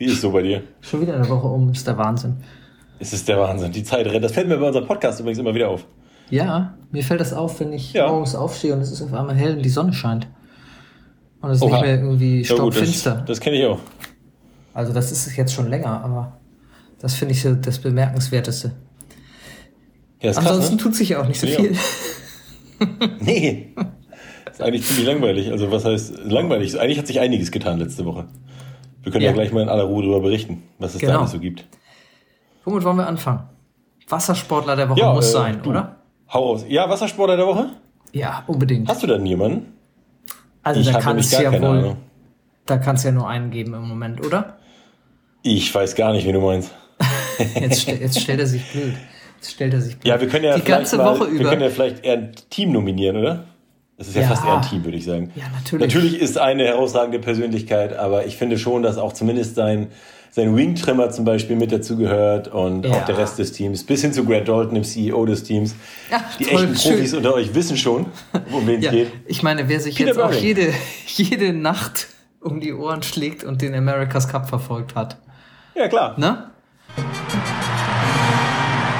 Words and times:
Wie 0.00 0.06
ist 0.06 0.14
es 0.14 0.20
so 0.22 0.30
bei 0.32 0.40
dir? 0.40 0.62
schon 0.80 1.02
wieder 1.02 1.14
eine 1.14 1.28
Woche 1.28 1.46
um, 1.46 1.70
ist 1.72 1.86
der 1.86 1.98
Wahnsinn. 1.98 2.36
Es 2.98 3.12
ist 3.12 3.28
der 3.28 3.38
Wahnsinn. 3.38 3.70
Die 3.70 3.84
Zeit 3.84 4.06
rennt. 4.06 4.24
Das 4.24 4.32
fällt 4.32 4.48
mir 4.48 4.56
bei 4.56 4.66
unserem 4.66 4.86
Podcast 4.86 5.20
übrigens 5.20 5.38
immer 5.38 5.54
wieder 5.54 5.68
auf. 5.68 5.84
Ja, 6.30 6.72
mir 6.90 7.04
fällt 7.04 7.20
das 7.20 7.34
auf, 7.34 7.60
wenn 7.60 7.70
ich 7.74 7.92
Ja. 7.92 8.08
morgens 8.08 8.34
aufstehe 8.34 8.72
und 8.72 8.80
es 8.80 8.90
ist 8.90 9.02
auf 9.02 9.12
einmal 9.12 9.34
hell 9.36 9.56
und 9.58 9.62
die 9.62 9.68
Sonne 9.68 9.92
scheint. 9.92 10.26
Und 11.42 11.50
es 11.50 11.58
ist 11.58 11.62
Oha. 11.62 11.72
nicht 11.76 11.80
mehr 11.82 11.94
irgendwie 12.00 12.42
Ja, 12.42 12.48
gut, 12.56 12.68
das, 12.68 12.74
stockfinster. 12.76 13.24
das 13.26 13.40
kenne 13.40 13.56
ich 13.58 13.66
auch. 13.66 13.78
Also 14.72 14.94
das 14.94 15.12
ist 15.12 15.26
es 15.26 15.36
jetzt 15.36 15.52
schon 15.52 15.68
länger, 15.68 16.02
aber 16.02 16.38
das 16.98 17.12
finde 17.14 17.34
ich 17.34 17.42
so 17.42 17.54
das 17.54 17.78
Bemerkenswerteste. 17.78 18.72
Ja, 20.22 20.30
ist 20.30 20.36
krass, 20.36 20.46
Ansonsten 20.48 20.76
ne? 20.76 20.82
tut 20.82 20.94
sich 20.94 21.10
ja 21.10 21.20
auch 21.22 21.28
nicht 21.28 21.40
so 21.40 21.46
viel. 21.46 21.76
Nee. 23.20 23.74
ist 24.50 24.62
eigentlich 24.62 24.86
ziemlich 24.86 25.06
langweilig. 25.06 25.50
Also, 25.50 25.70
was 25.70 25.84
heißt 25.84 26.20
langweilig? 26.24 26.80
Eigentlich 26.80 26.98
hat 26.98 27.06
sich 27.06 27.20
einiges 27.20 27.50
getan 27.50 27.78
letzte 27.78 28.06
Woche. 28.06 28.26
Wir 29.02 29.12
können 29.12 29.22
ja, 29.24 29.30
Ja. 29.30 29.34
gleich 29.34 29.52
mal 29.52 29.62
in 29.62 29.68
aller 29.68 29.84
Ruhe 29.84 30.02
darüber 30.02 30.20
berichten, 30.20 30.62
was 30.78 30.94
es 30.94 31.00
da 31.00 31.06
Genau. 31.06 31.20
alles 31.20 31.32
so 31.32 31.38
gibt. 31.38 31.66
Womit 32.64 32.84
wollen 32.84 32.96
wir 32.96 33.06
anfangen? 33.06 33.44
Wassersportler 34.08 34.76
der 34.76 34.88
Woche 34.88 35.00
Ja, 35.00 35.12
muss 35.12 35.28
äh, 35.28 35.32
sein, 35.32 35.60
du. 35.62 35.70
oder? 35.70 35.96
Hau 36.32 36.50
raus. 36.50 36.64
Ja, 36.68 36.88
Wassersportler 36.88 37.36
der 37.36 37.46
Woche? 37.46 37.70
Ja, 38.12 38.44
unbedingt. 38.46 38.88
Hast 38.88 39.02
du 39.02 39.06
denn 39.06 39.24
jemanden? 39.24 39.72
Also 40.62 40.80
ich 40.80 40.90
da 40.90 40.98
kannst 41.00 41.32
gar 41.32 41.42
ja 41.42 41.52
wohl, 41.52 41.64
Ahnung. 41.68 41.96
da 42.66 42.76
kannst 42.76 43.04
ja 43.04 43.12
nur 43.12 43.28
einen 43.28 43.50
geben 43.50 43.72
im 43.74 43.88
Moment, 43.88 44.24
oder? 44.24 44.58
Ich 45.42 45.74
weiß 45.74 45.94
gar 45.94 46.12
nicht, 46.12 46.26
wie 46.26 46.32
du 46.32 46.40
meinst. 46.40 46.70
Jetzt, 47.58 47.80
stell- 47.82 47.96
jetzt 48.02 48.20
stellt 48.20 48.40
er 48.40 48.46
sich 48.46 48.70
blöd. 48.70 48.92
Jetzt 49.36 49.52
stellt 49.52 49.72
er 49.72 49.80
sich 49.80 49.96
blöd. 49.96 50.06
Ja, 50.06 50.20
wir 50.20 50.28
können 50.28 50.44
ja 50.44 50.54
die 50.56 50.60
vielleicht 50.60 50.90
ganze 50.90 50.98
mal, 50.98 51.18
Woche 51.18 51.32
wir 51.32 51.40
über. 51.40 51.48
können 51.48 51.62
ja 51.62 51.70
vielleicht 51.70 52.04
eher 52.04 52.18
ein 52.18 52.32
Team 52.50 52.72
nominieren, 52.72 53.16
oder? 53.16 53.44
Das 54.00 54.08
ist 54.08 54.14
ja, 54.16 54.22
Ja. 54.22 54.28
fast 54.28 54.46
eher 54.46 54.56
ein 54.56 54.62
Team, 54.62 54.82
würde 54.82 54.96
ich 54.96 55.04
sagen. 55.04 55.30
Ja, 55.36 55.44
natürlich. 55.54 55.86
Natürlich 55.86 56.18
ist 56.22 56.38
eine 56.38 56.64
herausragende 56.64 57.18
Persönlichkeit, 57.18 57.94
aber 57.98 58.24
ich 58.24 58.38
finde 58.38 58.56
schon, 58.56 58.82
dass 58.82 58.96
auch 58.96 59.12
zumindest 59.12 59.56
sein, 59.56 59.88
sein 60.30 60.56
Wing-Trimmer 60.56 61.10
zum 61.10 61.26
Beispiel 61.26 61.54
mit 61.54 61.70
dazugehört 61.70 62.48
und 62.48 62.86
Ja. 62.86 62.92
auch 62.92 63.04
der 63.04 63.18
Rest 63.18 63.38
des 63.38 63.52
Teams, 63.52 63.84
bis 63.84 64.00
hin 64.00 64.14
zu 64.14 64.24
Grant 64.24 64.48
Dalton, 64.48 64.72
dem 64.74 64.84
CEO 64.84 65.26
des 65.26 65.42
Teams. 65.42 65.74
Ja, 66.10 66.24
Die 66.38 66.44
toll, 66.46 66.62
echten 66.62 66.76
schön. 66.76 66.92
Profis 66.94 67.12
unter 67.12 67.34
euch 67.34 67.54
wissen 67.54 67.76
schon, 67.76 68.06
um 68.52 68.66
wen 68.66 68.78
es 68.78 68.86
Ja, 68.86 68.90
geht. 68.90 69.12
ich 69.26 69.42
meine, 69.42 69.68
wer 69.68 69.80
sich 69.80 69.96
Peter 69.96 70.08
jetzt 70.08 70.18
auch 70.18 70.28
Burling. 70.30 70.44
jede, 70.44 70.72
jede 71.06 71.52
Nacht 71.52 72.06
um 72.40 72.58
die 72.58 72.72
Ohren 72.72 73.02
schlägt 73.02 73.44
und 73.44 73.60
den 73.60 73.74
America's 73.74 74.28
Cup 74.28 74.48
verfolgt 74.48 74.94
hat. 74.94 75.18
Ja, 75.74 75.88
klar. 75.88 76.18
Ne? 76.18 76.46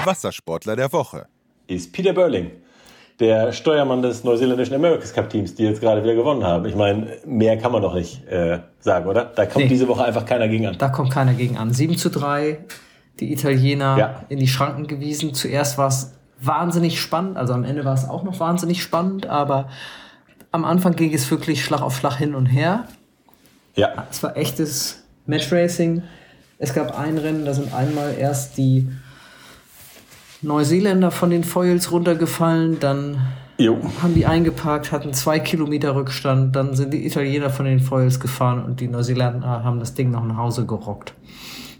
Wassersportler 0.05 0.77
der 0.77 0.93
Woche. 0.93 1.27
Ist 1.69 1.91
Peter 1.95 2.13
Burling, 2.13 2.51
der 3.21 3.53
Steuermann 3.53 4.01
des 4.03 4.25
neuseeländischen 4.25 4.75
America's 4.75 5.13
Cup 5.13 5.29
Teams, 5.31 5.55
die 5.55 5.65
jetzt 5.65 5.81
gerade 5.81 6.03
wieder 6.03 6.15
gewonnen 6.15 6.43
haben. 6.45 6.65
Ich 6.67 6.75
meine, 6.75 7.07
mehr 7.27 7.59
kann 7.59 7.71
man 7.73 7.83
doch 7.83 7.95
nicht 7.95 8.27
äh, 8.29 8.61
sagen, 8.81 9.07
oder? 9.07 9.27
Da 9.27 9.45
kommt 9.47 9.65
Nee. 9.65 9.69
diese 9.69 9.87
Woche 9.89 10.05
einfach 10.05 10.25
keiner 10.25 10.49
gegen 10.49 10.67
an. 10.67 10.77
Da 10.79 10.89
kommt 10.89 11.11
keiner 11.13 11.35
gegen 11.35 11.59
an. 11.59 11.73
7 11.73 11.97
zu 11.99 12.09
3, 12.09 12.59
die 13.21 13.33
Italiener 13.33 13.97
Ja. 13.99 14.25
in 14.31 14.39
die 14.39 14.49
Schranken 14.49 14.87
gewiesen. 14.87 15.35
Zuerst 15.35 15.77
war 15.77 15.89
es 15.89 16.15
wahnsinnig 16.41 16.99
spannend, 17.01 17.37
also 17.37 17.53
am 17.53 17.65
Ende 17.65 17.85
war 17.85 17.93
es 17.95 18.09
auch 18.09 18.23
noch 18.23 18.41
wahnsinnig 18.41 18.83
spannend, 18.83 19.27
aber 19.27 19.69
am 20.53 20.65
Anfang 20.65 20.97
ging 20.97 21.13
es 21.13 21.31
wirklich 21.31 21.63
Schlag 21.63 21.83
auf 21.83 21.97
Schlag 21.97 22.17
hin 22.17 22.35
und 22.35 22.47
her. 22.47 22.85
Ja. 23.77 24.07
Es 24.11 24.23
war 24.23 24.37
echtes 24.37 25.05
Matchracing. 25.27 26.03
Es 26.59 26.73
gab 26.75 26.99
ein 26.99 27.19
Rennen, 27.19 27.45
da 27.45 27.53
sind 27.55 27.73
einmal 27.75 28.15
erst 28.19 28.57
die 28.57 28.89
Neuseeländer 30.43 31.11
von 31.11 31.31
den 31.31 31.45
Foils 31.45 31.93
runtergefallen, 31.93 32.79
dann 32.81 33.19
Jo. 33.59 33.77
haben 34.03 34.15
die 34.15 34.25
eingeparkt, 34.27 34.91
hatten 34.91 35.13
zwei 35.13 35.39
Kilometer 35.39 35.95
Rückstand, 35.95 36.57
dann 36.57 36.75
sind 36.75 36.95
die 36.95 37.07
Italiener 37.07 37.51
von 37.51 37.67
den 37.67 37.81
Foils 37.81 38.21
gefahren 38.21 38.65
und 38.65 38.81
die 38.81 38.89
Neuseeländer 38.89 39.63
haben 39.65 39.81
das 39.81 39.95
Ding 39.95 40.11
noch 40.11 40.25
nach 40.25 40.37
Hause 40.39 40.65
gerockt. 40.67 41.13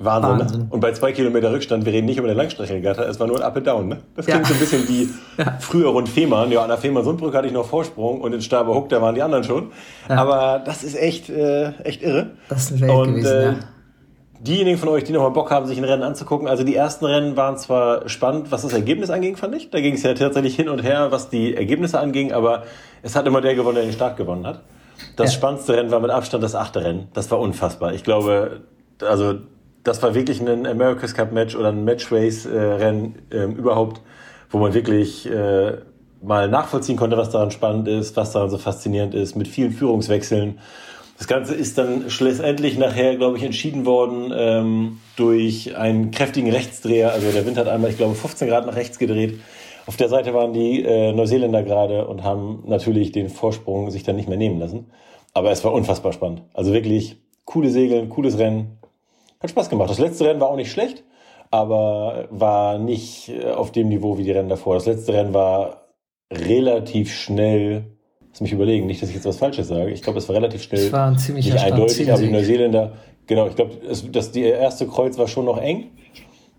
Wahnsinn, 0.03 0.39
Wahnsinn. 0.39 0.61
Ne? 0.63 0.67
Und 0.71 0.81
bei 0.81 0.93
zwei 0.93 1.13
Kilometer 1.13 1.53
Rückstand, 1.53 1.85
wir 1.85 1.93
reden 1.93 2.07
nicht 2.07 2.17
über 2.19 2.27
eine 2.27 2.35
Langstreckenregatta, 2.37 3.05
es 3.05 3.21
war 3.21 3.27
nur 3.27 3.37
ein 3.37 3.43
Up 3.43 3.57
and 3.59 3.67
Down. 3.67 3.89
Ne? 3.89 3.99
Das 4.17 4.27
Ja. 4.27 4.35
klingt 4.39 4.47
so 4.47 4.55
ein 4.55 4.61
bisschen 4.61 4.89
wie 4.89 5.09
Ja. 5.39 5.57
früher 5.61 5.89
rund 5.91 6.09
Fehmarn. 6.09 6.51
Ja, 6.51 6.63
an 6.63 6.69
der 6.69 6.79
Fehmarn-Sundbrücke 6.79 7.37
hatte 7.37 7.47
ich 7.49 7.53
noch 7.53 7.67
Vorsprung 7.67 8.23
und 8.23 8.33
in 8.33 8.41
Staber-Huck, 8.41 8.89
da 8.89 9.03
waren 9.03 9.15
die 9.15 9.21
anderen 9.23 9.45
schon. 9.45 9.73
Ja. 10.09 10.17
Aber 10.17 10.63
das 10.65 10.85
ist 10.85 10.95
echt, 10.99 11.29
äh, 11.29 11.73
echt 11.85 12.03
irre. 12.03 12.31
Das 12.49 12.71
ist 12.71 12.73
eine 12.73 12.81
Welt 12.81 12.99
Und, 12.99 13.09
gewesen, 13.09 13.37
äh, 13.37 13.45
ja. 13.45 13.55
Diejenigen 14.41 14.79
von 14.79 14.89
euch, 14.89 15.05
die 15.05 15.13
noch 15.13 15.21
mal 15.23 15.29
Bock 15.29 15.51
haben, 15.51 15.67
sich 15.67 15.77
ein 15.77 15.85
Rennen 15.85 16.03
anzugucken, 16.03 16.49
also 16.49 16.65
die 16.65 16.75
ersten 16.75 17.05
Rennen 17.05 17.37
waren 17.37 17.59
zwar 17.59 18.09
spannend, 18.09 18.51
was 18.51 18.63
das 18.63 18.73
Ergebnis 18.73 19.11
anging, 19.11 19.37
fand 19.37 19.55
ich. 19.55 19.69
Da 19.69 19.81
ging 19.81 19.95
es 19.95 20.03
ja 20.03 20.15
tatsächlich 20.15 20.57
hin 20.57 20.71
und 20.71 20.83
her, 20.83 21.09
was 21.11 21.29
die 21.29 21.55
Ergebnisse 21.55 22.01
anging, 22.01 22.33
aber 22.33 22.63
es 23.03 23.17
hat 23.17 23.27
immer 23.27 23.43
der 23.43 23.55
gewonnen, 23.55 23.75
der 23.77 23.85
den 23.85 23.93
Start 23.93 24.17
gewonnen 24.17 24.47
hat. 24.47 24.63
Das 25.17 25.33
Ja. 25.33 25.39
spannendste 25.39 25.77
Rennen 25.77 25.91
war 25.91 26.01
mit 26.01 26.11
Abstand 26.11 26.43
das 26.43 26.55
achte 26.55 26.83
Rennen. 26.83 27.09
Das 27.13 27.31
war 27.31 27.39
unfassbar. 27.39 27.93
Ich 27.93 28.03
glaube, 28.03 28.63
also 29.03 29.35
das 29.85 30.03
war 30.03 30.15
wirklich 30.15 30.41
ein 30.41 30.67
America's 30.67 31.15
Cup 31.15 31.33
Match 31.33 31.55
oder 31.55 31.69
ein 31.69 31.85
Match-Race-Rennen 31.85 33.17
ähm, 33.33 33.57
überhaupt, 33.57 34.01
wo 34.49 34.59
man 34.59 34.73
wirklich 34.73 35.31
äh, 35.31 35.73
mal 36.23 36.49
nachvollziehen 36.49 36.97
konnte, 36.97 37.17
was 37.19 37.31
daran 37.31 37.51
spannend 37.51 37.89
ist, 37.89 38.17
was 38.17 38.33
daran 38.33 38.49
so 38.51 38.59
faszinierend 38.59 39.15
ist, 39.15 39.37
mit 39.37 39.49
vielen 39.49 39.73
Führungswechseln. 39.73 40.59
Das 41.21 41.27
Ganze 41.27 41.55
ist 41.55 41.77
dann 41.77 42.09
schlussendlich 42.09 42.79
nachher, 42.79 43.15
glaube 43.15 43.37
ich, 43.37 43.43
entschieden 43.43 43.85
worden 43.85 44.33
ähm, 44.35 45.01
durch 45.17 45.77
einen 45.77 46.13
kräftigen 46.13 46.51
Rechtsdreher. 46.51 47.13
Also 47.13 47.31
der 47.31 47.45
Wind 47.45 47.59
hat 47.59 47.69
einmal, 47.69 47.91
ich 47.91 47.99
glaube, 47.99 48.15
15 48.15 48.49
Grad 48.49 48.65
nach 48.65 48.75
rechts 48.75 48.99
gedreht. 48.99 49.39
Auf 49.85 49.99
der 49.99 50.09
Seite 50.09 50.33
waren 50.33 50.55
die 50.55 50.83
äh, 50.83 51.13
Neuseeländer 51.13 51.63
gerade 51.63 52.09
und 52.09 52.25
haben 52.25 52.65
natürlich 52.67 53.13
den 53.13 53.29
Vorsprung 53.29 53.91
sich 53.91 54.03
dann 54.03 54.17
nicht 54.17 54.31
mehr 54.31 54.39
nehmen 54.39 54.59
lassen. 54.59 54.91
Aber 55.35 55.51
es 55.51 55.63
war 55.63 55.75
unfassbar 55.75 56.15
spannend. 56.15 56.41
Also 56.55 56.73
wirklich 56.73 57.19
coole 57.45 57.69
Segeln, 57.69 58.09
cooles 58.09 58.39
Rennen. 58.39 58.79
Hat 59.41 59.51
Spaß 59.51 59.69
gemacht. 59.69 59.91
Das 59.91 59.99
letzte 59.99 60.25
Rennen 60.25 60.41
war 60.41 60.49
auch 60.49 60.57
nicht 60.57 60.73
schlecht, 60.73 61.05
aber 61.51 62.29
war 62.31 62.79
nicht 62.79 63.29
äh, 63.29 63.51
auf 63.51 63.73
dem 63.73 63.91
Niveau 63.91 64.17
wie 64.17 64.25
die 64.25 64.33
Rennen 64.33 64.49
davor. 64.49 64.73
Das 64.73 64.87
letzte 64.87 65.13
Rennen 65.13 65.35
war 65.35 65.83
relativ 66.33 67.13
schnell. 67.13 67.99
Lass 68.33 68.41
mich 68.41 68.53
überlegen, 68.53 68.87
nicht, 68.87 69.03
dass 69.03 69.09
ich 69.09 69.17
jetzt 69.17 69.27
was 69.27 69.37
Falsches 69.37 69.69
sage. 69.69 69.91
Ich 69.91 70.03
glaube, 70.03 70.19
es 70.19 70.29
war 70.29 70.37
relativ 70.37 70.63
schnell. 70.63 70.81
Es 70.81 70.93
war 70.93 71.09
ein 71.09 71.19
ziemlicher 71.19 71.55
nicht 71.55 71.65
eindeutig, 71.65 72.13
aber 72.13 72.23
die. 72.23 72.31
Neuseeländer, 72.31 72.93
genau, 73.27 73.49
ich 73.49 73.57
glaube, 73.57 73.73
das, 74.13 74.31
die 74.33 74.43
erste 74.43 74.87
Kreuz 74.87 75.19
war 75.19 75.29
schon 75.29 75.45
noch 75.45 75.59
eng. 75.59 75.91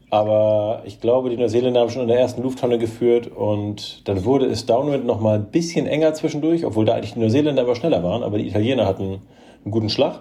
Aber 0.09 0.81
ich 0.83 0.99
glaube, 0.99 1.29
die 1.29 1.37
Neuseeländer 1.37 1.79
haben 1.79 1.89
schon 1.89 2.01
in 2.01 2.09
der 2.09 2.19
ersten 2.19 2.43
Lufthanne 2.43 2.77
geführt 2.77 3.27
und 3.27 4.05
dann 4.09 4.25
wurde 4.25 4.45
es 4.47 4.65
Downwind 4.65 5.05
noch 5.05 5.21
mal 5.21 5.35
ein 5.35 5.45
bisschen 5.45 5.87
enger 5.87 6.13
zwischendurch, 6.13 6.65
obwohl 6.65 6.83
da 6.83 6.95
eigentlich 6.95 7.13
die 7.13 7.19
Neuseeländer 7.19 7.61
aber 7.61 7.75
schneller 7.75 8.03
waren, 8.03 8.21
aber 8.21 8.37
die 8.37 8.47
Italiener 8.49 8.85
hatten 8.85 9.21
einen 9.63 9.71
guten 9.71 9.87
Schlag. 9.87 10.19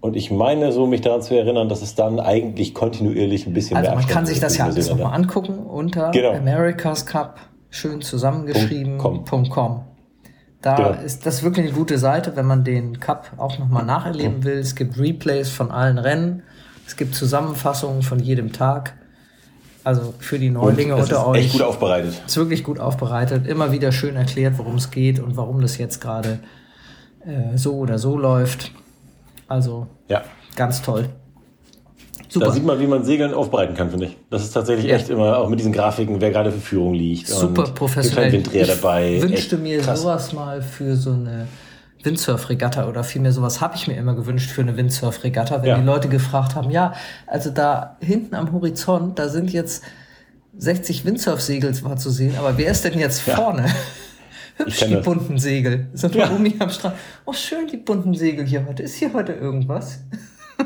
Und 0.00 0.16
ich 0.16 0.30
meine 0.30 0.72
so, 0.72 0.86
mich 0.86 1.02
daran 1.02 1.20
zu 1.20 1.36
erinnern, 1.36 1.68
dass 1.68 1.82
es 1.82 1.94
dann 1.94 2.20
eigentlich 2.20 2.72
kontinuierlich 2.72 3.46
ein 3.46 3.52
bisschen 3.52 3.76
Also 3.76 3.88
mehr 3.88 3.96
man 3.96 4.04
Abstand 4.04 4.16
kann 4.16 4.26
sich 4.26 4.40
das 4.40 4.56
ja 4.56 4.64
alles 4.64 4.88
nochmal 4.88 5.12
angucken 5.12 5.58
unter 5.58 6.10
Genau. 6.12 6.32
America's 6.32 7.04
Cup, 7.04 7.38
schön 7.68 8.00
zusammengeschrieben, 8.00 8.96
Punkt 8.96 9.02
com. 9.02 9.24
Punkt 9.24 9.50
.com. 9.50 9.80
Da 10.60 10.74
Genau. 10.76 10.90
ist 11.04 11.24
das 11.24 11.42
wirklich 11.42 11.66
eine 11.66 11.74
gute 11.74 11.98
Seite, 11.98 12.34
wenn 12.36 12.46
man 12.46 12.64
den 12.64 12.98
Cup 12.98 13.30
auch 13.36 13.58
nochmal 13.58 13.84
nacherleben 13.84 14.42
will. 14.44 14.58
Es 14.58 14.74
gibt 14.74 14.98
Replays 14.98 15.50
von 15.50 15.70
allen 15.70 15.98
Rennen, 15.98 16.42
es 16.86 16.96
gibt 16.96 17.14
Zusammenfassungen 17.14 18.02
von 18.02 18.18
jedem 18.18 18.52
Tag. 18.52 18.94
Also 19.84 20.12
für 20.18 20.38
die 20.38 20.48
Und 20.48 20.54
Neulinge 20.54 20.94
es 20.94 21.02
unter 21.04 21.16
ist 21.20 21.24
euch. 21.26 21.44
echt 21.44 21.52
gut 21.52 21.62
aufbereitet. 21.62 22.20
ist 22.26 22.36
wirklich 22.36 22.64
gut 22.64 22.80
aufbereitet, 22.80 23.46
immer 23.46 23.70
wieder 23.72 23.92
schön 23.92 24.16
erklärt, 24.16 24.58
worum 24.58 24.74
es 24.74 24.90
geht 24.90 25.20
und 25.20 25.36
warum 25.36 25.60
das 25.62 25.78
jetzt 25.78 26.00
gerade 26.00 26.40
äh, 27.24 27.56
so 27.56 27.76
oder 27.76 27.98
so 27.98 28.18
läuft. 28.18 28.72
Also 29.46 29.86
Ja. 30.08 30.22
ganz 30.56 30.82
toll. 30.82 31.08
Da 32.28 32.34
Super. 32.34 32.52
sieht 32.52 32.64
man, 32.64 32.78
wie 32.78 32.86
man 32.86 33.04
Segeln 33.04 33.32
aufbereiten 33.32 33.74
kann, 33.74 33.90
finde 33.90 34.06
ich. 34.06 34.16
Das 34.30 34.42
ist 34.42 34.52
tatsächlich 34.52 34.86
Ja. 34.90 34.96
echt 34.96 35.08
immer, 35.08 35.38
auch 35.38 35.48
mit 35.48 35.58
diesen 35.60 35.72
Grafiken, 35.72 36.20
wer 36.20 36.30
gerade 36.30 36.52
für 36.52 36.60
Führung 36.60 36.92
liegt. 36.94 37.26
Super 37.26 37.64
professionell. 37.70 38.26
Ein 38.26 38.32
Winddreher 38.32 38.62
ich 38.62 38.68
dabei. 38.68 39.22
wünschte 39.22 39.54
Echt 39.56 39.62
mir 39.62 39.80
krass. 39.80 40.02
sowas 40.02 40.32
mal 40.34 40.60
für 40.60 40.94
so 40.96 41.12
eine 41.12 41.48
Windsurf-Regatta 42.02 42.86
oder 42.88 43.02
vielmehr 43.02 43.32
sowas 43.32 43.60
habe 43.60 43.76
ich 43.76 43.88
mir 43.88 43.96
immer 43.96 44.14
gewünscht 44.14 44.50
für 44.50 44.60
eine 44.60 44.76
Windsurf-Regatta, 44.76 45.62
wenn 45.62 45.68
Ja. 45.68 45.78
die 45.78 45.84
Leute 45.86 46.08
gefragt 46.08 46.54
haben, 46.54 46.70
ja, 46.70 46.92
also 47.26 47.50
da 47.50 47.96
hinten 48.00 48.34
am 48.34 48.52
Horizont, 48.52 49.18
da 49.18 49.28
sind 49.28 49.50
jetzt 49.52 49.82
60 50.58 51.04
Windsurf-Segel 51.04 51.74
zwar 51.74 51.96
zu 51.96 52.10
sehen, 52.10 52.34
aber 52.38 52.56
wer 52.58 52.70
ist 52.70 52.84
denn 52.84 52.98
jetzt 52.98 53.20
vorne? 53.22 53.64
Hübsch, 54.58 54.80
die 54.86 54.94
das. 54.94 55.04
bunten 55.04 55.38
Segel. 55.38 55.86
Sind 55.94 56.14
wir 56.14 56.22
Ja. 56.22 56.30
am 56.58 56.70
Strand. 56.70 56.96
Oh, 57.24 57.32
schön, 57.32 57.68
die 57.68 57.76
bunten 57.76 58.14
Segel 58.14 58.44
hier 58.44 58.66
heute. 58.66 58.82
Ist 58.82 58.96
hier 58.96 59.12
heute 59.14 59.32
irgendwas? 59.32 60.00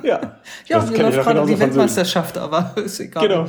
Ja. 0.03 0.21
Ja, 0.69 0.81
Das 0.81 0.93
wir 0.93 1.03
läuft 1.03 1.23
gerade 1.23 1.47
die. 1.47 1.59
Weltmeisterschaft, 1.59 2.39
aber 2.39 2.73
ist 2.85 3.01
egal. 3.01 3.29
Genau. 3.29 3.47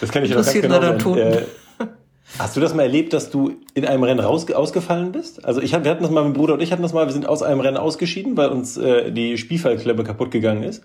Das 0.00 0.10
kann 0.10 0.24
ich 0.24 0.30
noch 0.30 0.36
ganz 0.36 0.52
genau. 0.52 0.80
leider 0.80 1.16
äh, 1.16 1.42
hast 2.38 2.56
du 2.56 2.60
das 2.60 2.74
mal 2.74 2.82
erlebt, 2.82 3.12
dass 3.12 3.30
du 3.30 3.56
in 3.74 3.86
einem 3.86 4.02
Rennen 4.02 4.20
raus, 4.20 4.50
ausgefallen 4.50 5.12
bist? 5.12 5.44
Also 5.44 5.60
ich 5.60 5.72
wir 5.72 5.90
hatten 5.90 6.02
das 6.02 6.10
mal, 6.10 6.24
mein 6.24 6.32
Bruder 6.32 6.54
und 6.54 6.60
ich 6.60 6.72
hatten 6.72 6.82
das 6.82 6.92
mal, 6.92 7.06
wir 7.06 7.12
sind 7.12 7.28
aus 7.28 7.42
einem 7.42 7.60
Rennen 7.60 7.76
ausgeschieden, 7.76 8.36
weil 8.36 8.48
uns 8.48 8.76
äh, 8.76 9.12
die 9.12 9.38
Spielfallklemme 9.38 10.02
kaputt 10.02 10.30
gegangen 10.30 10.62
ist. 10.62 10.82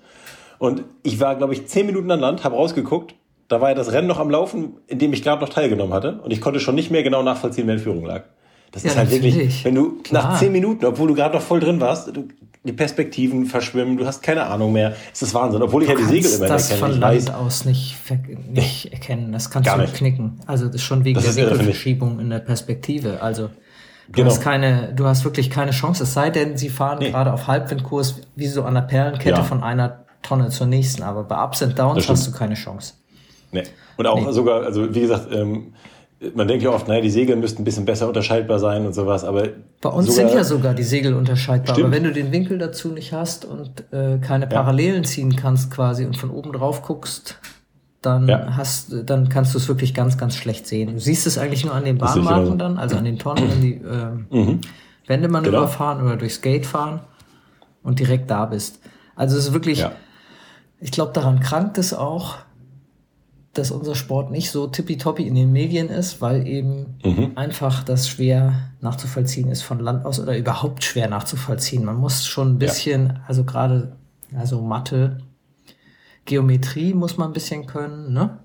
Und 0.60 0.84
ich 1.04 1.20
war, 1.20 1.36
glaube 1.36 1.54
ich, 1.54 1.68
zehn 1.68 1.86
Minuten 1.86 2.12
an 2.12 2.20
Land, 2.20 2.44
habe 2.44 2.56
rausgeguckt, 2.56 3.16
da 3.48 3.62
war 3.62 3.70
ja 3.70 3.76
das 3.76 3.92
Rennen 3.92 4.08
noch 4.08 4.20
am 4.20 4.30
Laufen, 4.30 4.78
in 4.88 5.00
dem 5.00 5.14
ich 5.14 5.24
gerade 5.24 5.42
noch 5.42 5.50
teilgenommen 5.50 5.94
hatte. 5.94 6.20
Und 6.24 6.32
ich 6.32 6.42
konnte 6.42 6.60
schon 6.60 6.76
nicht 6.76 6.92
mehr 6.92 7.04
genau 7.04 7.24
nachvollziehen, 7.24 7.68
wer 7.68 7.76
in 7.76 7.80
Führung 7.80 8.06
lag. 8.06 8.24
Das 8.72 8.84
Ja, 8.84 8.92
ist 8.92 8.98
halt 8.98 9.12
wirklich, 9.12 9.34
natürlich. 9.36 9.66
wenn 9.66 9.76
du 9.76 10.02
Klar. 10.04 10.32
nach 10.32 10.40
zehn 10.40 10.52
Minuten, 10.52 10.86
obwohl 10.86 11.08
du 11.08 11.14
gerade 11.16 11.36
noch 11.36 11.42
voll 11.42 11.60
drin 11.60 11.80
warst, 11.80 12.16
du, 12.16 12.28
die 12.64 12.74
Perspektiven 12.74 13.46
verschwimmen, 13.46 13.98
du 13.98 14.06
hast 14.06 14.22
keine 14.22 14.46
Ahnung 14.46 14.74
mehr. 14.74 14.94
Es 15.14 15.22
ist 15.22 15.34
Wahnsinn, 15.34 15.62
obwohl 15.62 15.84
ich 15.84 15.90
ja 15.90 15.96
die 15.96 16.04
Segel 16.04 16.32
immer 16.34 16.48
das 16.48 16.70
erkenne. 16.70 16.80
von 16.80 16.92
Ich 16.96 17.00
Land 17.00 17.16
weiß, 17.16 17.30
aus 17.34 17.66
nicht, 17.66 17.96
nicht 18.52 18.92
erkennen. 18.92 19.32
Das 19.32 19.50
kannst 19.50 19.68
Gar 19.68 19.78
du 19.78 19.84
nicht. 19.84 19.94
knicken. 19.96 20.40
Also 20.48 20.66
das 20.66 20.76
ist 20.76 20.82
schon 20.84 21.06
wegen 21.06 21.16
Das 21.16 21.34
der 21.36 21.46
ich. 21.46 21.52
Winkelverschiebung 21.52 22.20
in 22.20 22.30
der 22.30 22.40
Perspektive. 22.40 23.22
Also 23.22 23.44
du 23.48 23.52
Genau. 24.12 24.30
hast 24.30 24.42
keine, 24.42 24.92
du 24.94 25.06
hast 25.06 25.24
wirklich 25.24 25.50
keine 25.50 25.72
Chance. 25.72 26.04
Es 26.04 26.14
sei 26.14 26.30
denn, 26.30 26.58
sie 26.58 26.68
fahren 26.70 26.98
Nee. 27.00 27.12
gerade 27.12 27.32
auf 27.32 27.48
Halbwindkurs 27.48 28.22
wie 28.36 28.48
so 28.48 28.64
an 28.64 28.74
der 28.74 28.82
Perlenkette 28.82 29.38
Ja. 29.40 29.44
von 29.44 29.64
einer 29.64 30.04
Tonne 30.22 30.50
zur 30.50 30.68
nächsten. 30.68 31.04
Aber 31.04 31.24
bei 31.24 31.42
Ups 31.42 31.64
and 31.64 31.80
Downs 31.80 32.10
hast 32.10 32.28
du 32.28 32.32
keine 32.34 32.56
Chance. 32.56 32.96
Nee. 33.54 33.64
Und 33.96 34.08
auch 34.08 34.26
Nee. 34.26 34.32
sogar, 34.34 34.64
also 34.64 34.94
wie 34.94 35.00
gesagt, 35.02 35.30
ähm, 35.34 35.74
man 36.36 36.48
denkt 36.48 36.64
ja 36.64 36.72
oft, 36.72 36.88
naja, 36.88 37.02
die 37.02 37.10
Segel 37.10 37.36
müssten 37.36 37.62
ein 37.62 37.66
bisschen 37.66 37.86
besser 37.86 38.08
unterscheidbar 38.08 38.58
sein 38.60 38.86
und 38.86 38.94
sowas, 38.94 39.24
aber 39.24 39.50
Bei 39.82 39.90
uns 39.90 40.08
sogar, 40.08 40.30
sind 40.30 40.38
ja 40.38 40.44
sogar 40.44 40.74
die 40.74 40.84
Segel 40.84 41.14
unterscheidbar, 41.14 41.76
Stimmt. 41.76 41.88
aber 41.88 41.96
wenn 41.96 42.04
du 42.06 42.12
den 42.12 42.32
Winkel 42.32 42.58
dazu 42.58 42.90
nicht 42.90 43.14
hast 43.14 43.46
und 43.46 43.84
äh, 43.94 44.18
keine 44.20 44.48
Parallelen 44.48 45.04
ziehen 45.04 45.36
kannst 45.36 45.70
quasi 45.72 46.06
und 46.06 46.18
von 46.18 46.32
oben 46.32 46.54
drauf 46.54 46.82
guckst, 46.82 47.38
dann 48.02 48.28
Ja. 48.28 48.56
hast, 48.58 48.94
dann 49.06 49.30
kannst 49.30 49.54
du 49.54 49.58
es 49.60 49.68
wirklich 49.68 49.94
ganz, 49.94 50.18
ganz 50.18 50.36
schlecht 50.36 50.66
sehen. 50.68 50.94
Du 50.94 51.00
siehst 51.00 51.28
es 51.28 51.38
eigentlich 51.38 51.66
nur 51.66 51.74
an 51.76 51.84
den 51.86 51.98
Bahnmarken 51.98 52.58
dann, 52.58 52.78
also 52.78 52.96
an 52.96 53.06
den 53.06 53.20
Tonnen, 53.20 53.50
wenn 53.50 53.62
die 53.62 53.74
ähm, 53.76 54.60
Wendemanöver 55.08 55.52
Genau. 55.58 55.68
fahren 55.68 56.04
oder 56.06 56.18
durchs 56.18 56.42
Gate 56.42 56.66
fahren 56.66 57.02
und 57.84 58.00
direkt 58.00 58.30
da 58.32 58.46
bist. 58.46 58.80
Also 59.16 59.38
es 59.38 59.48
ist 59.48 59.54
wirklich, 59.54 59.80
Ja. 59.80 59.92
ich 60.80 60.92
glaube, 60.92 61.12
daran 61.14 61.40
krankt 61.40 61.78
es 61.78 61.94
auch, 61.94 62.36
dass 63.58 63.72
unser 63.72 63.96
Sport 63.96 64.32
nicht 64.32 64.52
so 64.52 64.68
tippitoppi 64.68 65.26
in 65.28 65.36
den 65.36 65.52
Medien 65.52 65.90
ist, 65.90 66.22
weil 66.22 66.48
eben 66.48 66.98
Mhm. 67.04 67.32
einfach 67.36 67.84
das 67.84 68.08
schwer 68.08 68.54
nachzuvollziehen 68.82 69.50
ist 69.50 69.62
von 69.64 69.80
Land 69.80 70.06
aus 70.06 70.20
oder 70.20 70.38
überhaupt 70.38 70.84
schwer 70.84 71.10
nachzuvollziehen. 71.10 71.84
Man 71.86 71.98
muss 71.98 72.26
schon 72.26 72.54
ein 72.54 72.60
bisschen, 72.60 73.20
also 73.28 73.44
gerade, 73.44 73.96
also 74.38 74.62
Mathe, 74.62 75.18
Geometrie 76.26 76.94
muss 76.94 77.18
man 77.18 77.30
ein 77.30 77.34
bisschen 77.34 77.66
können, 77.66 78.14
ne? 78.14 78.40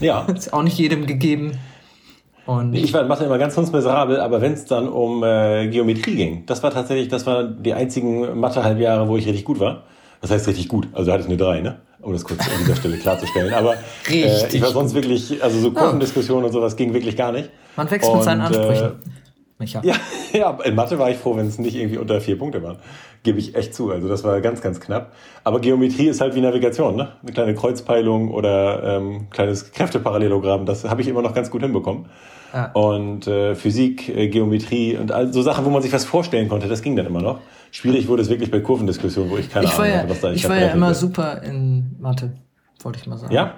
ja. 0.00 0.22
Ist 0.34 0.52
auch 0.52 0.62
nicht 0.62 0.78
jedem 0.78 1.06
gegeben. 1.06 1.52
Und 2.44 2.74
Ich 2.74 2.92
war 2.92 3.04
Mathe 3.04 3.24
immer 3.24 3.38
ganz 3.38 3.56
miserabel, 3.56 4.20
aber 4.20 4.40
wenn 4.40 4.52
es 4.52 4.64
dann 4.64 4.88
um 4.88 5.22
äh, 5.22 5.68
Geometrie 5.68 6.16
ging, 6.16 6.46
das 6.46 6.62
war 6.62 6.72
tatsächlich, 6.72 7.08
das 7.08 7.24
waren 7.24 7.62
die 7.62 7.72
einzigen 7.72 8.38
Mathe-Halbjahre, 8.38 9.08
wo 9.08 9.16
ich 9.16 9.26
richtig 9.26 9.44
gut 9.44 9.60
war. 9.60 9.84
Das 10.20 10.30
heißt 10.30 10.46
richtig 10.48 10.68
gut, 10.68 10.88
also 10.92 11.06
da 11.06 11.12
hatte 11.12 11.22
ich 11.22 11.28
eine 11.28 11.36
3, 11.36 11.60
ne? 11.60 11.80
Um 12.02 12.12
das 12.12 12.24
kurz 12.24 12.40
an 12.40 12.58
dieser 12.60 12.76
Stelle 12.76 12.96
klarzustellen. 12.98 13.54
Aber 13.54 13.74
äh, 14.10 14.46
ich 14.52 14.60
war 14.60 14.70
sonst 14.70 14.94
wirklich, 14.94 15.42
also 15.42 15.58
so 15.60 15.68
Ja. 15.68 15.74
Kurvendiskussionen 15.80 16.44
und 16.44 16.52
sowas 16.52 16.76
ging 16.76 16.92
wirklich 16.92 17.16
gar 17.16 17.32
nicht. 17.32 17.48
man 17.76 17.90
wächst 17.90 18.12
mit 18.12 18.22
seinen 18.24 18.40
Und, 18.40 18.46
Ansprüchen. 18.46 18.84
Äh. 18.86 18.90
Ja, 19.84 19.94
ja, 20.32 20.58
in 20.64 20.74
Mathe 20.74 20.98
war 20.98 21.08
ich 21.08 21.18
froh, 21.18 21.36
wenn 21.36 21.46
es 21.46 21.56
nicht 21.56 21.76
irgendwie 21.76 21.98
unter 21.98 22.20
vier 22.20 22.36
Punkte 22.36 22.64
waren. 22.64 22.78
Gebe 23.22 23.38
ich 23.38 23.54
echt 23.54 23.76
zu. 23.76 23.92
Also 23.92 24.08
das 24.08 24.24
war 24.24 24.40
ganz, 24.40 24.60
ganz 24.60 24.80
knapp. 24.80 25.12
Aber 25.44 25.60
Geometrie 25.60 26.08
ist 26.08 26.20
halt 26.20 26.34
wie 26.34 26.40
Navigation, 26.40 26.96
ne? 26.96 27.12
Eine 27.22 27.32
kleine 27.32 27.54
Kreuzpeilung 27.54 28.32
oder 28.32 28.82
ähm, 28.82 29.30
kleines 29.30 29.70
Kräfteparallelogramm, 29.70 30.66
das 30.66 30.82
habe 30.84 31.00
ich 31.02 31.06
immer 31.06 31.22
noch 31.22 31.32
ganz 31.32 31.48
gut 31.48 31.62
hinbekommen. 31.62 32.06
Ja. 32.52 32.72
Und 32.72 33.28
äh, 33.28 33.54
Physik, 33.54 34.08
äh, 34.08 34.26
Geometrie 34.26 34.96
und 34.96 35.12
all 35.12 35.32
so 35.32 35.42
Sachen, 35.42 35.64
wo 35.64 35.70
man 35.70 35.80
sich 35.80 35.92
was 35.92 36.04
vorstellen 36.04 36.48
konnte, 36.48 36.66
das 36.66 36.82
ging 36.82 36.96
dann 36.96 37.06
immer 37.06 37.22
noch. 37.22 37.38
Schwierig 37.72 38.06
wurde 38.06 38.20
es 38.20 38.28
wirklich 38.28 38.50
bei 38.50 38.60
Kurvendiskussionen, 38.60 39.30
wo 39.30 39.38
ich 39.38 39.50
keine 39.50 39.64
Ich 39.64 39.72
Ahnung 39.72 39.86
ja, 39.86 39.96
hatte, 40.00 40.10
was 40.10 40.20
da 40.20 40.28
ich 40.28 40.44
eigentlich 40.44 40.48
war 40.50 40.58
ja 40.58 40.72
immer 40.72 40.88
wird. 40.88 40.98
super 40.98 41.42
in 41.42 41.96
Mathe, 41.98 42.34
wollte 42.82 42.98
ich 42.98 43.06
mal 43.06 43.16
sagen. 43.16 43.32
Ja? 43.32 43.54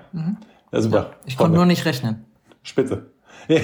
Ja, 0.72 0.80
super. 0.80 1.10
Ich 1.26 1.34
Freut 1.34 1.46
konnte 1.46 1.56
nur 1.56 1.66
nicht 1.66 1.84
rechnen. 1.84 2.24
Spitze. 2.62 3.06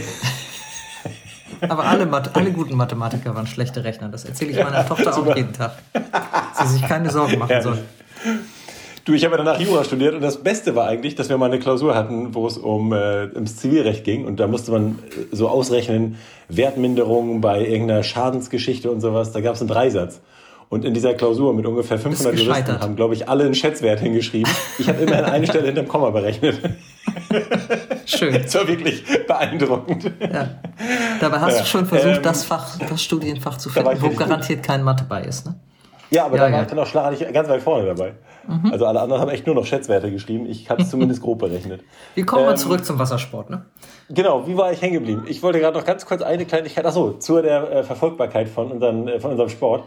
Aber 1.68 1.84
alle, 1.84 2.04
Mathe, 2.04 2.34
alle 2.34 2.50
guten 2.50 2.74
Mathematiker 2.76 3.32
waren 3.34 3.46
schlechte 3.46 3.84
Rechner. 3.84 4.08
Das 4.08 4.24
erzähle 4.24 4.50
ich 4.50 4.56
meiner 4.56 4.84
Tochter 4.86 5.16
auch 5.16 5.36
jeden 5.36 5.52
Tag. 5.52 5.72
Dass 5.92 6.68
sie 6.68 6.78
sich 6.78 6.82
keine 6.86 7.10
Sorgen 7.10 7.38
machen 7.38 7.62
soll. 7.62 7.78
Du, 9.04 9.12
ich 9.14 9.24
habe 9.24 9.36
ja 9.36 9.44
danach 9.44 9.60
Jura 9.60 9.84
studiert 9.84 10.14
und 10.14 10.20
das 10.20 10.42
Beste 10.42 10.74
war 10.74 10.86
eigentlich, 10.88 11.14
dass 11.14 11.28
wir 11.28 11.38
mal 11.38 11.46
eine 11.46 11.60
Klausur 11.60 11.94
hatten, 11.94 12.34
wo 12.34 12.46
es 12.46 12.58
um 12.58 12.92
äh, 12.92 13.28
ums 13.34 13.56
Zivilrecht 13.56 14.04
ging 14.04 14.26
und 14.26 14.40
da 14.40 14.46
musste 14.46 14.72
man 14.72 14.98
äh, 15.10 15.34
so 15.34 15.48
ausrechnen, 15.48 16.16
Wertminderungen 16.48 17.40
bei 17.40 17.66
irgendeiner 17.66 18.02
Schadensgeschichte 18.02 18.90
und 18.90 19.00
sowas. 19.00 19.32
Da 19.32 19.40
gab 19.40 19.54
es 19.54 19.60
einen 19.60 19.68
Dreisatz. 19.68 20.20
Und 20.70 20.84
in 20.84 20.94
dieser 20.94 21.14
Klausur 21.14 21.52
mit 21.52 21.66
ungefähr 21.66 21.98
500 21.98 22.32
Bist 22.32 22.44
Juristen 22.46 22.80
haben, 22.80 22.94
glaube 22.94 23.14
ich, 23.14 23.28
alle 23.28 23.44
einen 23.44 23.54
Schätzwert 23.56 23.98
hingeschrieben. 23.98 24.50
Ich 24.78 24.88
habe 24.88 25.02
immerhin 25.02 25.24
eine 25.24 25.44
Stelle 25.46 25.66
hinterm 25.66 25.88
Komma 25.88 26.10
berechnet. 26.10 26.60
Schön. 28.06 28.32
Das 28.34 28.54
war 28.54 28.68
wirklich 28.68 29.02
beeindruckend. 29.26 30.04
Ja. 30.20 30.48
Dabei 31.20 31.40
hast 31.40 31.54
Ja. 31.56 31.60
du 31.62 31.66
schon 31.66 31.86
versucht, 31.86 32.18
Ähm, 32.18 32.22
das 32.22 32.44
Fach, 32.44 32.78
das 32.88 33.02
Studienfach 33.02 33.58
zu 33.58 33.68
finden, 33.68 33.86
wo 33.88 33.90
richtig 33.90 34.10
gut. 34.10 34.18
garantiert 34.20 34.62
kein 34.62 34.84
Mathe 34.84 35.04
bei 35.08 35.22
ist. 35.22 35.46
Ne? 35.46 35.56
Ja, 36.10 36.26
aber 36.26 36.36
Ja, 36.36 36.46
da 36.48 36.52
war 36.52 36.62
ich 36.62 36.68
dann 36.68 36.78
auch 36.78 36.86
schlagartig 36.86 37.32
ganz 37.32 37.48
weit 37.48 37.62
vorne 37.62 37.86
dabei. 37.86 38.12
Also 38.70 38.86
alle 38.86 39.00
anderen 39.00 39.20
haben 39.20 39.30
echt 39.30 39.46
nur 39.46 39.54
noch 39.54 39.66
Schätzwerte 39.66 40.10
geschrieben. 40.10 40.46
Ich 40.46 40.70
habe 40.70 40.82
es 40.82 40.90
zumindest 40.90 41.20
grob 41.20 41.38
berechnet. 41.40 41.82
Wir 42.14 42.24
kommen 42.26 42.44
mal 42.44 42.52
Ähm, 42.52 42.56
zurück 42.56 42.84
zum 42.84 42.98
Wassersport. 42.98 43.50
Ne? 43.50 43.64
Genau, 44.08 44.46
wie 44.46 44.56
war 44.56 44.72
ich 44.72 44.80
hängen 44.82 44.94
geblieben? 44.94 45.24
Ich 45.28 45.42
wollte 45.42 45.60
gerade 45.60 45.76
noch 45.78 45.84
ganz 45.84 46.06
kurz 46.06 46.22
eine 46.22 46.46
Kleinigkeit, 46.46 46.84
ach 46.86 46.92
so, 46.92 47.12
zu 47.12 47.40
der 47.42 47.70
äh, 47.70 47.82
Verfolgbarkeit 47.84 48.48
von, 48.48 48.72
unseren, 48.72 49.06
äh, 49.08 49.20
von 49.20 49.32
unserem 49.32 49.50
Sport. 49.50 49.84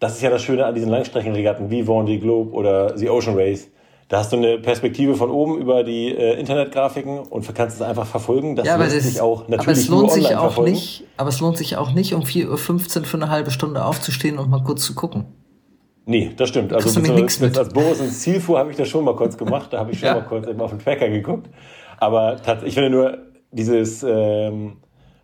Das 0.00 0.14
ist 0.16 0.22
ja 0.22 0.30
das 0.30 0.42
Schöne 0.42 0.64
an 0.66 0.74
diesen 0.74 0.90
Langstreckenregatten 0.90 1.70
wie 1.70 1.82
Vendée 1.82 2.18
Globe 2.18 2.52
oder 2.52 2.96
The 2.98 3.08
Ocean 3.10 3.36
Race. 3.36 3.68
Da 4.08 4.18
hast 4.18 4.32
du 4.32 4.38
eine 4.38 4.58
Perspektive 4.58 5.14
von 5.14 5.30
oben 5.30 5.58
über 5.58 5.84
die 5.84 6.08
äh, 6.12 6.40
Internetgrafiken 6.40 7.20
und 7.20 7.54
kannst 7.54 7.76
es 7.76 7.82
einfach 7.82 8.06
verfolgen. 8.06 8.56
Das 8.56 8.66
Ja, 8.66 8.74
aber, 8.74 8.84
lässt 8.88 9.02
sich 9.02 9.20
auch 9.20 9.46
natürlich 9.46 9.60
aber 9.60 9.72
es 9.72 9.88
nur 9.88 10.00
lohnt 10.00 10.12
sich 10.12 10.24
online 10.24 10.40
auch 10.40 10.44
verfolgen. 10.46 10.72
nicht. 10.72 11.04
Aber 11.16 11.28
es 11.28 11.40
lohnt 11.40 11.56
sich 11.58 11.76
auch 11.76 11.92
nicht, 11.92 12.12
um 12.14 12.22
4.15 12.22 12.98
Uhr 13.00 13.04
für 13.04 13.16
eine 13.18 13.28
halbe 13.28 13.52
Stunde 13.52 13.84
aufzustehen 13.84 14.38
und 14.38 14.50
mal 14.50 14.64
kurz 14.64 14.84
zu 14.84 14.96
gucken. 14.96 15.26
Nee, 16.06 16.32
das 16.36 16.48
stimmt. 16.48 16.72
Also 16.72 17.00
du 17.00 17.14
bis 17.22 17.38
mit. 17.38 17.56
als 17.56 17.68
Boris 17.72 18.00
ins 18.00 18.18
Ziel 18.20 18.40
fuhr, 18.40 18.58
habe 18.58 18.72
ich 18.72 18.76
das 18.76 18.88
schon 18.88 19.04
mal 19.04 19.14
kurz 19.14 19.36
gemacht. 19.38 19.68
Da 19.72 19.78
habe 19.78 19.92
ich 19.92 20.00
schon 20.00 20.08
Ja. 20.08 20.14
mal 20.14 20.22
kurz 20.24 20.48
eben 20.48 20.60
auf 20.60 20.70
den 20.70 20.80
Tracker 20.80 21.08
geguckt. 21.08 21.48
Aber 21.98 22.36
ich 22.64 22.74
finde 22.74 22.90
nur 22.90 23.18
dieses, 23.52 24.02
ähm, 24.02 24.78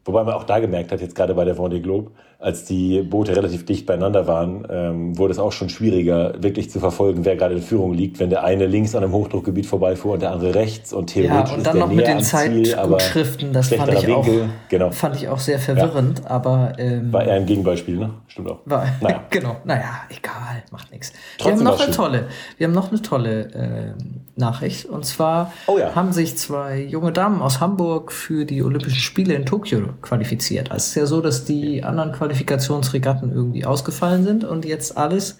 wobei 0.06 0.25
man 0.25 0.34
auch 0.34 0.44
da 0.44 0.58
gemerkt 0.58 0.92
hat, 0.92 1.00
jetzt 1.00 1.14
gerade 1.14 1.34
bei 1.34 1.44
der 1.44 1.56
Vendée 1.56 1.80
Globe, 1.80 2.10
als 2.38 2.64
die 2.64 3.02
Boote 3.02 3.34
relativ 3.34 3.64
dicht 3.64 3.86
beieinander 3.86 4.26
waren, 4.26 4.66
ähm, 4.70 5.18
wurde 5.18 5.32
es 5.32 5.38
auch 5.38 5.52
schon 5.52 5.68
schwieriger, 5.68 6.34
wirklich 6.42 6.70
zu 6.70 6.80
verfolgen, 6.80 7.25
wer 7.25 7.34
gerade 7.34 7.54
in 7.54 7.62
Führung 7.62 7.94
liegt, 7.94 8.20
wenn 8.20 8.28
der 8.30 8.44
eine 8.44 8.66
links 8.66 8.94
an 8.94 9.02
einem 9.02 9.12
Hochdruckgebiet 9.12 9.66
vorbeifuhr 9.66 10.12
und 10.14 10.22
der 10.22 10.32
andere 10.32 10.54
rechts 10.54 10.92
und 10.92 11.14
Ja, 11.14 11.22
theoretisch 11.22 11.52
und 11.52 11.58
ist 11.58 11.66
dann 11.66 11.76
der 11.76 11.86
noch 11.86 11.92
mit 11.92 12.06
den 12.06 12.20
Zeitgutschriften, 12.20 13.52
das 13.52 13.68
fand 13.75 13.94
ich, 13.94 14.08
auch. 14.08 14.26
Genau. 14.68 14.90
fand 14.90 15.16
ich 15.16 15.28
auch 15.28 15.38
sehr 15.38 15.58
verwirrend, 15.58 16.26
aber 16.26 16.75
ähm, 16.78 17.12
War 17.12 17.25
eher 17.25 17.34
ein 17.34 17.46
Gegenbeispiel, 17.46 17.96
ne? 17.96 18.10
Stimmt 18.28 18.50
auch. 18.50 18.58
War, 18.66 18.86
Naja. 19.00 19.25
genau, 19.30 19.56
naja, 19.64 20.02
egal, 20.10 20.62
macht 20.70 20.92
nichts. 20.92 21.12
Wir 21.42 21.52
haben 21.52 21.64
noch 21.64 21.80
eine 21.80 21.90
tolle, 21.90 22.28
wir 22.58 22.66
haben 22.66 22.75
noch 22.75 22.90
eine 22.90 23.00
tolle 23.00 23.48
ähm, 23.54 24.26
Nachricht. 24.36 24.84
Und 24.84 25.06
zwar 25.06 25.52
Oh 25.66 25.78
ja. 25.78 25.94
haben 25.94 26.12
sich 26.12 26.36
zwei 26.36 26.80
junge 26.80 27.12
Damen 27.12 27.40
aus 27.40 27.60
Hamburg 27.60 28.12
für 28.12 28.44
die 28.44 28.62
Olympischen 28.62 29.00
Spiele 29.00 29.34
in 29.34 29.46
Tokio 29.46 29.80
qualifiziert. 30.02 30.70
Also 30.70 30.82
es 30.82 30.88
ist 30.88 30.94
ja 30.96 31.06
so, 31.06 31.20
dass 31.20 31.44
die 31.44 31.82
anderen 31.84 32.12
Qualifikationsregatten 32.12 33.32
irgendwie 33.32 33.64
ausgefallen 33.64 34.24
sind 34.24 34.44
und 34.44 34.64
jetzt 34.64 34.96
alles 34.96 35.38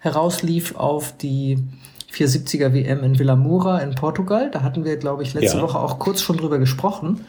herauslief 0.00 0.74
auf 0.76 1.16
die 1.16 1.58
470er 2.12 2.72
WM 2.72 3.04
in 3.04 3.18
Villamura 3.18 3.78
in 3.78 3.94
Portugal. 3.94 4.50
Da 4.50 4.62
hatten 4.62 4.84
wir, 4.84 4.96
glaube 4.96 5.22
ich, 5.22 5.34
letzte 5.34 5.58
Ja. 5.58 5.62
Woche 5.62 5.78
auch 5.78 5.98
kurz 5.98 6.22
schon 6.22 6.36
drüber 6.38 6.58
gesprochen. 6.58 7.20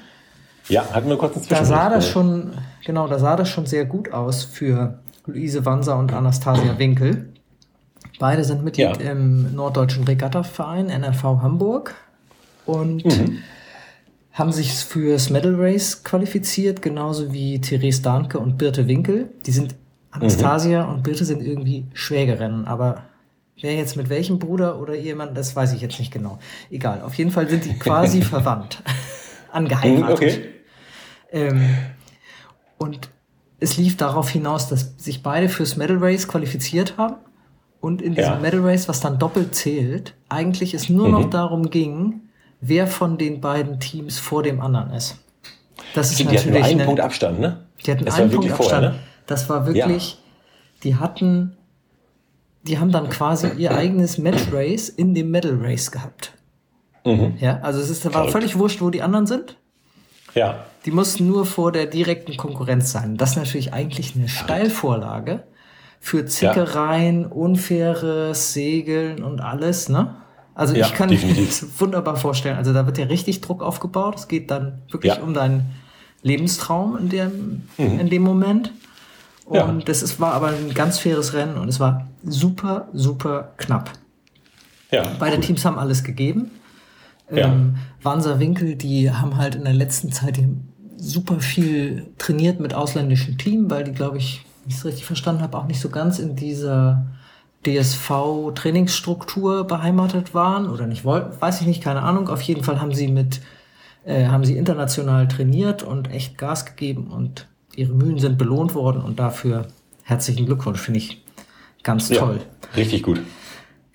Ja, 0.70 0.86
hatten 0.92 1.10
wir 1.10 1.18
kurz 1.18 1.36
einen 1.36 1.46
Da 1.50 1.66
sah 1.66 1.90
das 1.90 2.08
schon, 2.08 2.52
genau, 2.86 3.08
da 3.08 3.20
sah 3.20 3.36
das 3.36 3.50
schon 3.50 3.66
sehr 3.66 3.86
gut 3.86 4.12
aus 4.14 4.44
für 4.44 5.00
Luise 5.26 5.66
Wanser 5.66 5.98
und 5.98 6.14
Anastasia 6.14 6.78
Winkel. 6.80 7.30
Beide 8.20 8.44
sind 8.44 8.64
Mitglied 8.64 9.02
Ja. 9.02 9.12
im 9.12 9.54
Norddeutschen 9.56 10.04
Regattaverein 10.04 10.90
NRV 10.90 11.24
Hamburg 11.42 11.96
und 12.66 13.04
Mhm. 13.06 13.40
Haben 14.34 14.52
sich 14.52 14.72
fürs 14.74 15.30
Medal 15.30 15.56
Race 15.58 16.04
qualifiziert, 16.04 16.82
genauso 16.82 17.34
wie 17.34 17.60
Therese 17.60 18.02
Dahnke 18.02 18.40
und 18.40 18.58
Birte 18.58 18.88
Winkel. 18.88 19.30
Die 19.46 19.52
sind 19.52 19.76
Anastasia 20.12 20.84
und 20.86 21.04
Birte 21.04 21.26
sind 21.26 21.42
irgendwie 21.42 21.86
Schwägerinnen, 21.94 22.66
aber 22.66 23.04
wer 23.60 23.76
jetzt 23.76 23.96
mit 23.98 24.10
welchem 24.10 24.40
Bruder 24.40 24.80
oder 24.80 24.96
Ehemann, 24.96 25.36
das 25.36 25.56
weiß 25.56 25.74
ich 25.74 25.82
jetzt 25.82 26.00
nicht 26.00 26.12
genau. 26.12 26.40
Egal, 26.70 27.02
auf 27.02 27.14
jeden 27.16 27.32
Fall 27.32 27.50
sind 27.50 27.66
die 27.66 27.78
quasi 27.78 28.22
verwandt. 28.22 28.82
Angeheiratet. 29.52 30.00
Mhm, 30.00 30.14
Okay. 30.14 30.46
Ähm, 31.34 31.62
und 32.78 33.10
es 33.60 33.78
lief 33.78 33.96
darauf 33.96 34.30
hinaus, 34.30 34.68
dass 34.68 34.96
sich 34.98 35.22
beide 35.24 35.48
fürs 35.50 35.78
Medal 35.78 35.98
Race 36.00 36.28
qualifiziert 36.28 36.98
haben 36.98 37.16
und 37.80 38.02
in 38.02 38.16
diesem 38.16 38.34
Ja. 38.34 38.40
Medal 38.40 38.62
Race, 38.62 38.90
was 38.90 39.00
dann 39.02 39.20
doppelt 39.20 39.56
zählt, 39.56 40.16
eigentlich 40.30 40.74
es 40.74 40.90
nur 40.90 41.08
Mhm. 41.08 41.14
noch 41.14 41.30
darum 41.30 41.70
ging, 41.70 42.22
wer 42.62 42.88
von 42.88 43.18
den 43.18 43.42
beiden 43.42 43.80
Teams 43.80 44.20
vor 44.20 44.44
dem 44.44 44.62
anderen 44.62 44.92
ist. 44.92 45.18
Das 45.94 46.12
ist 46.12 46.20
die 46.20 46.26
hatten 46.26 46.36
nur 46.36 46.44
natürlich 46.44 46.64
einen 46.66 46.80
eine, 46.80 46.86
Punkt 46.86 47.02
Abstand, 47.02 47.40
ne? 47.40 47.66
die 47.86 47.92
hatten 47.92 48.06
Das 48.06 48.16
einen 48.16 48.30
war 48.30 48.34
wirklich 48.34 48.54
Punkt 48.54 48.64
vorher, 48.72 48.88
Abstand. 48.90 49.04
ne? 49.04 49.08
Das 49.28 49.50
war 49.50 49.66
wirklich, 49.66 50.18
die 50.84 50.96
hatten, 50.96 51.58
die 52.64 52.80
haben 52.80 52.92
dann 52.92 53.10
quasi 53.10 53.50
ihr 53.58 53.76
eigenes 53.76 54.18
Match 54.18 54.44
Race 54.52 54.90
in 54.90 55.14
dem 55.14 55.32
Medal 55.32 55.58
Race 55.62 55.92
gehabt. 55.92 56.34
Mhm. 57.04 57.34
Ja, 57.40 57.60
also 57.62 57.80
es 57.82 57.90
ist, 57.90 58.06
war 58.06 58.12
Verrückt. 58.12 58.32
völlig 58.32 58.58
wurscht, 58.58 58.82
wo 58.82 58.90
die 58.90 59.02
anderen 59.02 59.26
sind. 59.26 59.58
Ja. 60.36 60.66
Die 60.86 60.92
mussten 60.92 61.28
nur 61.28 61.46
vor 61.46 61.72
der 61.72 61.88
direkten 61.88 62.38
Konkurrenz 62.38 62.92
sein. 62.92 63.18
Das 63.18 63.32
ist 63.32 63.36
natürlich 63.38 63.74
eigentlich 63.74 64.16
eine 64.16 64.30
Steilvorlage 64.30 65.44
für 66.00 66.26
Zickereien, 66.26 67.26
unfaires 67.26 68.54
Segeln 68.54 69.24
und 69.24 69.42
alles, 69.42 69.90
ne? 69.90 70.16
Also 70.54 70.76
Ja, 70.76 70.86
ich 70.88 70.94
kann 70.94 71.10
definitiv. 71.10 71.40
mir 71.40 71.46
das 71.68 71.80
wunderbar 71.80 72.16
vorstellen. 72.18 72.58
Also 72.58 72.74
da 72.74 72.86
wird 72.86 72.98
ja 72.98 73.06
richtig 73.06 73.42
Druck 73.42 73.64
aufgebaut. 73.64 74.16
Es 74.18 74.28
geht 74.28 74.52
dann 74.52 74.82
wirklich 74.90 75.16
Ja. 75.16 75.22
um 75.22 75.34
deinen 75.34 75.66
Lebenstraum 76.24 76.98
in 76.98 77.10
dem, 77.10 77.64
in 77.78 78.10
dem 78.10 78.22
Moment. 78.22 78.72
Und 79.46 79.56
Ja. 79.56 79.72
das 79.86 80.04
ist, 80.04 80.20
war 80.20 80.34
aber 80.34 80.48
ein 80.50 80.74
ganz 80.74 81.00
faires 81.00 81.34
Rennen 81.34 81.58
und 81.58 81.68
es 81.68 81.80
war 81.80 82.08
super, 82.24 82.88
super 82.94 83.54
knapp. 83.58 83.92
Ja. 84.92 85.04
Beide 85.20 85.38
cool. 85.38 85.42
Teams 85.44 85.66
haben 85.66 85.80
alles 85.80 86.04
gegeben. 86.04 86.52
Ja. 87.34 87.48
Ähm, 87.48 87.78
Wanser 88.04 88.40
Winkel, 88.40 88.76
die 88.76 89.10
haben 89.12 89.38
halt 89.38 89.56
in 89.56 89.64
der 89.64 89.74
letzten 89.74 90.12
Zeit 90.12 90.40
super 90.98 91.40
viel 91.40 92.08
trainiert 92.18 92.60
mit 92.60 92.74
ausländischen 92.74 93.38
Teams, 93.38 93.70
weil 93.70 93.84
die, 93.86 93.92
glaube 93.94 94.18
ich, 94.18 94.46
wenn 94.64 94.70
ich 94.72 94.76
es 94.78 94.86
richtig 94.86 95.06
verstanden 95.06 95.42
habe, 95.42 95.58
auch 95.58 95.66
nicht 95.66 95.80
so 95.80 95.90
ganz 95.90 96.20
in 96.20 96.36
dieser 96.36 97.06
DSV-Trainingsstruktur 97.66 99.66
beheimatet 99.66 100.34
waren 100.34 100.70
oder 100.70 100.88
nicht 100.88 101.06
wollten, 101.06 101.40
weiß 101.42 101.62
ich 101.62 101.68
nicht, 101.68 101.84
keine 101.84 102.02
Ahnung. 102.02 102.30
Auf 102.30 102.42
jeden 102.42 102.64
Fall 102.64 102.82
haben 102.82 102.94
sie 102.94 103.08
mit, 103.08 103.42
äh, 104.06 104.28
haben 104.28 104.46
sie 104.46 104.58
international 104.58 105.28
trainiert 105.28 105.84
und 105.84 106.10
echt 106.12 106.38
Gas 106.38 106.66
gegeben 106.66 107.08
und 107.12 107.48
ihre 107.76 107.94
Mühen 107.94 108.20
sind 108.20 108.38
belohnt 108.38 108.74
worden 108.74 109.02
und 109.02 109.20
dafür 109.20 109.68
herzlichen 110.04 110.46
Glückwunsch, 110.46 110.80
finde 110.80 111.00
ich 111.00 111.24
ganz 111.84 112.10
Ja. 112.10 112.18
toll 112.20 112.42
Richtig 112.76 113.04
gut. 113.04 113.22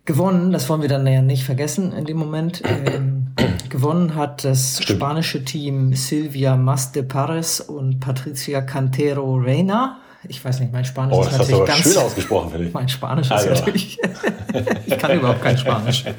gewonnen, 0.04 0.52
das 0.52 0.68
wollen 0.68 0.82
wir 0.82 0.88
dann 0.88 1.06
ja 1.06 1.22
nicht 1.22 1.44
vergessen 1.44 1.92
in 1.92 2.04
dem 2.04 2.16
Moment. 2.16 2.62
Ähm, 2.64 3.28
gewonnen 3.68 4.14
hat 4.14 4.44
das 4.44 4.80
Stimmt. 4.82 5.00
spanische 5.00 5.44
Team 5.44 5.92
Silvia 5.94 6.56
Mas 6.56 6.92
de 6.92 7.02
Pares 7.02 7.60
und 7.60 8.00
Patricia 8.00 8.60
Cantero 8.62 9.36
Reina. 9.36 9.98
Ich 10.28 10.44
weiß 10.44 10.60
nicht, 10.60 10.72
mein 10.72 10.84
Spanisch 10.84 11.16
Oh, 11.16 11.22
ist 11.22 11.32
natürlich 11.38 11.64
ganz. 11.66 11.82
schön 11.82 11.96
ausgesprochen, 11.98 12.50
finde 12.50 12.66
ich. 12.68 12.74
Mein 12.74 12.88
Spanisch 12.88 13.30
Ah, 13.30 13.36
ist 13.36 13.44
ja. 13.46 13.50
natürlich. 13.54 13.98
ich 14.86 14.98
kann 14.98 15.16
überhaupt 15.18 15.42
kein 15.42 15.56
Spanisch. 15.58 16.04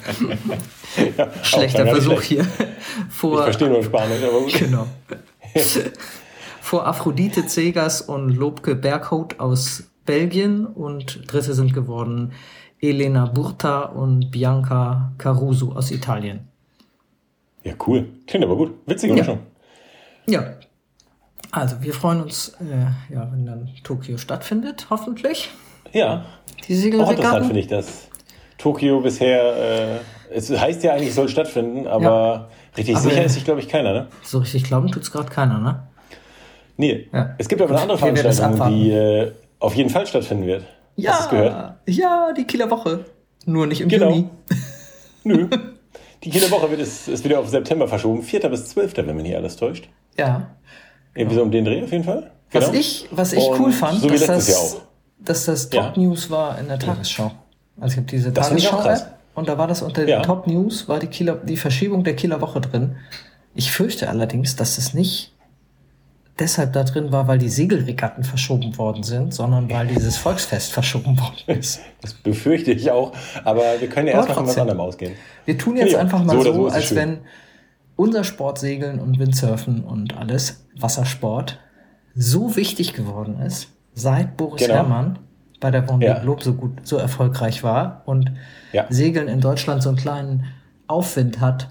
Ja, 1.18 1.30
Schlechter 1.44 1.86
Versuch 1.86 2.22
schlecht. 2.22 2.24
hier. 2.28 2.42
Ich 3.10 3.14
Vor, 3.14 3.44
verstehe 3.44 3.70
nur 3.70 3.84
Spanisch, 3.84 4.24
aber 4.24 4.40
gut. 4.42 4.54
Genau. 4.54 4.88
Vor 6.62 6.88
Aphrodite 6.88 7.46
Zegers 7.46 8.02
und 8.02 8.30
Lobke 8.30 8.76
Berghout 8.76 9.30
aus 9.38 9.84
Belgien 10.06 10.66
und 10.66 11.32
Dritte 11.32 11.54
sind 11.54 11.74
geworden 11.74 12.32
Elena 12.82 13.26
Burta 13.26 13.82
und 13.82 14.32
Bianca 14.32 15.12
Caruso 15.18 15.74
aus 15.74 15.92
Italien. 15.92 16.48
Ja, 17.64 17.74
cool. 17.86 18.08
Klingt 18.26 18.46
aber 18.46 18.56
gut. 18.56 18.74
Witzige 18.86 19.14
Ja. 19.14 19.20
Mischung. 19.20 19.40
Ja. 20.28 20.54
Also 21.62 21.82
wir 21.82 21.94
freuen 21.94 22.22
uns, 22.22 22.50
äh, 22.60 23.14
ja, 23.14 23.28
wenn 23.32 23.46
dann 23.46 23.70
Tokio 23.84 24.18
stattfindet, 24.18 24.88
hoffentlich. 24.90 25.50
Ja. 25.94 26.26
Die 26.68 26.74
Auch 26.74 26.80
interessant 26.80 26.82
Segelregatten. 26.82 27.44
finde 27.46 27.60
ich, 27.60 27.68
dass 27.68 28.08
Tokio 28.58 29.02
bisher, 29.02 29.56
äh, 29.56 30.00
es 30.34 30.50
heißt 30.50 30.84
ja 30.84 30.94
eigentlich, 30.94 31.10
es 31.10 31.16
soll 31.16 31.30
stattfinden, 31.30 31.88
aber 31.88 32.50
richtig 32.76 32.96
Aber- 32.96 33.10
sicher 33.10 33.24
ist 33.24 33.34
sich, 33.36 33.46
glaube 33.46 33.60
ich, 33.62 33.70
keiner, 33.70 33.94
ne? 33.94 34.08
So 34.24 34.40
richtig 34.40 34.64
glauben 34.64 34.92
tut's 34.92 35.12
gerade 35.12 35.30
keiner, 35.30 35.60
ne? 35.60 35.88
Nee. 36.78 37.08
Ja. 37.14 37.36
Es 37.38 37.48
gibt 37.48 37.62
aber 37.62 37.72
eine 37.72 37.82
andere 37.82 37.98
es 38.28 38.38
Veranstaltung, 38.38 38.70
die 38.70 38.92
äh, 38.92 39.32
auf 39.60 39.74
jeden 39.76 39.90
Fall 39.90 40.06
stattfinden 40.06 40.46
wird. 40.46 40.64
Hast 41.06 41.20
du 41.20 41.24
es 41.24 41.30
gehört? 41.30 41.76
ja, 41.88 42.34
die 42.36 42.44
Kieler 42.46 42.70
Woche. 42.70 43.06
Nur 43.46 43.66
nicht 43.68 43.82
im 43.82 43.90
Genau. 43.90 44.10
Juni. 44.10 44.30
Nö. 45.24 45.48
Die 46.24 46.32
Kieler 46.32 46.50
Woche 46.50 46.70
wird 46.72 46.82
es, 46.82 47.08
ist 47.08 47.24
wieder 47.24 47.40
auf 47.40 47.48
September 47.48 47.88
verschoben. 47.88 48.24
4. 48.24 48.50
bis 48.50 48.66
12., 48.70 48.98
wenn 48.98 49.16
man 49.16 49.24
hier 49.24 49.38
alles 49.38 49.56
täuscht. 49.56 49.88
Ja. 50.18 50.48
Irgendwie 51.18 51.36
so 51.36 51.42
um 51.44 51.52
den 51.52 51.66
Dreh 51.66 51.84
auf 51.84 51.92
jeden 51.92 52.04
Fall. 52.04 52.32
Was 52.52 52.66
Genau. 52.68 52.78
ich, 52.80 53.08
was 53.12 53.34
ich 53.34 53.44
Und 53.44 53.60
cool 53.60 53.72
fand, 53.72 54.00
So 54.02 54.10
dass, 54.10 54.26
das, 54.26 54.78
dass 55.20 55.46
das 55.46 55.70
Ja. 55.74 55.84
Top 55.88 55.98
News 55.98 56.30
war 56.30 56.58
in 56.60 56.68
der 56.68 56.80
Tagesschau. 56.80 57.32
Also 57.80 57.94
ich 57.94 57.98
habe 57.98 58.08
diese 58.08 58.32
Das 58.32 58.48
finde 58.48 58.62
ich 58.64 58.68
auch 58.70 58.82
Tagesschau 58.84 59.06
krass. 59.06 59.14
und 59.36 59.48
da 59.50 59.58
war 59.58 59.68
das 59.68 59.82
unter 59.82 60.02
den 60.02 60.10
Ja. 60.10 60.22
Top 60.22 60.48
News, 60.48 60.88
war 60.88 61.00
die, 61.00 61.08
Kieler, 61.08 61.36
die 61.36 61.58
Verschiebung 61.58 62.04
der 62.04 62.16
Kieler 62.16 62.40
Woche 62.42 62.62
drin. 62.62 62.96
Ich 63.54 63.72
fürchte 63.72 64.08
allerdings, 64.10 64.56
dass 64.56 64.78
es 64.78 64.94
nicht 64.94 65.34
deshalb 66.40 66.74
da 66.74 66.84
drin 66.84 67.12
war, 67.12 67.28
weil 67.28 67.40
die 67.40 67.50
Segelregatten 67.50 68.24
verschoben 68.24 68.78
worden 68.78 69.02
sind, 69.04 69.34
sondern 69.34 69.70
weil 69.72 69.88
dieses 69.88 70.18
Volksfest 70.18 70.72
verschoben 70.72 71.20
worden 71.20 71.58
ist. 71.60 71.80
Das 72.02 72.14
befürchte 72.14 72.72
ich 72.72 72.92
auch. 72.92 73.12
Aber 73.44 73.64
wir 73.80 73.90
können 73.90 74.08
ja 74.08 74.14
erstmal 74.14 74.36
von 74.38 74.48
was 74.48 74.58
anderem 74.58 74.80
ausgehen. 74.80 75.14
Wir 75.46 75.58
tun 75.58 75.76
jetzt 75.78 75.94
Ja, 75.94 76.00
einfach 76.00 76.24
mal 76.24 76.36
so 76.42 76.54
so, 76.54 76.68
als 76.68 76.94
wenn 76.96 77.20
unser 77.98 78.24
Sportsegeln 78.24 79.00
und 79.00 79.20
Windsurfen 79.20 79.84
und 79.84 80.16
alles, 80.18 80.66
Wassersport, 80.80 81.60
so 82.16 82.56
wichtig 82.56 82.94
geworden 82.94 83.39
ist, 83.42 83.68
seit 83.94 84.38
Boris 84.38 84.62
Genau. 84.62 84.75
Herrmann 84.75 85.20
bei 85.60 85.72
der 85.72 85.86
Vendée 85.88 86.06
Ja. 86.06 86.20
Globe 86.20 86.44
so 86.44 86.54
gut, 86.54 86.72
so 86.84 86.98
erfolgreich 86.98 87.63
war 87.63 88.04
und 88.06 88.32
Ja. 88.72 88.86
Segeln 88.89 89.27
in 89.27 89.42
Deutschland 89.42 89.84
so 89.84 89.89
einen 89.89 89.98
kleinen 89.98 90.46
Aufwind 90.88 91.42
hat, 91.42 91.70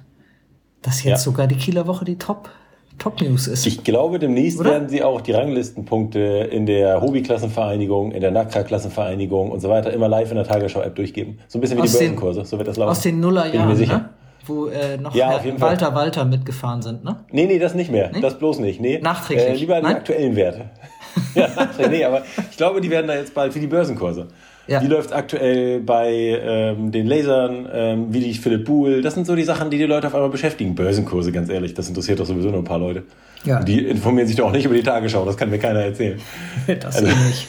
dass 0.82 1.02
jetzt 1.02 1.10
Ja. 1.10 1.16
sogar 1.18 1.46
die 1.46 1.54
Kieler 1.56 1.86
Woche 1.86 2.04
die 2.04 2.18
Top, 2.18 2.50
Top 2.98 3.20
News 3.20 3.46
ist. 3.46 3.66
Ich 3.66 3.84
glaube, 3.84 4.18
demnächst 4.18 4.58
Oder? 4.58 4.70
werden 4.70 4.88
sie 4.88 5.02
auch 5.02 5.20
die 5.20 5.32
Ranglistenpunkte 5.32 6.18
in 6.18 6.64
der 6.66 7.00
Hobby-Klassenvereinigung, 7.02 8.10
in 8.12 8.20
der 8.20 8.30
NACRA-Klassenvereinigung 8.30 9.50
und 9.50 9.60
so 9.60 9.68
weiter 9.68 9.92
immer 9.92 10.08
live 10.08 10.30
in 10.30 10.36
der 10.36 10.46
Tagesschau-App 10.46 10.94
durchgeben. 10.96 11.38
So 11.48 11.58
ein 11.58 11.60
bisschen 11.60 11.76
wie 11.78 11.82
Aus 11.82 11.92
die 11.92 11.98
Börsenkurse. 11.98 12.44
So 12.44 12.56
wird 12.58 12.68
das 12.68 12.76
laufen. 12.76 12.90
Aus 12.90 13.02
den 13.02 13.20
Bin 13.20 13.28
ich 13.28 13.34
mir 13.34 13.40
Nullerjahren, 13.42 13.76
sicher. 13.76 13.98
ne? 13.98 14.08
Wo 14.46 14.66
äh, 14.66 14.96
noch 14.96 15.14
Ja, 15.14 15.40
jeden 15.42 15.58
Fall. 15.58 15.70
Walter 15.70 15.94
Walter 15.94 16.24
mitgefahren 16.24 16.82
sind, 16.82 17.04
ne? 17.04 17.16
Nee, 17.30 17.46
nee, 17.46 17.58
das 17.58 17.74
nicht 17.74 17.90
mehr. 17.90 18.10
Das 18.20 18.38
bloß 18.38 18.58
nicht. 18.60 18.80
Nee. 18.80 18.98
Nachträglich. 19.02 19.46
Äh, 19.48 19.54
lieber 19.54 19.76
die 19.76 19.82
Nein? 19.82 19.96
aktuellen 19.96 20.36
Werte. 20.36 20.70
ja, 21.34 21.48
nee, 21.88 22.04
aber 22.04 22.22
ich 22.50 22.56
glaube, 22.56 22.80
die 22.80 22.90
werden 22.90 23.06
da 23.06 23.14
jetzt 23.14 23.32
bald 23.34 23.54
wie 23.54 23.60
die 23.60 23.66
Börsenkurse. 23.66 24.28
Ja. 24.68 24.80
Die 24.80 24.86
läuft 24.88 25.12
aktuell 25.12 25.80
bei 25.80 26.10
ähm, 26.12 26.90
den 26.90 27.06
Lasern, 27.06 27.68
ähm, 27.72 28.06
wie 28.12 28.20
die 28.20 28.34
Philipp 28.34 28.64
Buhl. 28.64 29.00
Das 29.00 29.14
sind 29.14 29.24
so 29.26 29.36
die 29.36 29.44
Sachen, 29.44 29.70
die 29.70 29.78
die 29.78 29.84
Leute 29.84 30.08
auf 30.08 30.14
einmal 30.14 30.28
beschäftigen. 30.30 30.74
Börsenkurse, 30.74 31.30
ganz 31.30 31.48
ehrlich. 31.48 31.72
Das 31.74 31.88
interessiert 31.88 32.18
doch 32.18 32.26
sowieso 32.26 32.48
nur 32.50 32.58
ein 32.58 32.64
paar 32.64 32.80
Leute. 32.80 33.04
Ja. 33.44 33.60
Und 33.60 33.68
Die 33.68 33.86
informieren 33.86 34.26
sich 34.26 34.36
doch 34.36 34.48
auch 34.48 34.52
nicht 34.52 34.64
über 34.64 34.74
die 34.74 34.82
Tagesschau. 34.82 35.24
Das 35.24 35.36
kann 35.36 35.50
mir 35.50 35.58
keiner 35.60 35.80
erzählen. 35.80 36.20
Das 36.80 36.96
Also- 36.96 37.06
nicht. 37.06 37.46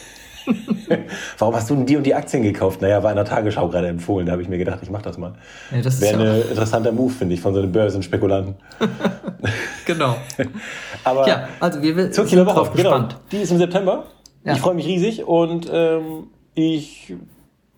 Warum 1.38 1.56
hast 1.56 1.70
du 1.70 1.76
denn 1.76 1.86
die 1.86 1.98
und 1.98 2.04
die 2.04 2.16
Aktien 2.16 2.44
gekauft? 2.44 2.82
Naja, 2.82 3.04
war 3.04 3.12
in 3.12 3.16
der 3.18 3.26
Tagesschau 3.26 3.68
gerade 3.68 3.88
empfohlen. 3.88 4.26
Da 4.26 4.32
habe 4.34 4.42
ich 4.42 4.50
mir 4.50 4.58
gedacht, 4.58 4.80
ich 4.82 4.90
mache 4.90 5.04
das 5.04 5.18
mal. 5.18 5.34
Ja, 5.72 5.82
das 5.82 6.00
Wäre 6.02 6.22
ein 6.44 6.50
interessanter 6.50 6.92
Move, 6.92 7.14
finde 7.14 7.36
ich, 7.36 7.42
von 7.42 7.54
so 7.54 7.60
einem 7.60 7.72
Börsenspekulanten. 7.72 8.56
genau. 9.86 10.16
Aber 11.04 11.28
Ja, 11.28 11.50
also 11.60 11.82
wir 11.82 11.96
zur 12.12 12.26
sind 12.26 12.30
Kieler 12.30 12.46
Woche, 12.46 12.72
genau. 12.76 12.90
gespannt. 12.92 13.18
Die 13.32 13.38
ist 13.38 13.52
im 13.52 13.58
September. 13.58 14.06
Ja. 14.44 14.54
Ich 14.54 14.60
freue 14.60 14.76
mich 14.76 14.86
riesig 14.86 15.26
und 15.26 15.70
ähm, 15.72 16.28
ich 16.56 17.14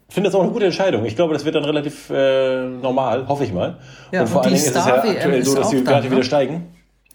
finde 0.09 0.29
das 0.29 0.35
auch 0.35 0.43
eine 0.43 0.51
gute 0.51 0.65
Entscheidung. 0.65 1.05
Ich 1.05 1.15
glaube, 1.15 1.33
das 1.33 1.45
wird 1.45 1.55
dann 1.55 1.65
relativ 1.65 2.09
äh, 2.09 2.67
normal, 2.67 3.27
hoffe 3.27 3.43
ich 3.43 3.53
mal. 3.53 3.77
Ja, 4.11 4.21
und 4.21 4.27
vor 4.27 4.41
und 4.41 4.47
allen 4.47 4.55
die 4.55 4.59
Dingen 4.61 4.71
ist 4.71 4.75
es 4.77 4.85
ja 4.85 4.93
Star-WM 4.99 5.15
aktuell 5.15 5.45
so, 5.45 5.55
dass 5.55 5.69
die 5.69 5.85
Werte 5.85 6.05
ne? 6.07 6.11
wieder 6.11 6.23
steigen. 6.23 6.67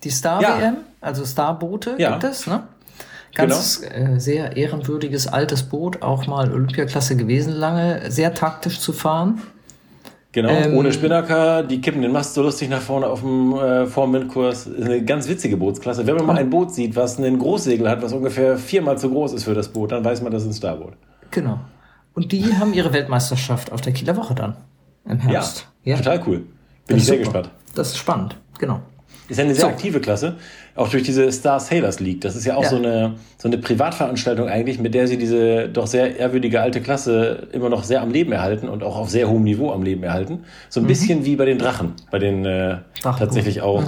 Die 0.02 0.10
Star 0.10 0.42
Ja. 0.42 0.60
WM, 0.60 0.76
also 1.00 1.24
Starboote 1.24 1.96
gibt 1.96 2.24
es, 2.24 2.46
ne? 2.46 2.64
Ganz 3.34 3.82
äh, 3.82 4.18
sehr 4.18 4.56
ehrenwürdiges 4.56 5.26
altes 5.26 5.62
Boot, 5.64 6.02
auch 6.02 6.26
mal 6.26 6.52
Olympiaklasse 6.52 7.16
gewesen 7.16 7.52
lange, 7.52 8.10
sehr 8.10 8.32
taktisch 8.34 8.80
zu 8.80 8.92
fahren. 8.92 9.42
Genau, 10.32 10.48
Ähm, 10.50 10.76
ohne 10.76 10.92
Spinnaker, 10.92 11.62
die 11.62 11.80
kippen 11.80 12.02
den 12.02 12.10
Mast 12.10 12.34
so 12.34 12.42
lustig 12.42 12.68
nach 12.68 12.80
vorne 12.80 13.06
auf 13.06 13.20
dem 13.20 13.54
äh, 13.54 13.86
Vorm-Windkurs. 13.86 14.66
Ist 14.66 14.84
eine 14.84 15.04
ganz 15.04 15.28
witzige 15.28 15.56
Bootsklasse. 15.56 16.06
Wenn 16.06 16.16
man 16.16 16.26
mal 16.26 16.38
ein 16.38 16.50
Boot 16.50 16.74
sieht, 16.74 16.96
was 16.96 17.18
einen 17.18 17.38
Großsegel 17.38 17.88
hat, 17.88 18.02
was 18.02 18.12
ungefähr 18.12 18.56
viermal 18.58 18.98
zu 18.98 19.10
groß 19.10 19.32
ist 19.34 19.44
für 19.44 19.54
das 19.54 19.68
Boot, 19.68 19.92
dann 19.92 20.04
weiß 20.04 20.22
man, 20.22 20.32
das 20.32 20.42
ist 20.42 20.48
ein 20.48 20.54
Starboot. 20.54 20.94
Genau. 21.30 21.60
Und 22.14 22.32
die 22.32 22.56
haben 22.56 22.74
ihre 22.74 22.92
Weltmeisterschaft 22.92 23.70
auf 23.72 23.80
der 23.80 23.92
Kieler 23.92 24.16
Woche 24.16 24.34
dann 24.34 24.56
im 25.08 25.18
Ja, 25.18 25.24
Herbst. 25.24 25.66
total 25.84 26.20
cool. 26.26 26.36
Bin 26.38 26.46
Das 26.88 26.96
ich 26.98 27.04
sehr 27.06 27.16
super. 27.18 27.24
gespannt. 27.42 27.50
Das 27.76 27.88
ist 27.90 27.98
spannend, 27.98 28.36
genau. 28.58 28.80
Ist 29.28 29.38
ja 29.38 29.44
eine 29.44 29.54
sehr 29.54 29.62
So. 29.62 29.68
aktive 29.68 30.00
Klasse, 30.00 30.34
auch 30.76 30.88
durch 30.88 31.02
diese 31.02 31.30
Star 31.32 31.58
Sailors 31.58 31.98
League. 32.00 32.20
Das 32.20 32.36
ist 32.36 32.44
ja 32.44 32.56
auch 32.56 32.62
Ja. 32.64 32.68
So, 32.68 32.76
eine, 32.76 33.14
so 33.38 33.48
eine 33.48 33.56
Privatveranstaltung 33.58 34.48
eigentlich, 34.48 34.78
mit 34.78 34.92
der 34.94 35.06
sie 35.08 35.16
diese 35.16 35.68
doch 35.68 35.86
sehr 35.86 36.18
ehrwürdige 36.18 36.60
alte 36.60 36.80
Klasse 36.82 37.48
immer 37.52 37.70
noch 37.70 37.84
sehr 37.84 38.02
am 38.02 38.10
Leben 38.10 38.32
erhalten 38.32 38.68
und 38.68 38.82
auch 38.82 38.96
auf 38.98 39.08
sehr 39.08 39.28
hohem 39.30 39.44
Niveau 39.44 39.72
am 39.72 39.82
Leben 39.82 40.02
erhalten. 40.02 40.44
So 40.68 40.80
Mhm. 40.80 40.84
ein 40.84 40.88
bisschen 40.88 41.24
wie 41.24 41.36
bei 41.36 41.46
den 41.46 41.58
Drachen, 41.58 41.94
bei 42.10 42.18
den 42.18 42.44
äh, 42.44 42.78
tatsächlich 43.02 43.62
auch, 43.62 43.82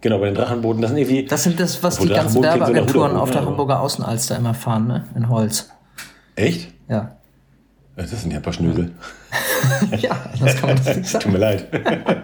genau, 0.00 0.18
bei 0.20 0.26
den 0.26 0.34
Drachenbooten. 0.36 0.80
Das 0.82 0.90
sind 0.92 0.98
irgendwie, 1.00 1.24
Das 1.24 1.42
sind 1.42 1.58
das, 1.58 1.82
was 1.82 1.98
die 1.98 2.08
ganzen 2.08 2.34
so 2.36 2.42
Werbeagenturen 2.44 3.16
auf 3.16 3.30
der 3.32 3.40
ne, 3.40 3.46
Hamburger 3.48 3.80
Außenalster 3.80 4.36
immer 4.36 4.54
fahren, 4.54 4.86
ne? 4.86 5.04
In 5.16 5.28
Holz. 5.28 5.70
echt? 6.36 6.68
Ja. 6.88 7.15
Das 7.96 8.10
sind 8.10 8.30
ja 8.30 8.36
ein 8.36 8.42
paar 8.42 8.52
Schnösel. 8.52 8.92
ja, 9.98 10.30
das 10.38 10.56
kann 10.56 10.68
man 10.68 10.76
das 10.76 10.86
nicht 10.96 11.12
Tut 11.12 11.22
sagen. 11.22 11.32
mir 11.32 11.38
leid. 11.38 11.66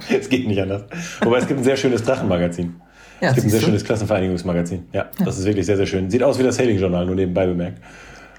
es 0.20 0.28
geht 0.28 0.46
nicht 0.46 0.60
anders. 0.60 0.84
Wobei 1.22 1.38
es 1.38 1.46
gibt 1.46 1.60
ein 1.60 1.64
sehr 1.64 1.76
schönes 1.76 2.02
Drachenmagazin. 2.02 2.74
Ja, 3.20 3.28
es 3.28 3.34
gibt 3.36 3.46
ein 3.46 3.50
sehr 3.50 3.60
du? 3.60 3.66
schönes 3.66 3.84
Klassenvereinigungsmagazin. 3.84 4.84
Ja, 4.92 5.06
das 5.24 5.38
ist 5.38 5.46
wirklich 5.46 5.64
sehr, 5.64 5.76
sehr 5.76 5.86
schön. 5.86 6.10
Sieht 6.10 6.22
aus 6.22 6.38
wie 6.38 6.42
das 6.42 6.56
Sailing-Journal, 6.56 7.06
nur 7.06 7.14
nebenbei 7.14 7.46
bemerkt. 7.46 7.80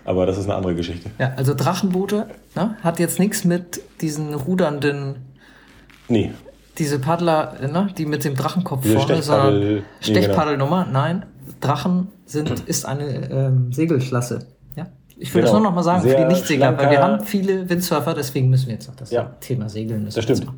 Aber 0.06 0.26
das 0.26 0.38
ist 0.38 0.46
eine 0.46 0.56
andere 0.56 0.76
Geschichte. 0.76 1.10
Ja, 1.18 1.34
also 1.36 1.54
Drachenboote 1.54 2.28
ne, 2.56 2.78
hat 2.84 3.00
jetzt 3.00 3.18
nichts 3.20 3.46
mit 3.46 3.82
diesen 4.02 4.34
rudernden, 4.34 5.16
Nee, 6.10 6.32
diese 6.78 7.00
Paddler, 7.00 7.56
ne, 7.62 7.88
die 7.98 8.06
mit 8.06 8.24
dem 8.26 8.36
Drachenkopf 8.36 8.82
Diese 8.84 8.96
vorne, 8.96 9.14
Stechpaddel- 9.16 9.24
sondern 9.24 9.60
nee, 9.60 9.66
genau. 9.76 9.84
Stechpaddelnummer. 10.02 10.88
Nein, 10.92 11.26
Drachen 11.62 12.10
sind, 12.26 12.50
ist 12.68 12.86
eine 12.86 13.30
ähm, 13.32 13.72
Segelklasse. 13.72 14.48
Ich 15.24 15.34
will 15.34 15.42
das 15.42 15.52
Genau. 15.52 15.62
nur 15.62 15.70
noch 15.70 15.76
mal 15.78 15.84
sagen 15.84 16.02
für 16.02 16.10
Sehr 16.10 16.28
die 16.28 16.34
Nichtsegler, 16.34 16.78
weil 16.78 16.90
wir 16.92 17.02
haben 17.02 17.24
viele 17.24 17.70
Windsurfer, 17.70 18.14
deswegen 18.14 18.50
müssen 18.50 18.68
wir 18.68 18.74
jetzt 18.74 18.90
noch 18.90 18.96
das 18.98 19.10
Ja. 19.10 19.32
Thema 19.40 19.70
Segeln. 19.70 20.04
müssen 20.04 20.20
das 20.20 20.28
wir 20.28 20.36
stimmt. 20.36 20.52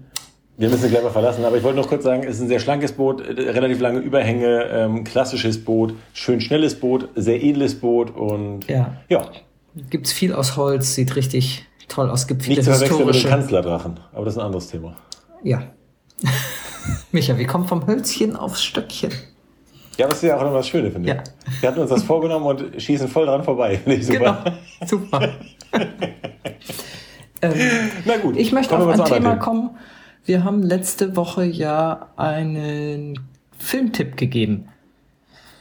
Wir 0.57 0.69
müssen 0.69 0.89
gleich 0.89 1.03
mal 1.03 1.11
verlassen, 1.11 1.45
aber 1.45 1.55
ich 1.57 1.63
wollte 1.63 1.77
noch 1.79 1.87
kurz 1.87 2.03
sagen, 2.03 2.23
es 2.23 2.37
ist 2.37 2.41
ein 2.41 2.47
sehr 2.47 2.59
schlankes 2.59 2.93
Boot, 2.93 3.21
äh, 3.21 3.51
relativ 3.51 3.79
lange 3.79 3.99
Überhänge, 3.99 4.63
ähm, 4.71 5.03
klassisches 5.03 5.63
Boot, 5.63 5.93
schön 6.13 6.41
schnelles 6.41 6.79
Boot, 6.79 7.09
sehr 7.13 7.43
edles 7.43 7.75
Boot 7.79 8.09
und 8.15 8.67
Ja. 8.67 8.95
ja 9.07 9.21
Gibt's 9.91 10.11
viel 10.11 10.33
aus 10.33 10.57
Holz, 10.57 10.95
sieht 10.95 11.15
richtig 11.15 11.65
toll 11.87 12.09
aus. 12.09 12.25
Gibt 12.25 12.41
viele 12.41 12.55
nicht 12.55 12.65
zu 12.65 12.71
verwechseln 12.71 13.05
mit 13.05 13.23
dem. 13.23 13.29
Kanzlerdrachen, 13.29 13.99
aber 14.13 14.25
das 14.25 14.33
ist 14.33 14.39
ein 14.39 14.45
anderes 14.47 14.67
Thema. 14.69 14.95
Ja. 15.43 15.61
Micha, 17.11 17.37
wir 17.37 17.45
kommen 17.45 17.67
vom 17.67 17.85
Hölzchen 17.85 18.35
aufs 18.35 18.63
Stöckchen. 18.63 19.11
Ja, 19.97 20.07
das 20.07 20.17
ist 20.17 20.23
ja 20.23 20.37
auch 20.37 20.41
noch 20.41 20.53
was 20.53 20.67
Schönes, 20.67 20.93
finde 20.93 21.09
ich. 21.09 21.15
Ja. 21.15 21.23
Wir 21.61 21.69
hatten 21.69 21.79
uns 21.79 21.89
das 21.89 22.03
vorgenommen 22.03 22.45
und 22.45 22.81
schießen 22.81 23.07
voll 23.07 23.25
dran 23.25 23.43
vorbei. 23.43 23.77
Finde 23.83 23.95
ich 23.99 24.05
super. 24.07 24.43
Genau. 24.43 24.55
Super. 24.85 25.29
ähm, 27.41 27.53
Na 28.05 28.17
gut, 28.17 28.35
ich 28.37 28.51
möchte 28.51 28.77
auf 28.77 28.87
ein 28.87 29.03
Thema 29.05 29.19
Themen. 29.31 29.39
kommen. 29.39 29.69
Wir 30.25 30.43
haben 30.43 30.63
letzte 30.63 31.15
Woche 31.15 31.45
ja 31.45 32.09
einen 32.17 33.19
Filmtipp 33.57 34.17
gegeben. 34.17 34.67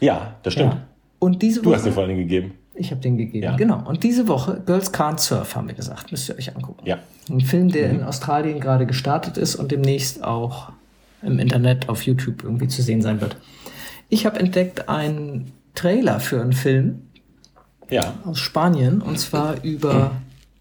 Ja, 0.01 0.35
das 0.43 0.55
stimmt. 0.55 0.77
Und 1.19 1.43
diese 1.43 1.63
Du 1.63 1.75
hast 1.75 1.85
den 1.87 1.93
vor 1.93 2.03
allen 2.03 2.11
Dingen 2.17 2.23
gegeben. 2.29 2.55
Ich 2.75 2.91
habe 2.91 3.01
den 3.01 3.17
gegeben, 3.17 3.45
Ja. 3.45 3.57
genau. 3.57 3.83
Und 3.87 4.03
diese 4.03 4.27
Woche, 4.27 4.61
Girls 4.67 4.93
Can't 4.93 5.19
Surf, 5.19 5.55
haben 5.55 5.69
wir 5.69 5.75
gesagt. 5.77 6.11
Müsst 6.11 6.29
ihr 6.29 6.37
euch 6.37 6.55
angucken. 6.57 6.83
Ja. 6.85 6.99
Ein 7.31 7.41
Film, 7.41 7.69
der 7.71 7.89
Mhm. 7.93 8.01
in 8.01 8.05
Australien 8.05 8.59
gerade 8.59 8.85
gestartet 8.87 9.37
ist 9.37 9.55
und 9.55 9.71
demnächst 9.71 10.25
auch 10.25 10.73
im 11.23 11.39
Internet 11.39 11.89
auf 11.89 12.03
YouTube 12.03 12.43
irgendwie 12.43 12.67
zu 12.69 12.83
sehen 12.83 13.01
sein 13.01 13.21
wird. 13.21 13.37
Ich 14.15 14.27
habe 14.27 14.39
entdeckt 14.39 14.89
einen 14.89 15.51
Trailer 15.75 16.21
für 16.21 16.41
einen 16.41 16.53
Film 16.53 17.03
Ja. 17.91 18.15
aus 18.25 18.39
Spanien 18.39 19.03
und 19.03 19.19
zwar 19.19 19.65
über 19.65 20.13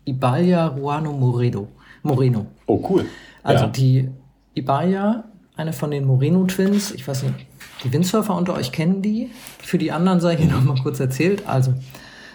Ibalia 0.06 0.66
Ruano 0.66 1.14
Moreno. 1.14 1.68
Moreno. 2.02 2.48
Oh, 2.66 2.84
cool. 2.90 3.06
Also 3.44 3.66
ja. 3.66 3.70
die 3.70 4.10
Ibalia, 4.56 5.26
eine 5.56 5.72
von 5.72 5.92
den 5.92 6.06
Moreno 6.06 6.44
Twins, 6.46 6.94
ich 6.94 7.08
weiß 7.08 7.22
nicht, 7.22 7.46
die 7.84 7.94
Windsurfer 7.94 8.36
unter 8.36 8.56
euch 8.56 8.72
kennen 8.72 9.04
die. 9.04 9.30
Für 9.60 9.78
die 9.78 9.92
anderen 9.92 10.20
sei 10.20 10.36
hier 10.36 10.52
noch 10.52 10.64
mal 10.64 10.82
kurz 10.82 11.00
erzählt. 11.00 11.44
Also 11.46 11.76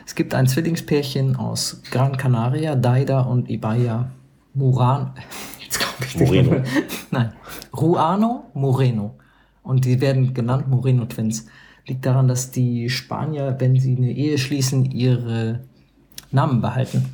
es 0.06 0.14
gibt 0.14 0.34
ein 0.34 0.46
Zwillingspärchen 0.46 1.34
aus 1.34 1.82
Gran 1.90 2.16
Canaria, 2.16 2.76
Daida 2.76 3.22
und 3.22 3.50
Ibaia 3.50 4.12
Muran. 4.54 5.14
Jetzt 5.60 5.80
komm 5.80 6.06
ich 6.06 6.16
nicht 6.16 6.28
Moreno. 6.28 6.62
Nein, 7.10 7.32
Ruano 7.76 8.44
Moreno. 8.54 9.17
Und 9.68 9.84
die 9.84 10.00
werden 10.00 10.32
genannt 10.32 10.66
Moreno 10.68 11.04
Twins. 11.04 11.44
Liegt 11.87 12.06
daran, 12.06 12.26
dass 12.26 12.50
die 12.50 12.88
Spanier, 12.88 13.56
wenn 13.58 13.78
sie 13.78 13.96
eine 13.96 14.10
Ehe 14.10 14.38
schließen, 14.38 14.87
ihre 14.90 15.60
Namen 16.30 16.60
behalten. 16.62 17.04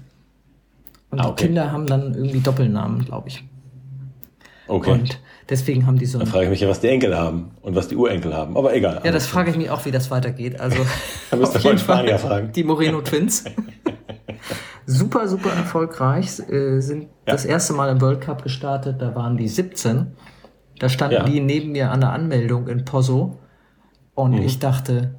Und 1.11 1.18
Ah, 1.20 1.25
die 1.25 1.28
okay. 1.30 1.46
Kinder 1.46 1.73
haben 1.73 1.87
dann 1.87 2.14
irgendwie 2.14 2.38
Doppelnamen, 2.40 3.04
glaube 3.04 3.28
ich. 3.28 3.42
okay. 4.68 4.92
Und 4.92 5.18
deswegen 5.49 5.84
haben 5.87 5.99
die 5.99 6.06
so 6.06 6.18
Dann 6.18 6.28
frage 6.28 6.44
ich 6.44 6.50
mich 6.50 6.61
ja, 6.61 6.68
was 6.68 6.78
die 6.80 6.88
Enkel 6.88 7.16
haben 7.16 7.50
und 7.62 7.75
was 7.75 7.88
die 7.88 7.96
Urenkel 7.96 8.34
haben. 8.34 8.56
Aber 8.56 8.75
egal. 8.75 9.00
Ja, 9.04 9.10
das 9.10 9.26
frage 9.26 9.50
ich 9.50 9.56
mich 9.56 9.71
auch, 9.71 9.84
wie 9.84 9.90
das 9.90 10.10
weitergeht. 10.12 10.60
Also 10.60 10.78
Da 11.30 11.36
müsst 11.36 11.54
ihr 11.56 11.71
einen 11.71 11.78
Spanier 11.78 12.19
fragen. 12.19 12.52
die 12.52 12.62
Moreno 12.64 13.00
Twins. 13.00 13.45
super, 14.86 15.26
super 15.28 15.50
erfolgreich. 15.50 16.38
Äh, 16.50 16.80
sind 16.80 17.02
Ja. 17.04 17.08
das 17.26 17.45
erste 17.45 17.73
Mal 17.73 17.88
im 17.90 18.00
World 18.00 18.21
Cup 18.21 18.43
gestartet. 18.43 19.00
Da 19.00 19.14
waren 19.14 19.36
die 19.36 19.49
17. 19.49 20.06
Da 20.78 20.89
standen 20.89 21.15
Ja. 21.17 21.23
die 21.25 21.41
neben 21.41 21.73
mir 21.73 21.91
an 21.91 22.00
der 22.00 22.10
Anmeldung 22.13 22.69
in 22.69 22.84
Poso. 22.84 23.39
Und 24.15 24.32
Mhm. 24.32 24.43
ich 24.43 24.58
dachte, 24.58 25.15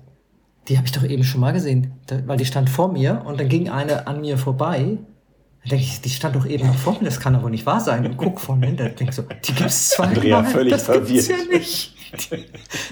die 0.67 0.77
habe 0.77 0.85
ich 0.87 0.91
doch 0.93 1.03
eben 1.03 1.23
schon 1.23 1.41
mal 1.41 1.51
gesehen. 1.53 1.93
Da, 2.07 2.17
weil 2.27 2.37
die 2.37 2.45
stand 2.45 2.69
vor 2.69 2.91
mir 2.91 3.21
und 3.25 3.39
dann 3.39 3.49
ging 3.49 3.69
eine 3.69 4.07
an 4.07 4.21
mir 4.21 4.37
vorbei. 4.37 4.97
Da 5.63 5.69
denke 5.69 5.83
ich, 5.85 6.01
die 6.01 6.09
stand 6.09 6.35
doch 6.35 6.45
eben 6.45 6.67
noch 6.67 6.75
vor 6.75 6.93
mir, 6.93 7.05
das 7.05 7.19
kann 7.19 7.33
doch 7.33 7.41
wohl 7.43 7.51
nicht 7.51 7.65
wahr 7.65 7.79
sein. 7.79 8.05
Und 8.05 8.17
guck 8.17 8.39
von 8.39 8.61
hinter, 8.61 8.89
denk 8.89 9.13
so, 9.13 9.23
die 9.43 9.53
gibt's 9.53 9.89
zweimal. 9.95 10.13
Andrea 10.15 10.43
völlig 10.43 10.73
das 10.73 10.87
gibt's 10.87 11.27
ja 11.27 11.35
verwirrt. 11.37 11.51
nicht. 11.59 11.95
Die, 12.31 12.45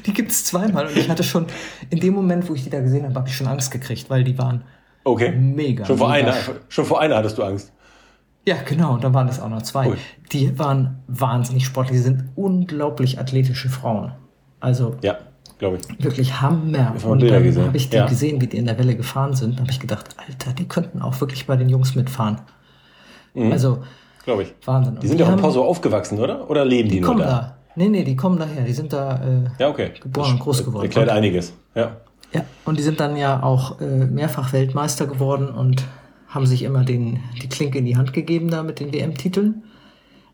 die 0.05 0.13
gibt's 0.13 0.45
zweimal. 0.45 0.87
Und 0.87 0.97
ich 0.97 1.07
hatte 1.09 1.23
schon, 1.23 1.45
in 1.89 1.99
dem 1.99 2.13
Moment, 2.13 2.49
wo 2.49 2.55
ich 2.55 2.63
die 2.63 2.69
da 2.69 2.79
gesehen 2.81 3.03
habe, 3.05 3.15
habe 3.15 3.29
ich 3.29 3.35
schon 3.37 3.47
Angst 3.47 3.71
gekriegt, 3.71 4.09
weil 4.09 4.23
die 4.23 4.37
waren 4.37 4.63
Okay. 5.05 5.31
mega. 5.31 5.85
Schon 5.85 5.97
vor, 5.97 6.09
mega 6.11 6.31
einer, 6.31 6.35
schon 6.69 6.85
vor 6.85 6.99
einer 7.01 7.15
hattest 7.17 7.37
du 7.37 7.43
Angst. 7.43 7.71
Ja, 8.45 8.55
genau, 8.65 8.93
und 8.93 9.03
dann 9.03 9.13
waren 9.13 9.27
es 9.27 9.39
auch 9.39 9.49
noch 9.49 9.61
zwei. 9.61 9.87
Cool. 9.89 9.97
Die 10.31 10.57
waren 10.59 10.99
wahnsinnig 11.07 11.65
sportlich, 11.65 11.97
die 11.97 12.03
sind 12.03 12.25
unglaublich 12.35 13.19
athletische 13.19 13.69
Frauen. 13.69 14.11
Also 14.59 14.95
Ja, 15.01 15.17
glaube 15.59 15.77
ich. 15.77 16.03
wirklich 16.03 16.41
Hammer. 16.41 16.93
Ich 16.97 17.05
Und 17.05 17.21
dann 17.21 17.33
habe 17.67 17.77
ich 17.77 17.89
die 17.89 17.97
Ja. 17.97 18.05
gesehen, 18.07 18.41
wie 18.41 18.47
die 18.47 18.57
in 18.57 18.65
der 18.65 18.77
Welle 18.79 18.95
gefahren 18.95 19.33
sind. 19.35 19.59
habe 19.59 19.69
ich 19.71 19.79
gedacht, 19.79 20.15
Alter, 20.27 20.53
die 20.53 20.67
könnten 20.67 21.01
auch 21.01 21.19
wirklich 21.21 21.45
bei 21.47 21.55
den 21.55 21.69
Jungs 21.69 21.95
mitfahren. 21.95 22.37
Also 23.35 23.79
Glaube 24.25 24.43
ich. 24.43 24.53
Wahnsinn. 24.65 24.93
Mhm. 24.95 24.99
Die 25.01 25.07
sind 25.07 25.19
ja 25.19 25.25
auch 25.27 25.31
in 25.33 25.37
Poso 25.37 25.65
aufgewachsen, 25.65 26.19
oder? 26.19 26.49
Oder 26.49 26.63
leben 26.65 26.87
die, 26.89 26.95
Die 26.95 27.01
nur 27.01 27.15
da? 27.17 27.23
da. 27.25 27.57
Nee, 27.75 27.89
nee, 27.89 28.03
die 28.03 28.15
kommen 28.15 28.37
daher. 28.39 28.63
Die 28.63 28.71
sind 28.73 28.93
da 28.93 29.15
äh, 29.15 29.49
Ja, 29.59 29.69
okay. 29.69 29.91
geboren 30.01 30.33
und 30.33 30.39
groß 30.39 30.63
geworden. 30.63 30.85
Erklärt 30.85 31.09
Und- 31.09 31.15
einiges. 31.15 31.53
Ja. 31.75 31.97
Ja, 32.31 32.41
und 32.65 32.77
die 32.79 32.83
sind 32.83 32.99
dann 32.99 33.15
ja 33.17 33.43
auch 33.43 33.79
äh, 33.81 33.85
mehrfach 33.85 34.53
Weltmeister 34.53 35.05
geworden 35.07 35.49
und 35.49 35.83
haben 36.33 36.45
sich 36.45 36.63
immer 36.63 36.83
den, 36.83 37.19
die 37.41 37.47
Klinke 37.49 37.77
in 37.77 37.85
die 37.85 37.95
Hand 37.97 38.13
gegeben 38.13 38.49
da 38.49 38.63
mit 38.63 38.79
den 38.79 38.91
WM-Titeln. 38.93 39.63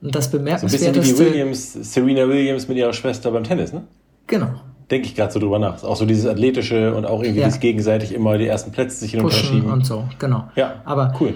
Und 0.02 0.16
das 0.16 0.32
So 0.32 0.38
ein 0.38 0.46
bisschen 0.46 0.62
wie 0.72 0.78
die 0.78 0.84
bemerkenswerteste. 0.84 1.26
Williams, 1.26 1.74
Serena 1.74 2.28
Williams 2.28 2.68
mit 2.70 2.78
ihrer 2.78 2.94
Schwester 2.94 3.32
beim 3.32 3.44
Tennis, 3.44 3.74
ne? 3.74 3.84
genau. 4.28 4.50
Denke 4.90 5.08
ich 5.08 5.16
gerade 5.16 5.32
so 5.32 5.40
drüber 5.40 5.60
nach. 5.60 5.84
Auch 5.84 5.96
so 5.98 6.06
dieses 6.06 6.26
Athletische 6.26 6.96
und 6.96 7.06
auch 7.06 7.22
irgendwie 7.22 7.42
Ja. 7.42 7.46
das 7.48 7.60
gegenseitig 7.60 8.12
immer 8.14 8.38
die 8.40 8.48
ersten 8.48 8.72
Plätze 8.72 8.98
sich 8.98 9.12
hin 9.12 9.22
und 9.22 9.32
her 9.32 9.38
schieben. 9.44 9.70
und 9.72 9.86
so, 9.86 10.08
genau. 10.18 10.50
Ja, 10.56 10.82
Aber 10.86 11.14
cool. 11.20 11.36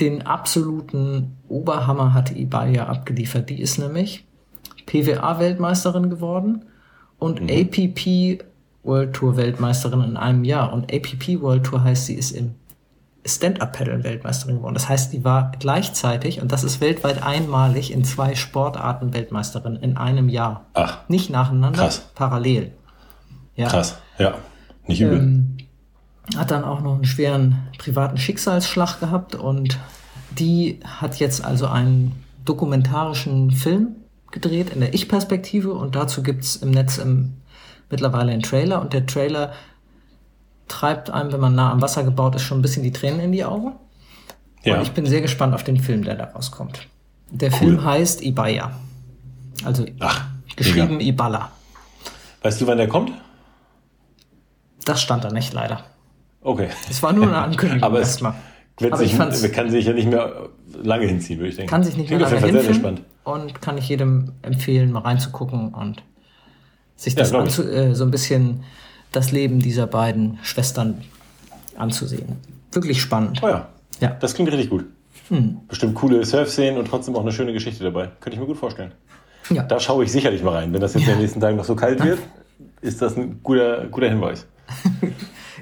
den 0.00 0.22
absoluten 0.26 1.36
Oberhammer 1.48 2.14
hatte 2.14 2.34
Ibalia 2.38 2.86
abgeliefert. 2.86 3.50
Die 3.50 3.60
ist 3.60 3.78
nämlich 3.78 4.24
PWA-Weltmeisterin 4.86 6.08
geworden 6.10 6.64
und 7.18 7.42
Mhm. 7.42 7.48
APP 7.50 8.38
World 8.84 9.12
Tour 9.14 9.36
Weltmeisterin 9.36 10.00
in 10.02 10.16
einem 10.16 10.44
Jahr. 10.44 10.72
Und 10.72 10.92
APP 10.92 11.40
World 11.40 11.64
Tour 11.64 11.82
heißt, 11.84 12.06
sie 12.06 12.14
ist 12.14 12.30
im 12.32 12.52
Stand-Up-Paddeln 13.26 14.04
Weltmeisterin 14.04 14.56
geworden. 14.56 14.74
Das 14.74 14.88
heißt, 14.88 15.12
die 15.12 15.24
war 15.24 15.52
gleichzeitig, 15.58 16.40
und 16.42 16.52
das 16.52 16.62
ist 16.64 16.80
weltweit 16.80 17.22
einmalig, 17.22 17.92
in 17.92 18.04
zwei 18.04 18.34
Sportarten 18.34 19.14
Weltmeisterin 19.14 19.76
in 19.76 19.96
einem 19.96 20.28
Jahr. 20.28 20.66
Ach, 20.74 20.98
Nicht 21.08 21.30
nacheinander, 21.30 21.78
Krass. 21.84 22.10
parallel. 22.14 22.72
Ja. 23.56 23.68
krass. 23.68 23.98
Ja. 24.18 24.34
Nicht 24.86 25.00
übel. 25.00 25.18
Ähm, 25.18 25.56
hat 26.36 26.50
dann 26.50 26.64
auch 26.64 26.80
noch 26.80 26.94
einen 26.94 27.04
schweren 27.04 27.68
privaten 27.78 28.16
Schicksalsschlag 28.16 29.00
gehabt 29.00 29.34
und 29.34 29.78
die 30.38 30.80
hat 30.84 31.16
jetzt 31.16 31.44
also 31.44 31.66
einen 31.66 32.12
dokumentarischen 32.44 33.50
Film 33.50 33.96
gedreht 34.30 34.70
in 34.70 34.80
der 34.80 34.94
Ich-Perspektive 34.94 35.72
und 35.72 35.94
dazu 35.94 36.22
gibt's 36.22 36.56
im 36.56 36.70
Netz 36.70 36.98
im, 36.98 37.34
mittlerweile 37.90 38.32
einen 38.32 38.42
Trailer 38.42 38.80
und 38.80 38.92
der 38.92 39.06
Trailer 39.06 39.52
treibt 40.68 41.10
einem, 41.10 41.32
wenn 41.32 41.40
man 41.40 41.54
nah 41.54 41.70
am 41.72 41.80
Wasser 41.82 42.04
gebaut 42.04 42.34
ist, 42.36 42.42
schon 42.42 42.58
ein 42.58 42.62
bisschen 42.62 42.82
die 42.82 42.92
Tränen 42.92 43.20
in 43.20 43.32
die 43.32 43.44
Augen. 43.44 43.72
ja. 44.62 44.76
Und 44.76 44.82
ich 44.82 44.92
bin 44.92 45.06
sehr 45.06 45.20
gespannt 45.20 45.54
auf 45.54 45.64
den 45.64 45.78
Film, 45.78 46.04
der 46.04 46.14
da 46.16 46.24
rauskommt. 46.24 46.86
Der 47.30 47.50
Film 47.52 47.84
heißt 47.84 48.22
Ibaya. 48.22 48.70
Also 49.64 49.84
Ach, 50.00 50.24
geschrieben 50.56 50.98
mega. 50.98 51.08
Ibala. 51.10 51.50
Weißt 52.42 52.60
du, 52.60 52.66
wann 52.66 52.78
der 52.78 52.88
kommt? 52.88 53.12
Das 54.84 55.00
stand 55.00 55.24
da 55.24 55.30
nicht 55.30 55.52
leider. 55.52 55.84
Okay. 56.42 56.68
Es 56.90 57.02
war 57.02 57.12
nur 57.12 57.26
eine 57.26 57.38
Ankündigung 57.42 57.82
Aber 57.82 58.00
es 58.00 58.08
erstmal. 58.08 58.34
Wird 58.78 58.98
sich, 58.98 59.16
kann 59.52 59.70
sich 59.70 59.86
ja 59.86 59.92
nicht 59.92 60.08
mehr 60.08 60.48
lange 60.82 61.06
hinziehen, 61.06 61.38
würde 61.38 61.50
ich 61.50 61.56
denken. 61.56 61.70
kann 61.70 61.84
sich 61.84 61.96
nicht 61.96 62.10
mehr 62.10 62.18
lange 62.18 62.38
Fall 62.40 62.52
sehr, 62.52 62.74
spannend. 62.74 63.02
und 63.22 63.62
kann 63.62 63.78
ich 63.78 63.88
jedem 63.88 64.32
empfehlen, 64.42 64.90
mal 64.90 65.00
reinzugucken 65.02 65.72
und 65.72 66.02
sich 66.96 67.14
Ja, 67.14 67.20
das 67.20 67.32
anzu, 67.32 67.62
äh, 67.62 67.94
so 67.94 68.02
ein 68.04 68.10
bisschen 68.10 68.64
das 69.16 69.32
Leben 69.32 69.60
dieser 69.60 69.86
beiden 69.86 70.38
Schwestern 70.42 71.02
anzusehen. 71.76 72.36
Wirklich 72.72 73.00
spannend. 73.00 73.40
Oh 73.42 73.48
ja, 73.48 73.68
Ja. 74.00 74.10
das 74.10 74.34
klingt 74.34 74.50
richtig 74.50 74.70
gut. 74.70 74.84
Bestimmt 75.68 75.94
coole 75.94 76.24
Surf-Szenen 76.24 76.78
und 76.78 76.86
trotzdem 76.88 77.16
auch 77.16 77.22
eine 77.22 77.32
schöne 77.32 77.52
Geschichte 77.52 77.82
dabei. 77.84 78.08
Könnte 78.20 78.34
ich 78.34 78.40
mir 78.40 78.46
gut 78.46 78.58
vorstellen. 78.58 78.92
Ja. 79.50 79.62
Da 79.62 79.78
schaue 79.80 80.04
ich 80.04 80.12
sicherlich 80.12 80.42
mal 80.42 80.54
rein. 80.54 80.72
Wenn 80.72 80.80
das 80.80 80.94
jetzt 80.94 81.04
in 81.04 81.10
den 81.10 81.20
nächsten 81.20 81.40
Tagen 81.40 81.56
noch 81.56 81.64
so 81.64 81.74
kalt 81.76 82.02
wird, 82.04 82.18
ist 82.80 83.00
das 83.00 83.16
ein 83.16 83.40
guter, 83.42 83.86
guter 83.88 84.08
Hinweis. 84.08 84.46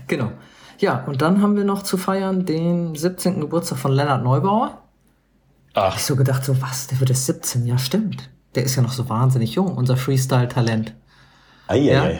Genau. 0.08 0.32
Ja, 0.78 1.04
und 1.06 1.22
dann 1.22 1.40
haben 1.40 1.56
wir 1.56 1.64
noch 1.64 1.82
zu 1.84 1.96
feiern 1.96 2.44
den 2.44 2.96
17. 2.96 3.40
Geburtstag 3.40 3.78
von 3.78 3.92
Lennart 3.92 4.24
Neubauer. 4.24 4.82
Ach. 5.74 5.96
Ich 5.96 6.02
so 6.02 6.16
gedacht, 6.16 6.44
so 6.44 6.60
was, 6.60 6.88
der 6.88 6.98
wird 6.98 7.08
jetzt 7.10 7.24
17, 7.26 7.66
ja 7.66 7.78
stimmt. 7.78 8.28
Der 8.56 8.64
ist 8.64 8.74
ja 8.74 8.82
noch 8.82 8.92
so 8.92 9.08
wahnsinnig 9.08 9.54
jung, 9.54 9.76
unser 9.76 9.96
Freestyle-Talent. 9.96 10.92
Ja, 11.72 12.10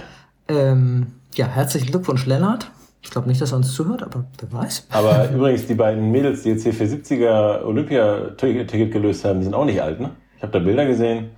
ähm, 0.49 1.09
ja, 1.35 1.47
herzlichen 1.47 1.87
Glückwunsch, 1.87 2.27
Lennart. 2.27 2.71
Ich 3.03 3.11
glaube 3.11 3.29
nicht, 3.29 3.41
dass 3.41 3.53
er 3.53 3.57
uns 3.57 3.73
zuhört, 3.73 4.03
aber 4.03 4.25
wer 4.39 4.53
weiß. 4.53 4.87
Aber 4.91 5.31
übrigens, 5.35 5.67
die 5.67 5.75
beiden 5.75 6.11
Mädels, 6.11 6.43
die 6.43 6.51
jetzt 6.51 6.63
hier 6.63 6.73
für 6.73 6.85
70er 6.85 7.65
Olympia-Ticket 7.65 8.93
gelöst 8.93 9.25
haben, 9.25 9.43
sind 9.43 9.55
auch 9.55 9.65
nicht 9.65 9.83
alt, 9.83 10.01
ne? 10.01 10.11
Ich 10.37 10.43
habe 10.43 10.53
da 10.53 10.59
Bilder 10.59 10.87
gesehen. 10.87 11.31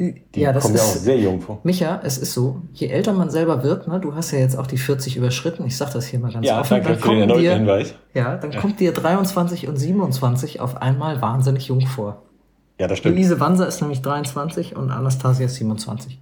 Die 0.00 0.40
ja, 0.40 0.52
das 0.52 0.62
kommen 0.62 0.76
ist, 0.76 0.80
ja 0.80 0.86
auch 0.86 0.96
sehr 0.96 1.18
jung 1.18 1.42
vor. 1.42 1.60
Micha, 1.62 2.00
es 2.02 2.16
ist 2.16 2.32
so, 2.32 2.62
je 2.72 2.86
älter 2.86 3.12
man 3.12 3.28
selber 3.28 3.62
wird, 3.62 3.86
ne, 3.86 4.00
du 4.00 4.14
hast 4.14 4.30
ja 4.30 4.38
jetzt 4.38 4.56
auch 4.56 4.66
die 4.66 4.78
40 4.78 5.18
überschritten, 5.18 5.66
ich 5.66 5.76
sag 5.76 5.92
das 5.92 6.06
hier 6.06 6.18
mal 6.18 6.32
ganz 6.32 6.46
ja, 6.46 6.58
offen, 6.58 6.70
danke 6.70 6.88
dann 6.88 6.98
für 6.98 7.08
den 7.10 7.20
erneuten 7.20 7.40
dir, 7.42 7.54
Hinweis. 7.54 7.94
Ja, 8.14 8.36
dann 8.36 8.52
ja. 8.52 8.60
kommt 8.60 8.80
dir 8.80 8.92
23 8.92 9.68
und 9.68 9.76
27 9.76 10.60
auf 10.60 10.80
einmal 10.80 11.20
wahnsinnig 11.20 11.66
jung 11.66 11.86
vor. 11.86 12.22
Ja, 12.78 12.86
das 12.88 12.98
stimmt. 12.98 13.16
Luise 13.16 13.40
Wanser 13.40 13.68
ist 13.68 13.82
nämlich 13.82 14.00
23 14.00 14.74
und 14.74 14.90
Anastasia 14.90 15.44
ist 15.44 15.56
27. 15.56 16.18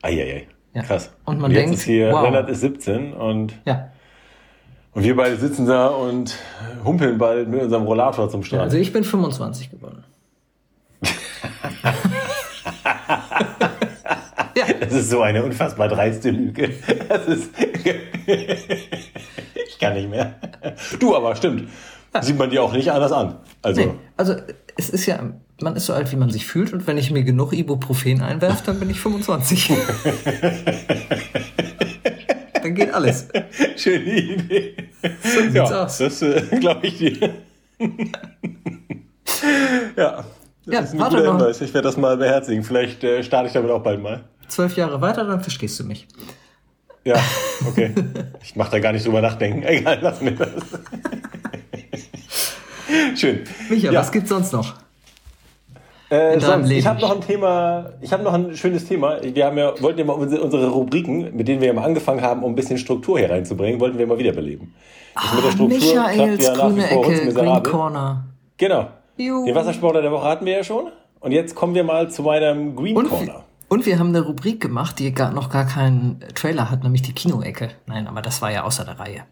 Eieiei, 0.00 0.46
ja. 0.76 0.82
krass. 0.82 1.10
Und 1.24 1.40
man 1.40 1.50
und 1.50 1.56
denkt, 1.56 1.78
hier, 1.80 2.12
wow. 2.12 2.22
Lennart 2.24 2.50
ist 2.50 2.60
17 2.60 3.12
und, 3.14 3.54
ja. 3.64 3.90
und 4.92 5.02
wir 5.02 5.16
beide 5.16 5.36
sitzen 5.36 5.66
da 5.66 5.88
und 5.88 6.36
humpeln 6.84 7.18
bald 7.18 7.48
mit 7.48 7.62
unserem 7.62 7.84
Rollator 7.84 8.28
zum 8.28 8.42
Strand. 8.44 8.60
Ja, 8.60 8.64
also 8.64 8.76
ich 8.76 8.92
bin 8.92 9.02
25 9.02 9.70
geworden. 9.70 10.04
Das 14.80 14.92
ist 14.92 15.10
so 15.10 15.20
eine 15.20 15.44
unfassbar 15.44 15.88
dreiste 15.88 16.30
Lüge. 16.30 16.70
Das 17.08 17.26
ist. 17.26 17.50
ich 18.26 19.78
kann 19.78 19.94
nicht 19.94 20.08
mehr. 20.08 20.34
Du 20.98 21.14
aber, 21.14 21.36
stimmt. 21.36 21.68
Sieht 22.22 22.38
man 22.38 22.50
dir 22.50 22.62
auch 22.62 22.72
nicht 22.72 22.90
anders 22.90 23.12
an. 23.12 23.36
Also, 23.62 23.80
nee, 23.80 23.90
also 24.16 24.34
es 24.76 24.90
ist 24.90 25.06
ja, 25.06 25.20
man 25.60 25.76
ist 25.76 25.86
so 25.86 25.92
alt, 25.92 26.10
wie 26.12 26.16
man 26.16 26.30
sich 26.30 26.46
fühlt, 26.46 26.72
und 26.72 26.86
wenn 26.86 26.98
ich 26.98 27.10
mir 27.10 27.24
genug 27.24 27.52
Ibuprofen 27.52 28.22
einwerfe, 28.22 28.62
dann 28.66 28.78
bin 28.78 28.90
ich 28.90 29.00
25. 29.00 29.72
dann 32.62 32.74
geht 32.74 32.92
alles. 32.92 33.28
Schöne 33.76 34.04
Idee. 34.04 34.74
So 35.22 35.40
sieht's 35.40 35.54
ja, 35.54 35.84
aus. 35.84 35.98
Das 35.98 36.22
äh, 36.22 36.42
glaube 36.60 36.86
ich 36.86 36.98
dir. 36.98 37.12
ja. 39.96 40.24
Das 40.64 40.74
ja, 40.74 40.80
ist 40.80 40.92
ein 40.94 40.98
guter 40.98 41.18
Hinweis. 41.18 41.60
Ich 41.60 41.72
werde 41.72 41.86
das 41.86 41.96
mal 41.96 42.16
beherzigen. 42.16 42.64
Vielleicht 42.64 43.04
äh, 43.04 43.22
starte 43.22 43.46
ich 43.46 43.52
damit 43.52 43.70
auch 43.70 43.82
bald 43.82 44.02
mal 44.02 44.24
zwölf 44.48 44.76
Jahre 44.76 45.00
weiter, 45.00 45.24
dann 45.24 45.40
verstehst 45.40 45.78
du 45.80 45.84
mich. 45.84 46.06
Ja, 47.04 47.16
okay. 47.68 47.94
Ich 48.42 48.56
mache 48.56 48.72
da 48.72 48.78
gar 48.80 48.92
nicht 48.92 49.06
drüber 49.06 49.20
nachdenken. 49.20 49.62
Egal, 49.62 49.98
lass 50.00 50.20
mir 50.20 50.32
das. 50.32 50.50
Schön. 53.14 53.40
Micha, 53.68 53.92
ja. 53.92 54.00
was 54.00 54.12
gibt's 54.12 54.28
sonst 54.28 54.52
noch? 54.52 54.74
Äh, 56.08 56.38
sonst, 56.38 56.70
ich 56.70 56.86
habe 56.86 57.00
noch 57.00 57.16
ein 57.16 57.20
Thema, 57.20 57.90
ich 58.00 58.12
habe 58.12 58.22
noch 58.22 58.32
ein 58.32 58.56
schönes 58.56 58.84
Thema. 58.84 59.18
Wir 59.22 59.46
haben 59.46 59.58
ja, 59.58 59.74
wollten 59.82 59.98
ja 59.98 60.04
mal 60.04 60.12
unsere 60.12 60.68
Rubriken, 60.68 61.34
mit 61.34 61.48
denen 61.48 61.60
wir 61.60 61.68
ja 61.68 61.74
mal 61.74 61.84
angefangen 61.84 62.22
haben, 62.22 62.44
um 62.44 62.52
ein 62.52 62.54
bisschen 62.54 62.78
Struktur 62.78 63.18
hier 63.18 63.28
reinzubringen, 63.28 63.80
wollten 63.80 63.98
wir 63.98 64.06
mal 64.06 64.18
wiederbeleben. 64.18 64.72
Das 65.14 65.34
mit 65.34 65.42
der 65.42 65.48
ah, 65.48 65.52
Struktur 65.52 65.78
Michaels 65.78 66.44
ja 66.44 66.54
grüne 66.54 66.90
Ecke, 66.90 67.32
Green 67.34 67.62
Corner. 67.62 68.24
Genau. 68.56 68.88
Juhu. 69.16 69.46
Den 69.46 69.54
Wassersportler 69.54 70.02
der 70.02 70.12
Woche 70.12 70.28
hatten 70.28 70.46
wir 70.46 70.52
ja 70.52 70.64
schon. 70.64 70.92
Und 71.20 71.32
jetzt 71.32 71.54
kommen 71.54 71.74
wir 71.74 71.82
mal 71.82 72.08
zu 72.10 72.22
meinem 72.22 72.76
Green 72.76 72.96
Und 72.96 73.08
Corner. 73.08 73.44
Und 73.68 73.84
wir 73.84 73.98
haben 73.98 74.10
eine 74.10 74.20
Rubrik 74.20 74.60
gemacht, 74.60 75.00
die 75.00 75.12
gar, 75.12 75.32
noch 75.32 75.50
gar 75.50 75.66
keinen 75.66 76.20
Trailer 76.34 76.70
hat, 76.70 76.84
nämlich 76.84 77.02
die 77.02 77.12
Kinoecke. 77.12 77.70
Nein, 77.86 78.06
aber 78.06 78.22
das 78.22 78.40
war 78.40 78.52
ja 78.52 78.62
außer 78.62 78.84
der 78.84 79.00
Reihe. 79.00 79.22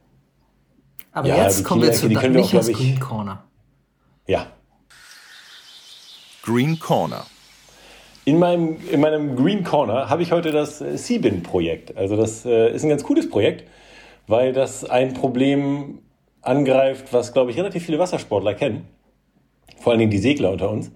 Aber 1.12 1.28
ja, 1.28 1.44
jetzt 1.44 1.62
kommen 1.62 1.82
wir 1.82 1.92
zu 1.92 2.08
Michas 2.08 2.72
Green 2.72 2.98
Corner. 2.98 3.44
Ja. 4.26 4.46
Green 6.42 6.78
Corner. 6.78 7.26
In 8.24 8.38
meinem, 8.38 8.78
in 8.90 9.00
meinem 9.00 9.36
Green 9.36 9.64
Corner 9.64 10.08
habe 10.08 10.22
ich 10.22 10.32
heute 10.32 10.50
das 10.50 10.78
Seabin-Projekt. 10.78 11.96
Also 11.96 12.16
das 12.16 12.44
äh, 12.46 12.74
ist 12.74 12.82
ein 12.84 12.88
ganz 12.88 13.04
cooles 13.04 13.28
Projekt, 13.28 13.68
weil 14.26 14.54
das 14.54 14.84
ein 14.84 15.12
Problem 15.12 15.98
angreift, 16.40 17.12
was, 17.12 17.32
glaube 17.34 17.50
ich, 17.50 17.58
relativ 17.58 17.84
viele 17.84 17.98
Wassersportler 17.98 18.54
kennen. 18.54 18.86
Vor 19.78 19.92
allen 19.92 20.00
Dingen 20.00 20.10
die 20.10 20.18
Segler 20.18 20.52
unter 20.52 20.70
uns 20.70 20.90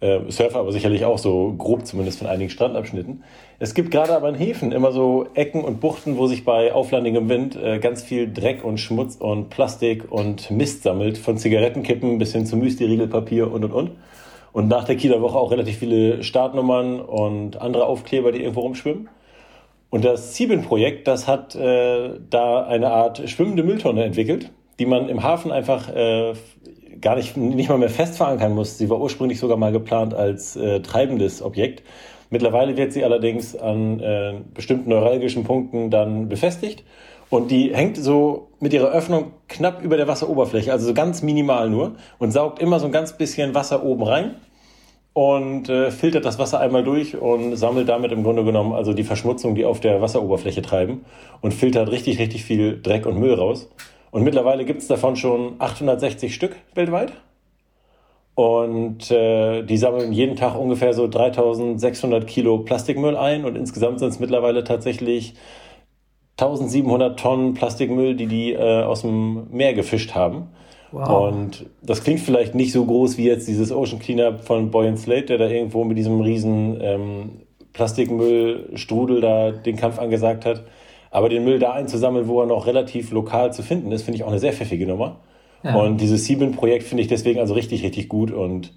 äh, 0.00 0.20
Surfer 0.28 0.60
aber 0.60 0.72
sicherlich 0.72 1.04
auch 1.04 1.18
so 1.18 1.54
grob 1.56 1.86
zumindest 1.86 2.18
von 2.18 2.26
einigen 2.26 2.50
Strandabschnitten. 2.50 3.22
Es 3.58 3.74
gibt 3.74 3.90
gerade 3.90 4.14
aber 4.14 4.28
in 4.28 4.34
Häfen 4.34 4.72
immer 4.72 4.92
so 4.92 5.26
Ecken 5.34 5.62
und 5.62 5.80
Buchten, 5.80 6.16
wo 6.16 6.26
sich 6.26 6.44
bei 6.44 6.72
auflandigem 6.72 7.28
Wind 7.28 7.56
äh, 7.56 7.78
ganz 7.78 8.02
viel 8.02 8.32
Dreck 8.32 8.64
und 8.64 8.78
Schmutz 8.78 9.16
und 9.16 9.50
Plastik 9.50 10.10
und 10.10 10.50
Mist 10.50 10.82
sammelt, 10.82 11.18
von 11.18 11.36
Zigarettenkippen 11.36 12.18
bis 12.18 12.32
hin 12.32 12.46
zu 12.46 12.56
Müsli-Riegelpapier 12.56 13.52
und 13.52 13.64
und 13.64 13.72
und. 13.72 13.90
Und 14.52 14.68
nach 14.68 14.84
der 14.84 14.96
Kieler 14.96 15.20
Woche 15.20 15.38
auch 15.38 15.52
relativ 15.52 15.76
viele 15.78 16.22
Startnummern 16.22 17.00
und 17.00 17.60
andere 17.60 17.86
Aufkleber, 17.86 18.32
die 18.32 18.40
irgendwo 18.40 18.60
rumschwimmen. 18.60 19.08
Und 19.90 20.04
das 20.04 20.36
Sieben-Projekt, 20.36 21.06
das 21.08 21.28
hat 21.28 21.54
äh, 21.54 22.10
da 22.30 22.64
eine 22.64 22.90
Art 22.90 23.28
schwimmende 23.28 23.62
Mülltonne 23.62 24.04
entwickelt, 24.04 24.50
die 24.78 24.86
man 24.86 25.08
im 25.08 25.22
Hafen 25.22 25.52
einfach 25.52 25.88
äh, 25.94 26.32
gar 27.00 27.16
nicht, 27.16 27.36
nicht 27.36 27.68
mal 27.68 27.78
mehr 27.78 27.90
fest 27.90 28.16
verankern 28.16 28.54
muss. 28.54 28.78
Sie 28.78 28.90
war 28.90 29.00
ursprünglich 29.00 29.38
sogar 29.38 29.56
mal 29.56 29.72
geplant 29.72 30.14
als 30.14 30.56
äh, 30.56 30.80
treibendes 30.80 31.42
Objekt. 31.42 31.82
Mittlerweile 32.30 32.76
wird 32.76 32.92
sie 32.92 33.04
allerdings 33.04 33.56
an 33.56 34.00
äh, 34.00 34.34
bestimmten 34.54 34.90
neuralgischen 34.90 35.44
Punkten 35.44 35.90
dann 35.90 36.28
befestigt. 36.28 36.84
Und 37.28 37.50
die 37.50 37.74
hängt 37.74 37.96
so 37.96 38.48
mit 38.58 38.72
ihrer 38.72 38.90
Öffnung 38.90 39.32
knapp 39.48 39.82
über 39.82 39.96
der 39.96 40.08
Wasseroberfläche, 40.08 40.72
also 40.72 40.88
so 40.88 40.94
ganz 40.94 41.22
minimal 41.22 41.70
nur, 41.70 41.94
und 42.18 42.32
saugt 42.32 42.60
immer 42.60 42.80
so 42.80 42.86
ein 42.86 42.92
ganz 42.92 43.16
bisschen 43.16 43.54
Wasser 43.54 43.84
oben 43.84 44.02
rein 44.02 44.34
und 45.12 45.68
äh, 45.68 45.90
filtert 45.90 46.24
das 46.24 46.38
Wasser 46.38 46.60
einmal 46.60 46.84
durch 46.84 47.16
und 47.16 47.56
sammelt 47.56 47.88
damit 47.88 48.12
im 48.12 48.22
Grunde 48.22 48.44
genommen 48.44 48.72
also 48.72 48.92
die 48.92 49.04
Verschmutzung, 49.04 49.54
die 49.54 49.64
auf 49.64 49.80
der 49.80 50.00
Wasseroberfläche 50.00 50.62
treiben 50.62 51.04
und 51.40 51.54
filtert 51.54 51.90
richtig, 51.90 52.18
richtig 52.18 52.44
viel 52.44 52.80
Dreck 52.80 53.06
und 53.06 53.18
Müll 53.18 53.34
raus. 53.34 53.68
Und 54.10 54.24
mittlerweile 54.24 54.64
gibt 54.64 54.82
es 54.82 54.88
davon 54.88 55.16
schon 55.16 55.54
860 55.58 56.34
Stück 56.34 56.56
weltweit. 56.74 57.12
Und 58.34 59.10
äh, 59.10 59.62
die 59.62 59.76
sammeln 59.76 60.12
jeden 60.12 60.36
Tag 60.36 60.58
ungefähr 60.58 60.94
so 60.94 61.06
3600 61.06 62.26
Kilo 62.26 62.58
Plastikmüll 62.58 63.16
ein. 63.16 63.44
Und 63.44 63.56
insgesamt 63.56 63.98
sind 63.98 64.08
es 64.08 64.20
mittlerweile 64.20 64.64
tatsächlich 64.64 65.34
1700 66.38 67.18
Tonnen 67.18 67.54
Plastikmüll, 67.54 68.14
die 68.14 68.26
die 68.26 68.52
äh, 68.52 68.82
aus 68.82 69.02
dem 69.02 69.50
Meer 69.50 69.74
gefischt 69.74 70.14
haben. 70.14 70.48
Wow. 70.92 71.32
Und 71.32 71.66
das 71.82 72.02
klingt 72.02 72.20
vielleicht 72.20 72.54
nicht 72.54 72.72
so 72.72 72.84
groß 72.84 73.16
wie 73.16 73.26
jetzt 73.26 73.46
dieses 73.46 73.70
Ocean 73.70 74.00
Cleanup 74.00 74.40
von 74.40 74.70
Boy 74.70 74.96
Slate, 74.96 75.26
der 75.26 75.38
da 75.38 75.46
irgendwo 75.46 75.84
mit 75.84 75.96
diesem 75.96 76.20
riesen 76.20 76.78
ähm, 76.80 77.30
Plastikmüllstrudel 77.72 79.20
da 79.20 79.52
den 79.52 79.76
Kampf 79.76 79.98
angesagt 79.98 80.44
hat. 80.46 80.64
Aber 81.10 81.28
den 81.28 81.44
Müll 81.44 81.58
da 81.58 81.72
einzusammeln, 81.72 82.28
wo 82.28 82.40
er 82.40 82.46
noch 82.46 82.66
relativ 82.66 83.10
lokal 83.10 83.52
zu 83.52 83.62
finden 83.62 83.90
ist, 83.92 84.02
finde 84.02 84.16
ich 84.16 84.24
auch 84.24 84.28
eine 84.28 84.38
sehr 84.38 84.52
pfiffige 84.52 84.86
Nummer. 84.86 85.20
Ja. 85.62 85.74
Und 85.74 86.00
dieses 86.00 86.24
Sieben-Projekt 86.24 86.84
finde 86.84 87.02
ich 87.02 87.08
deswegen 87.08 87.40
also 87.40 87.54
richtig, 87.54 87.82
richtig 87.82 88.08
gut. 88.08 88.30
Und 88.30 88.72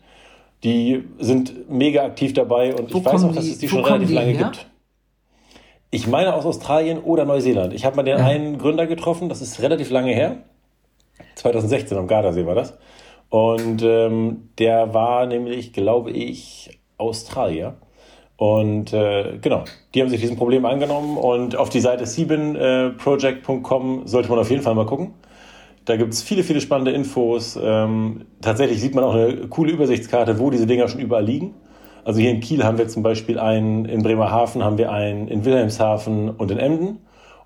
die 0.63 1.03
sind 1.19 1.69
mega 1.69 2.03
aktiv 2.03 2.33
dabei 2.33 2.73
und 2.73 2.93
wo 2.93 2.99
ich 2.99 3.05
weiß 3.05 3.23
auch, 3.25 3.33
dass 3.33 3.45
die, 3.45 3.51
es 3.51 3.57
die 3.59 3.67
schon 3.67 3.83
relativ 3.83 4.07
die 4.07 4.13
lange 4.13 4.31
her? 4.31 4.43
gibt. 4.45 4.67
Ich 5.91 6.07
meine 6.07 6.33
aus 6.33 6.45
Australien 6.45 6.99
oder 6.99 7.25
Neuseeland. 7.25 7.73
Ich 7.73 7.85
habe 7.85 7.95
mal 7.95 8.03
den 8.03 8.17
ja. 8.17 8.25
einen 8.25 8.57
Gründer 8.57 8.87
getroffen, 8.87 9.29
das 9.29 9.41
ist 9.41 9.61
relativ 9.61 9.91
lange 9.91 10.11
her. 10.11 10.37
2016 11.35 11.97
am 11.97 12.07
Gardasee 12.07 12.45
war 12.45 12.55
das. 12.55 12.77
Und 13.29 13.83
ähm, 13.83 14.49
der 14.57 14.93
war 14.93 15.25
nämlich, 15.25 15.73
glaube 15.73 16.11
ich, 16.11 16.79
Australier. 16.97 17.75
Und 18.43 18.91
äh, 18.91 19.37
genau, 19.39 19.63
die 19.93 20.01
haben 20.01 20.09
sich 20.09 20.19
diesem 20.19 20.35
Problem 20.35 20.65
angenommen 20.65 21.15
und 21.15 21.55
auf 21.55 21.69
die 21.69 21.79
Seite 21.79 22.05
siebenproject.com 22.05 24.01
sollte 24.05 24.29
man 24.29 24.39
auf 24.39 24.49
jeden 24.49 24.61
Fall 24.61 24.75
mal 24.75 24.85
gucken. 24.85 25.13
Da 25.85 25.95
gibt 25.95 26.11
es 26.11 26.21
viele, 26.21 26.43
viele 26.43 26.59
spannende 26.59 26.91
Infos. 26.91 27.57
Ähm, 27.61 28.25
tatsächlich 28.41 28.81
sieht 28.81 28.95
man 28.95 29.05
auch 29.05 29.13
eine 29.13 29.47
coole 29.47 29.71
Übersichtskarte, 29.71 30.39
wo 30.39 30.49
diese 30.49 30.67
Dinger 30.67 30.89
schon 30.89 30.99
überall 30.99 31.23
liegen. 31.23 31.53
Also 32.03 32.19
hier 32.19 32.31
in 32.31 32.41
Kiel 32.41 32.65
haben 32.65 32.77
wir 32.77 32.89
zum 32.89 33.01
Beispiel 33.01 33.39
einen, 33.39 33.85
in 33.85 34.03
Bremerhaven 34.03 34.61
haben 34.61 34.77
wir 34.77 34.91
einen, 34.91 35.29
in 35.29 35.45
Wilhelmshaven 35.45 36.29
und 36.31 36.51
in 36.51 36.57
Emden. 36.57 36.97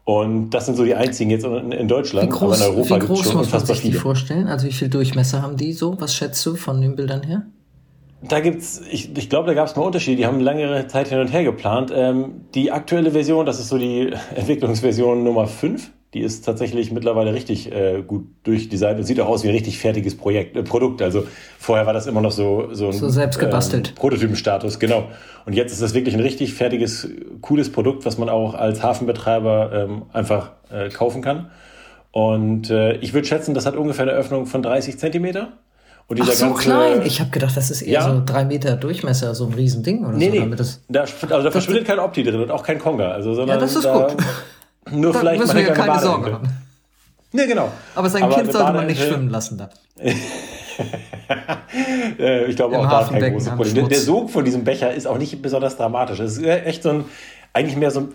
Und 0.03 0.49
das 0.49 0.65
sind 0.65 0.77
so 0.77 0.83
die 0.83 0.95
einzigen 0.95 1.29
jetzt 1.29 1.45
in, 1.45 1.73
in 1.73 1.88
Deutschland. 1.88 2.27
Wie 2.27 2.36
groß, 2.36 2.60
aber 2.60 2.71
in 2.71 2.75
Europa 2.75 2.95
wie 2.95 3.05
groß 3.05 3.23
schon 3.23 3.38
muss 3.38 3.51
man 3.51 3.63
sich 3.63 3.81
die 3.81 3.93
vorstellen? 3.93 4.47
Also 4.47 4.65
wie 4.65 4.71
viel 4.71 4.89
Durchmesser 4.89 5.43
haben 5.43 5.57
die 5.57 5.73
so? 5.73 5.95
Was 6.01 6.15
schätzt 6.15 6.43
du 6.43 6.55
von 6.55 6.81
den 6.81 6.95
Bildern 6.95 7.21
her? 7.21 7.45
Da 8.21 8.39
gibt's, 8.39 8.82
ich, 8.91 9.15
ich 9.15 9.30
glaube, 9.30 9.47
da 9.47 9.53
gab 9.53 9.67
es 9.67 9.75
mal 9.75 9.84
Unterschiede. 9.84 10.17
Die 10.17 10.25
haben 10.25 10.39
längere 10.39 10.88
Zeit 10.88 11.10
hin 11.10 11.19
und 11.19 11.27
her 11.27 11.43
geplant. 11.43 11.91
Ähm, 11.93 12.45
die 12.56 12.71
aktuelle 12.71 13.12
Version, 13.12 13.45
das 13.45 13.60
ist 13.60 13.69
so 13.69 13.77
die 13.77 14.12
Entwicklungsversion 14.36 15.23
Nummer 15.23 15.47
5. 15.47 15.91
Die 16.13 16.21
ist 16.21 16.45
tatsächlich 16.45 16.91
mittlerweile 16.91 17.34
richtig 17.34 17.71
äh, 17.71 18.01
gut 18.01 18.27
durchdesignt 18.43 18.97
und 18.97 19.03
sieht 19.03 19.19
auch 19.19 19.27
aus 19.27 19.43
wie 19.43 19.49
ein 19.49 19.53
richtig 19.53 19.77
fertiges 19.77 20.15
Projekt, 20.15 20.56
äh, 20.56 20.63
Produkt. 20.63 21.01
Also 21.01 21.27
vorher 21.60 21.86
war 21.86 21.93
das 21.93 22.08
immer 22.08 22.21
noch 22.21 22.32
so, 22.32 22.69
so 22.71 22.88
ein 22.88 22.93
so 22.93 23.10
selbst 23.10 23.39
gebastelt. 23.39 23.89
Ähm, 23.89 23.95
Prototypenstatus, 23.95 24.80
genau. 24.80 25.10
Und 25.45 25.53
jetzt 25.53 25.73
ist 25.73 25.82
das 25.82 25.93
wirklich 25.93 26.15
ein 26.15 26.21
richtig 26.21 26.53
fertiges, 26.53 27.08
cooles 27.41 27.71
Produkt, 27.71 28.06
was 28.06 28.17
man 28.17 28.30
auch 28.30 28.53
als 28.56 28.82
Hafenbetreiber 28.82 29.71
ähm, 29.73 30.03
einfach 30.13 30.53
äh, 30.71 30.89
kaufen 30.89 31.21
kann. 31.21 31.51
Und 32.12 32.71
äh, 32.71 32.95
ich 32.97 33.13
würde 33.13 33.27
schätzen, 33.27 33.53
das 33.53 33.65
hat 33.65 33.75
ungefähr 33.75 34.03
eine 34.03 34.13
Öffnung 34.13 34.45
von 34.47 34.63
30 34.63 34.97
Zentimeter 34.97 35.58
Und 36.09 36.21
Ach, 36.21 36.25
dieser 36.25 36.37
so 36.37 36.45
ganze, 36.53 36.61
klein. 36.63 37.01
Ich 37.05 37.19
habe 37.19 37.31
gedacht, 37.31 37.57
das 37.57 37.69
ist 37.69 37.81
eher 37.81 37.93
Ja. 37.99 38.09
so 38.15 38.21
drei 38.25 38.45
Meter 38.45 38.77
Durchmesser, 38.77 39.35
so 39.35 39.45
ein 39.47 39.53
Riesending 39.53 40.05
oder 40.05 40.17
Nee, 40.17 40.29
so. 40.39 40.45
nee. 40.45 40.55
Da, 40.87 41.01
also 41.01 41.13
da 41.43 41.51
verschwindet 41.51 41.85
kein 41.85 41.99
Opti 41.99 42.23
drin 42.23 42.39
und 42.41 42.49
auch 42.51 42.63
kein 42.63 42.79
Konga. 42.79 43.11
Also, 43.11 43.33
sondern 43.33 43.57
ja, 43.57 43.61
das 43.61 43.75
ist 43.75 43.83
da, 43.83 44.07
gut. 44.07 44.23
Nur 44.91 45.11
Da 45.11 45.19
vielleicht 45.19 45.41
müssen 45.41 45.55
wir 45.55 45.61
ja 45.63 45.67
eine 45.67 45.75
keine 45.75 45.87
Badeente. 45.91 46.07
Sorgen 46.07 46.33
haben. 46.33 46.49
Nee, 47.33 47.45
genau. 47.45 47.69
Aber 47.93 48.09
sein 48.09 48.23
Aber 48.23 48.35
Kind 48.35 48.53
sollte 48.53 48.71
man 48.71 48.87
nicht 48.87 49.01
schwimmen 49.03 49.29
lassen 49.29 49.57
da. 49.57 49.69
Äh, 52.19 52.45
ich 52.45 52.55
glaube 52.55 52.75
Im 52.75 52.81
auch 52.81 52.83
da 52.85 52.89
kein 52.89 52.99
Hafenbecken 53.05 53.33
großes 53.33 53.49
Problem. 53.55 53.73
Der, 53.73 53.83
der. 53.87 53.99
Sog 53.99 54.29
von 54.29 54.45
diesem 54.45 54.63
Becher 54.63 54.93
ist 54.93 55.07
auch 55.07 55.17
nicht 55.17 55.41
besonders 55.41 55.75
dramatisch. 55.75 56.19
Es 56.19 56.37
ist 56.37 56.43
echt 56.45 56.83
so 56.83 56.89
ein, 56.89 57.05
eigentlich 57.53 57.75
mehr 57.75 57.91
so 57.91 58.01
ein, 58.01 58.07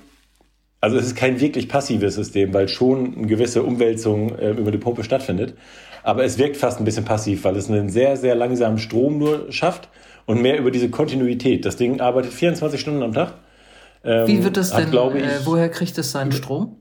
also 0.80 0.96
es 0.96 1.06
ist 1.06 1.16
kein 1.16 1.40
wirklich 1.40 1.68
passives 1.68 2.14
System, 2.14 2.54
weil 2.54 2.68
schon 2.68 3.14
eine 3.18 3.26
gewisse 3.26 3.62
Umwälzung 3.64 4.38
äh, 4.38 4.50
über 4.50 4.70
die 4.70 4.78
Pumpe 4.78 5.04
stattfindet. 5.04 5.54
Aber 6.02 6.24
es 6.24 6.38
wirkt 6.38 6.56
fast 6.56 6.78
ein 6.78 6.84
bisschen 6.84 7.04
passiv, 7.04 7.44
weil 7.44 7.56
es 7.56 7.70
einen 7.70 7.88
sehr, 7.90 8.16
sehr 8.16 8.34
langsamen 8.34 8.78
Strom 8.78 9.18
nur 9.18 9.52
schafft 9.52 9.88
und 10.26 10.42
mehr 10.42 10.58
über 10.58 10.70
diese 10.70 10.90
Kontinuität. 10.90 11.64
Das 11.64 11.76
Ding 11.76 12.00
arbeitet 12.00 12.32
24 12.32 12.80
Stunden 12.80 13.02
am 13.02 13.12
Tag. 13.12 13.34
Ähm, 14.04 14.26
Wie 14.26 14.44
wird 14.44 14.56
das 14.56 14.74
hat, 14.74 14.84
denn, 14.84 14.90
glaube 14.90 15.18
ich, 15.18 15.24
äh, 15.24 15.44
woher 15.44 15.68
kriegt 15.68 15.96
es 15.98 16.10
seinen 16.10 16.32
Strom? 16.32 16.76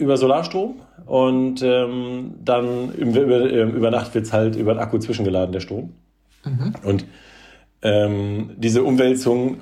über 0.00 0.16
Solarstrom 0.16 0.80
und 1.06 1.62
ähm, 1.62 2.34
dann 2.42 2.90
über, 2.94 3.20
über, 3.20 3.50
ähm, 3.50 3.74
über 3.74 3.90
Nacht 3.90 4.14
wird's 4.14 4.32
halt 4.32 4.56
über 4.56 4.74
den 4.74 4.80
Akku 4.80 4.98
zwischengeladen, 4.98 5.52
der 5.52 5.60
Strom. 5.60 5.92
Und 6.84 7.04
ähm, 7.82 8.52
diese 8.56 8.82
Umwälzung 8.82 9.58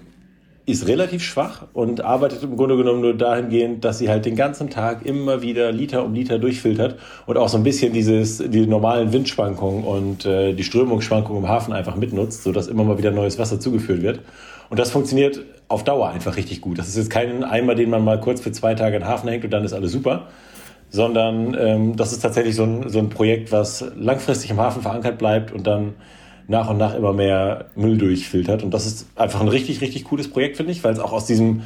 ist 0.68 0.86
relativ 0.86 1.22
schwach 1.22 1.66
und 1.72 2.02
arbeitet 2.02 2.42
im 2.42 2.58
Grunde 2.58 2.76
genommen 2.76 3.00
nur 3.00 3.14
dahingehend, 3.14 3.86
dass 3.86 3.98
sie 3.98 4.10
halt 4.10 4.26
den 4.26 4.36
ganzen 4.36 4.68
Tag 4.68 5.06
immer 5.06 5.40
wieder 5.40 5.72
Liter 5.72 6.04
um 6.04 6.12
Liter 6.12 6.38
durchfiltert 6.38 6.96
und 7.24 7.38
auch 7.38 7.48
so 7.48 7.56
ein 7.56 7.62
bisschen 7.62 7.94
dieses, 7.94 8.36
die 8.36 8.66
normalen 8.66 9.10
Windschwankungen 9.14 9.82
und 9.82 10.26
äh, 10.26 10.52
die 10.52 10.64
Strömungsschwankungen 10.64 11.44
im 11.44 11.48
Hafen 11.48 11.72
einfach 11.72 11.96
mitnutzt, 11.96 12.42
sodass 12.42 12.66
immer 12.68 12.84
mal 12.84 12.98
wieder 12.98 13.10
neues 13.10 13.38
Wasser 13.38 13.58
zugeführt 13.58 14.02
wird. 14.02 14.20
Und 14.68 14.78
das 14.78 14.90
funktioniert 14.90 15.40
auf 15.68 15.84
Dauer 15.84 16.10
einfach 16.10 16.36
richtig 16.36 16.60
gut. 16.60 16.78
Das 16.78 16.88
ist 16.88 16.98
jetzt 16.98 17.10
kein 17.10 17.44
Eimer, 17.44 17.74
den 17.74 17.88
man 17.88 18.04
mal 18.04 18.20
kurz 18.20 18.42
für 18.42 18.52
zwei 18.52 18.74
Tage 18.74 18.96
in 18.96 19.02
den 19.02 19.08
Hafen 19.08 19.30
hängt 19.30 19.44
und 19.44 19.50
dann 19.50 19.64
ist 19.64 19.72
alles 19.72 19.92
super, 19.92 20.26
sondern 20.90 21.56
ähm, 21.58 21.96
das 21.96 22.12
ist 22.12 22.20
tatsächlich 22.20 22.54
so 22.54 22.64
ein, 22.64 22.90
so 22.90 22.98
ein 22.98 23.08
Projekt, 23.08 23.52
was 23.52 23.86
langfristig 23.96 24.50
im 24.50 24.60
Hafen 24.60 24.82
verankert 24.82 25.16
bleibt 25.16 25.50
und 25.50 25.66
dann 25.66 25.94
nach 26.48 26.68
und 26.70 26.78
nach 26.78 26.94
immer 26.94 27.12
mehr 27.12 27.66
Müll 27.76 27.98
durchfiltert. 27.98 28.62
Und 28.64 28.72
das 28.72 28.86
ist 28.86 29.06
einfach 29.16 29.40
ein 29.40 29.48
richtig, 29.48 29.80
richtig 29.80 30.04
cooles 30.04 30.28
Projekt, 30.30 30.56
finde 30.56 30.72
ich, 30.72 30.82
weil 30.82 30.92
es 30.92 30.98
auch 30.98 31.12
aus 31.12 31.26
diesem 31.26 31.62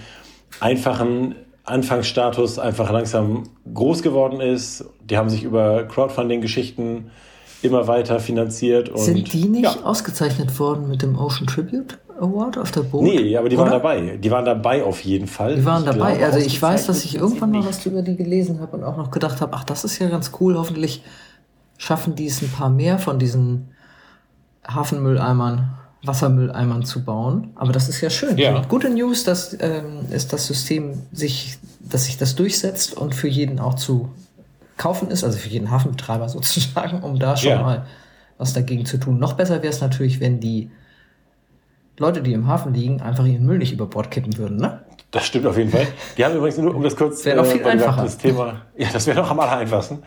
einfachen 0.61 1.35
Anfangsstatus 1.65 2.59
einfach 2.59 2.91
langsam 2.91 3.45
groß 3.73 4.03
geworden 4.03 4.41
ist. 4.41 4.85
Die 5.09 5.17
haben 5.17 5.31
sich 5.31 5.45
über 5.45 5.85
Crowdfunding-Geschichten 5.85 7.11
immer 7.63 7.87
weiter 7.87 8.19
finanziert. 8.19 8.89
Und, 8.89 8.99
Sind 8.99 9.33
die 9.33 9.45
nicht 9.49 9.63
Ja. 9.77 9.85
ausgezeichnet 9.85 10.59
worden 10.59 10.89
mit 10.89 11.03
dem 11.03 11.17
Ocean 11.17 11.47
Tribute 11.47 11.99
Award 12.21 12.59
auf 12.59 12.73
der 12.73 12.81
Boot? 12.81 13.05
Nee, 13.05 13.37
aber 13.37 13.49
die 13.49 13.57
waren 13.57 13.69
Oder? 13.69 13.79
dabei. 13.79 14.17
Die 14.17 14.31
waren 14.33 14.45
dabei 14.45 14.83
auf 14.83 15.01
jeden 15.05 15.29
Fall. 15.29 15.55
Die 15.55 15.65
waren 15.65 15.85
Ich 15.85 15.91
dabei. 15.91 16.13
glaube, 16.17 16.25
also 16.27 16.39
ich 16.41 16.61
weiß, 16.61 16.87
dass 16.87 17.05
ich 17.05 17.15
irgendwann 17.15 17.53
mal 17.53 17.65
was 17.65 17.87
über 17.87 18.03
die 18.03 18.17
gelesen 18.17 18.61
habe 18.61 18.77
und 18.77 18.83
auch 18.83 18.97
noch 18.97 19.13
gedacht 19.13 19.41
habe, 19.41 19.53
ach, 19.55 19.63
das 19.63 19.85
ist 19.85 20.01
ja 20.01 20.09
ganz 20.09 20.33
cool. 20.41 20.57
Hoffentlich 20.59 21.05
schaffen 21.79 22.17
die 22.17 22.27
es 22.27 22.43
ein 22.43 22.49
paar 22.51 22.69
mehr 22.71 22.99
von 22.99 23.21
diesen 23.21 23.69
Hafenmülleimern, 24.67 25.71
Wassermülleimern 26.05 26.85
zu 26.85 27.05
bauen. 27.05 27.51
Aber 27.55 27.73
das 27.73 27.89
ist 27.89 28.01
ja 28.01 28.11
schön. 28.11 28.37
Ja. 28.39 28.61
Gute 28.63 28.91
News, 28.91 29.25
dass 29.25 29.57
ähm, 29.61 30.07
ist 30.11 30.33
das 30.33 30.47
System 30.47 31.03
sich, 31.13 31.59
dass 31.81 32.05
sich 32.07 32.19
das 32.19 32.35
durchsetzt 32.35 32.97
und 32.97 33.15
für 33.15 33.29
jeden 33.29 33.59
auch 33.61 33.75
zu 33.75 34.11
kaufen 34.77 35.11
ist, 35.11 35.23
also 35.25 35.39
für 35.39 35.49
jeden 35.49 35.71
Hafenbetreiber 35.71 36.29
sozusagen, 36.29 37.03
um 37.03 37.19
da 37.19 37.37
schon 37.37 37.51
Ja. 37.51 37.63
mal 37.63 37.87
was 38.39 38.53
dagegen 38.53 38.85
zu 38.87 38.99
tun. 38.99 39.19
Noch 39.19 39.35
besser 39.35 39.57
wäre 39.63 39.73
es 39.73 39.81
natürlich, 39.81 40.19
wenn 40.21 40.41
die 40.41 40.71
Leute, 41.99 42.23
die 42.23 42.33
im 42.33 42.49
Hafen 42.49 42.75
liegen, 42.75 43.01
einfach 43.01 43.25
ihren 43.27 43.45
Müll 43.47 43.59
nicht 43.59 43.73
über 43.73 43.87
Bord 43.87 44.11
kippen 44.11 44.37
würden, 44.39 44.57
ne? 44.57 44.81
Das 45.13 45.27
stimmt 45.27 45.47
auf 45.47 45.57
jeden 45.59 45.71
Fall. 45.71 45.87
Die 46.17 46.25
haben 46.25 46.35
übrigens 46.35 46.59
nur, 46.59 46.75
um 46.75 46.83
das 46.83 46.97
kurz 46.97 47.25
Wäre 47.25 47.37
noch 47.37 47.47
viel 47.47 47.65
einfacher. 47.65 48.03
Das 48.03 48.17
Thema, 48.19 48.63
ja, 48.77 48.89
das 48.93 49.07
wäre 49.07 49.21
noch 49.21 49.31
am 49.31 49.39
aller 49.39 49.59
einfachsten. 49.59 49.99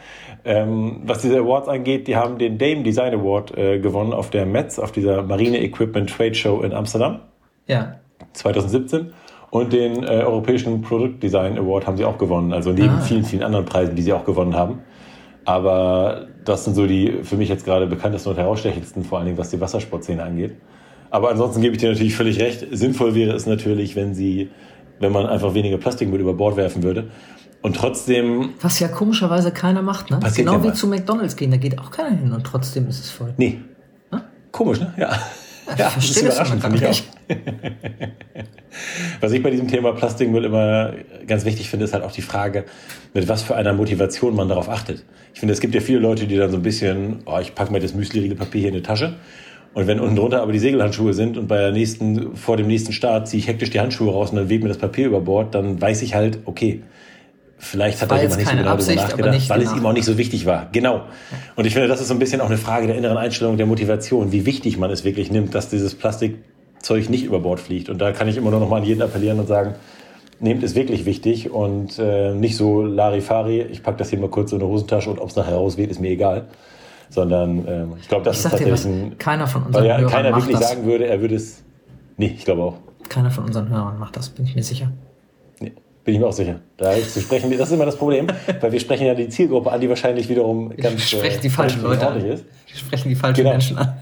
Ähm, 0.43 1.01
was 1.05 1.21
diese 1.21 1.37
Awards 1.39 1.67
angeht, 1.69 2.07
die 2.07 2.15
haben 2.15 2.37
den 2.39 2.57
Dame 2.57 2.81
Design 2.83 3.13
Award 3.13 3.55
äh, 3.57 3.79
gewonnen 3.79 4.13
auf 4.13 4.29
der 4.31 4.45
METS, 4.45 4.79
auf 4.79 4.91
dieser 4.91 5.21
Marine 5.23 5.61
Equipment 5.63 6.09
Trade 6.09 6.33
Show 6.35 6.61
in 6.61 6.73
Amsterdam 6.73 7.19
Ja. 7.67 7.95
2017. 8.33 9.13
Und 9.51 9.71
den 9.73 10.03
äh, 10.03 10.07
Europäischen 10.07 10.81
Product 10.81 11.19
Design 11.21 11.57
Award 11.57 11.87
haben 11.87 11.97
sie 11.97 12.03
auch 12.05 12.17
gewonnen. 12.17 12.51
Also 12.51 12.71
neben 12.71 12.89
Ah. 12.95 13.01
vielen, 13.01 13.23
vielen 13.23 13.43
anderen 13.43 13.65
Preisen, 13.65 13.95
die 13.95 14.01
sie 14.01 14.11
auch 14.11 14.25
gewonnen 14.25 14.55
haben. 14.55 14.79
Aber 15.45 16.25
das 16.43 16.65
sind 16.65 16.73
so 16.75 16.87
die 16.87 17.19
für 17.23 17.37
mich 17.37 17.49
jetzt 17.49 17.63
gerade 17.65 17.85
bekanntesten 17.85 18.29
und 18.29 18.37
herausstechendsten, 18.37 19.03
vor 19.03 19.19
allen 19.19 19.25
Dingen 19.27 19.37
was 19.37 19.51
die 19.51 19.61
Wassersportszene 19.61 20.23
angeht. 20.23 20.55
Aber 21.11 21.29
ansonsten 21.29 21.61
gebe 21.61 21.75
ich 21.75 21.79
dir 21.81 21.89
natürlich 21.91 22.15
völlig 22.15 22.39
recht. 22.39 22.65
Sinnvoll 22.71 23.15
wäre 23.15 23.33
es 23.35 23.45
natürlich, 23.45 23.95
wenn 23.95 24.13
sie, 24.15 24.49
wenn 24.99 25.11
man 25.11 25.25
einfach 25.25 25.53
weniger 25.53 25.77
Plastikmüll 25.77 26.19
über 26.19 26.33
Bord 26.33 26.57
werfen 26.57 26.83
würde. 26.83 27.09
Und 27.61 27.75
trotzdem, 27.75 28.51
Was 28.61 28.79
ja 28.79 28.87
komischerweise 28.87 29.51
keiner 29.51 29.81
macht, 29.81 30.11
ne? 30.11 30.19
Genau 30.35 30.53
ja 30.53 30.63
wie 30.63 30.67
mal. 30.67 30.73
zu 30.75 30.87
McDonalds 30.87 31.35
gehen, 31.35 31.51
da 31.51 31.57
geht 31.57 31.79
auch 31.79 31.89
keiner 31.89 32.15
hin 32.15 32.31
und 32.31 32.43
trotzdem 32.43 32.87
ist 32.87 32.99
es 32.99 33.09
voll. 33.09 33.33
nee. 33.37 33.59
Komisch, 34.51 34.79
ne? 34.79 34.93
Ja. 34.95 35.09
Ja, 35.77 35.87
ich 35.87 35.93
verstehe 35.93 36.23
das 36.25 36.37
immer 36.49 36.61
finde 36.61 36.77
ich 36.77 36.85
auch. 36.85 37.01
Was 39.21 39.31
ich 39.31 39.41
bei 39.41 39.49
diesem 39.49 39.67
Thema 39.67 39.93
Plastikmüll 39.93 40.45
immer 40.45 40.93
ganz 41.27 41.45
wichtig 41.45 41.69
finde, 41.69 41.85
ist 41.85 41.93
halt 41.93 42.03
auch 42.03 42.11
die 42.11 42.21
Frage, 42.21 42.65
mit 43.13 43.27
was 43.27 43.41
für 43.41 43.55
einer 43.55 43.73
Motivation 43.73 44.35
man 44.35 44.49
darauf 44.49 44.69
achtet. 44.69 45.03
Ich 45.33 45.39
finde, 45.39 45.53
es 45.53 45.59
gibt 45.59 45.73
ja 45.75 45.81
viele 45.81 45.99
Leute, 45.99 46.27
die 46.27 46.35
dann 46.37 46.51
so 46.51 46.57
ein 46.57 46.63
bisschen, 46.63 47.23
oh, 47.25 47.39
ich 47.41 47.55
packe 47.55 47.71
mir 47.71 47.79
das 47.79 47.93
Müsli-Papier 47.93 48.61
hier 48.61 48.69
in 48.69 48.75
die 48.75 48.83
Tasche. 48.83 49.15
Und 49.75 49.87
wenn 49.87 49.99
unten 49.99 50.15
drunter 50.15 50.41
aber 50.41 50.53
die 50.53 50.59
Segelhandschuhe 50.59 51.13
sind 51.13 51.37
und 51.37 51.47
bei 51.47 51.57
der 51.57 51.71
nächsten, 51.71 52.37
vor 52.37 52.55
dem 52.55 52.65
nächsten 52.65 52.93
Start 52.93 53.27
ziehe 53.27 53.41
ich 53.41 53.47
hektisch 53.47 53.71
die 53.71 53.81
Handschuhe 53.81 54.09
raus 54.09 54.31
und 54.31 54.37
dann 54.37 54.47
weht 54.49 54.63
mir 54.63 54.69
das 54.69 54.77
Papier 54.77 55.05
über 55.05 55.19
Bord, 55.19 55.53
dann 55.53 55.81
weiß 55.81 56.01
ich 56.01 56.15
halt, 56.15 56.39
okay, 56.45 56.81
vielleicht 57.57 58.01
hat 58.01 58.09
da 58.09 58.21
jemand 58.21 58.37
nicht 58.37 58.49
so 58.49 58.51
genau 58.51 58.63
darüber 58.63 58.79
Absicht, 58.79 58.97
nachgedacht, 58.97 59.49
weil 59.49 59.61
es 59.61 59.69
genau. 59.69 59.81
ihm 59.81 59.85
auch 59.85 59.93
nicht 59.93 60.05
so 60.05 60.17
wichtig 60.17 60.45
war. 60.45 60.69
Genau. 60.71 61.01
Und 61.57 61.65
ich 61.65 61.73
finde, 61.73 61.89
das 61.89 61.99
ist 61.99 62.07
so 62.07 62.13
ein 62.13 62.19
bisschen 62.19 62.39
auch 62.39 62.45
eine 62.45 62.57
Frage 62.57 62.87
der 62.87 62.95
inneren 62.95 63.17
Einstellung, 63.17 63.57
der 63.57 63.65
Motivation, 63.65 64.31
wie 64.31 64.45
wichtig 64.45 64.77
man 64.77 64.89
es 64.91 65.03
wirklich 65.03 65.29
nimmt, 65.29 65.53
dass 65.53 65.67
dieses 65.67 65.93
Plastikzeug 65.93 67.09
nicht 67.09 67.25
über 67.25 67.41
Bord 67.41 67.59
fliegt. 67.59 67.89
Und 67.89 67.99
da 67.99 68.13
kann 68.13 68.29
ich 68.29 68.37
immer 68.37 68.51
nur 68.51 68.61
noch 68.61 68.69
mal 68.69 68.77
an 68.77 68.85
jeden 68.85 69.01
appellieren 69.01 69.41
und 69.41 69.47
sagen, 69.47 69.75
nehmt 70.39 70.63
es 70.63 70.75
wirklich 70.75 71.05
wichtig 71.05 71.51
und 71.51 71.99
äh, 71.99 72.33
nicht 72.33 72.55
so 72.55 72.81
Larifari, 72.81 73.63
ich 73.63 73.83
packe 73.83 73.97
das 73.97 74.09
hier 74.09 74.19
mal 74.19 74.29
kurz 74.29 74.53
in 74.53 74.61
eine 74.61 74.69
Hosentasche 74.69 75.09
und 75.09 75.19
ob 75.19 75.31
es 75.31 75.35
nachher 75.35 75.55
rausweht, 75.55 75.91
ist 75.91 75.99
mir 75.99 76.11
egal. 76.11 76.45
Sondern 77.09 77.65
ähm, 77.67 77.93
ich 77.99 78.07
glaube, 78.07 78.25
das 78.25 78.39
Ich 78.39 78.45
ist 78.45 78.51
was, 78.53 78.59
tatsächlich 78.59 78.85
ein... 78.85 79.17
keiner 79.17 79.47
von 79.47 79.63
unseren 79.63 79.85
ja 79.85 79.97
Hörern 79.97 80.11
keiner 80.11 80.31
macht 80.31 80.41
wirklich 80.43 80.59
das. 80.59 80.69
sagen 80.69 80.85
würde, 80.85 81.07
er 81.07 81.21
würde 81.21 81.35
es... 81.35 81.63
Nee, 82.17 82.33
ich 82.37 82.45
glaube 82.45 82.63
auch. 82.63 82.75
Keiner 83.09 83.29
von 83.31 83.45
unseren 83.45 83.69
Hörern 83.69 83.99
macht 83.99 84.17
das, 84.17 84.29
bin 84.29 84.45
ich 84.45 84.55
mir 84.55 84.63
sicher. 84.63 84.91
Nee, 85.59 85.73
bin 86.03 86.15
ich 86.15 86.19
mir 86.19 86.27
auch 86.27 86.33
sicher. 86.33 86.59
Da 86.77 86.93
zu 86.95 87.21
sprechen, 87.21 87.51
das 87.57 87.67
ist 87.69 87.73
immer 87.73 87.85
das 87.85 87.97
Problem, 87.97 88.27
weil 88.61 88.71
wir 88.71 88.79
sprechen 88.79 89.05
ja 89.07 89.13
die 89.15 89.29
Zielgruppe 89.29 89.71
an, 89.71 89.79
die 89.81 89.89
wahrscheinlich 89.89 90.27
wiederum 90.29 90.75
ganz 90.75 90.95
Ich 90.95 91.09
spreche 91.09 91.37
äh, 91.37 91.41
die 91.41 91.49
falschen 91.49 91.83
Leute 91.83 92.07
an. 92.07 92.19
ist. 92.25 92.45
Die 92.73 92.77
sprechen 92.77 93.09
die 93.09 93.15
falschen 93.15 93.37
Genau. 93.37 93.51
Menschen 93.51 93.77
an. 93.77 93.93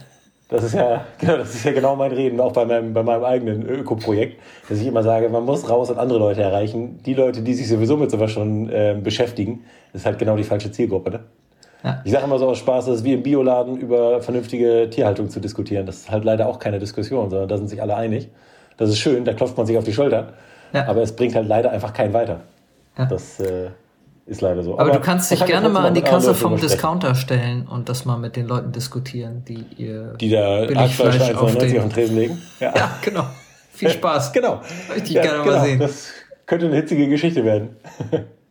Das 0.49 0.63
ist 0.63 0.75
ja, 0.75 1.03
genau, 1.19 1.37
das 1.37 1.55
ist 1.55 1.65
ja 1.65 1.71
genau 1.71 1.95
mein 1.95 2.11
Reden, 2.11 2.39
auch 2.39 2.51
bei 2.51 2.63
meinem, 2.65 2.93
bei 2.93 3.01
meinem 3.01 3.23
eigenen 3.23 3.67
Öko-Projekt, 3.67 4.39
dass 4.69 4.79
ich 4.79 4.85
immer 4.85 5.01
sage, 5.01 5.27
man 5.29 5.45
muss 5.45 5.67
raus 5.67 5.89
und 5.89 5.97
andere 5.97 6.19
Leute 6.19 6.43
erreichen. 6.43 6.99
Die 7.03 7.15
Leute, 7.15 7.41
die 7.41 7.55
sich 7.55 7.67
sowieso 7.67 7.97
mit 7.97 8.11
sowas 8.11 8.29
schon 8.31 8.69
äh, 8.69 8.95
beschäftigen, 9.01 9.61
ist 9.93 10.05
halt 10.05 10.19
genau 10.19 10.37
die 10.37 10.43
falsche 10.43 10.71
Zielgruppe. 10.71 11.09
Ne? 11.11 11.19
Ja. 11.83 12.01
Ich 12.05 12.11
sage 12.11 12.23
immer 12.25 12.39
so 12.39 12.47
aus 12.47 12.57
Spaß, 12.59 12.85
das 12.85 12.97
ist 12.97 13.03
wie 13.03 13.13
im 13.13 13.23
Bioladen 13.23 13.77
über 13.77 14.21
vernünftige 14.21 14.89
Tierhaltung 14.89 15.29
zu 15.29 15.39
diskutieren. 15.39 15.85
Das 15.85 15.97
ist 15.97 16.11
halt 16.11 16.23
leider 16.23 16.47
auch 16.47 16.59
keine 16.59 16.79
Diskussion, 16.79 17.29
sondern 17.29 17.49
da 17.49 17.57
sind 17.57 17.67
sich 17.67 17.81
alle 17.81 17.95
einig. 17.95 18.29
Das 18.77 18.89
ist 18.89 18.99
schön, 18.99 19.25
da 19.25 19.33
klopft 19.33 19.57
man 19.57 19.65
sich 19.65 19.77
auf 19.77 19.83
die 19.83 19.93
Schulter. 19.93 20.33
Ja. 20.71 20.87
Aber 20.87 21.01
es 21.01 21.15
bringt 21.15 21.35
halt 21.35 21.47
leider 21.47 21.71
einfach 21.71 21.93
keinen 21.93 22.13
weiter. 22.13 22.41
Ja. 22.97 23.05
Das 23.05 23.39
äh, 23.39 23.69
ist 24.25 24.41
leider 24.41 24.63
so. 24.63 24.79
Aber, 24.79 24.91
du 24.91 24.99
kannst 24.99 25.29
dich 25.29 25.41
ja 25.41 25.45
gerne 25.45 25.69
mal 25.69 25.85
an 25.85 25.93
die 25.93 26.01
Kasse 26.01 26.33
vom. 26.33 26.57
Discounter 26.57 27.15
stellen 27.15 27.67
und 27.67 27.89
das 27.89 28.05
mal 28.05 28.17
mit 28.17 28.35
den 28.35 28.47
Leuten 28.47 28.71
diskutieren, 28.71 29.43
die 29.45 29.65
ihr 29.77 30.13
Die 30.19 30.29
da 30.29 30.65
Billigfleisch 30.65 31.35
auf 31.35 31.55
1,99 31.55 31.77
auf 31.77 31.83
den... 31.83 31.89
Tresen 31.89 32.15
legen. 32.15 32.41
Ja, 32.59 32.73
genau. 33.01 33.25
Viel 33.71 33.89
Spaß. 33.89 34.31
Genau. 34.33 34.61
Möchte 34.87 35.13
ich 35.13 35.21
gerne 35.21 35.43
mal 35.43 35.61
sehen. 35.65 35.79
Das 35.79 36.07
könnte 36.45 36.67
eine 36.67 36.75
hitzige 36.75 37.07
Geschichte 37.09 37.43
werden. 37.43 37.75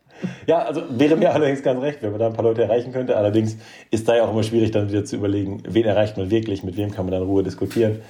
ja, 0.47 0.59
also 0.59 0.81
wäre 0.89 1.15
mir 1.15 1.33
allerdings 1.33 1.63
ganz 1.63 1.81
recht, 1.81 2.01
wenn 2.01 2.11
man 2.11 2.19
da 2.19 2.27
ein 2.27 2.33
paar 2.33 2.43
Leute 2.43 2.63
erreichen 2.63 2.91
könnte. 2.91 3.17
Allerdings 3.17 3.57
ist 3.91 4.07
da 4.07 4.15
ja 4.15 4.23
auch 4.23 4.31
immer 4.31 4.43
schwierig, 4.43 4.71
dann 4.71 4.89
wieder 4.89 5.05
zu 5.05 5.15
überlegen, 5.15 5.63
wen 5.67 5.85
erreicht 5.85 6.17
man 6.17 6.29
wirklich, 6.29 6.63
mit 6.63 6.77
wem 6.77 6.91
kann 6.91 7.05
man 7.05 7.11
dann 7.11 7.21
in 7.23 7.27
Ruhe 7.27 7.43
diskutieren. 7.43 8.01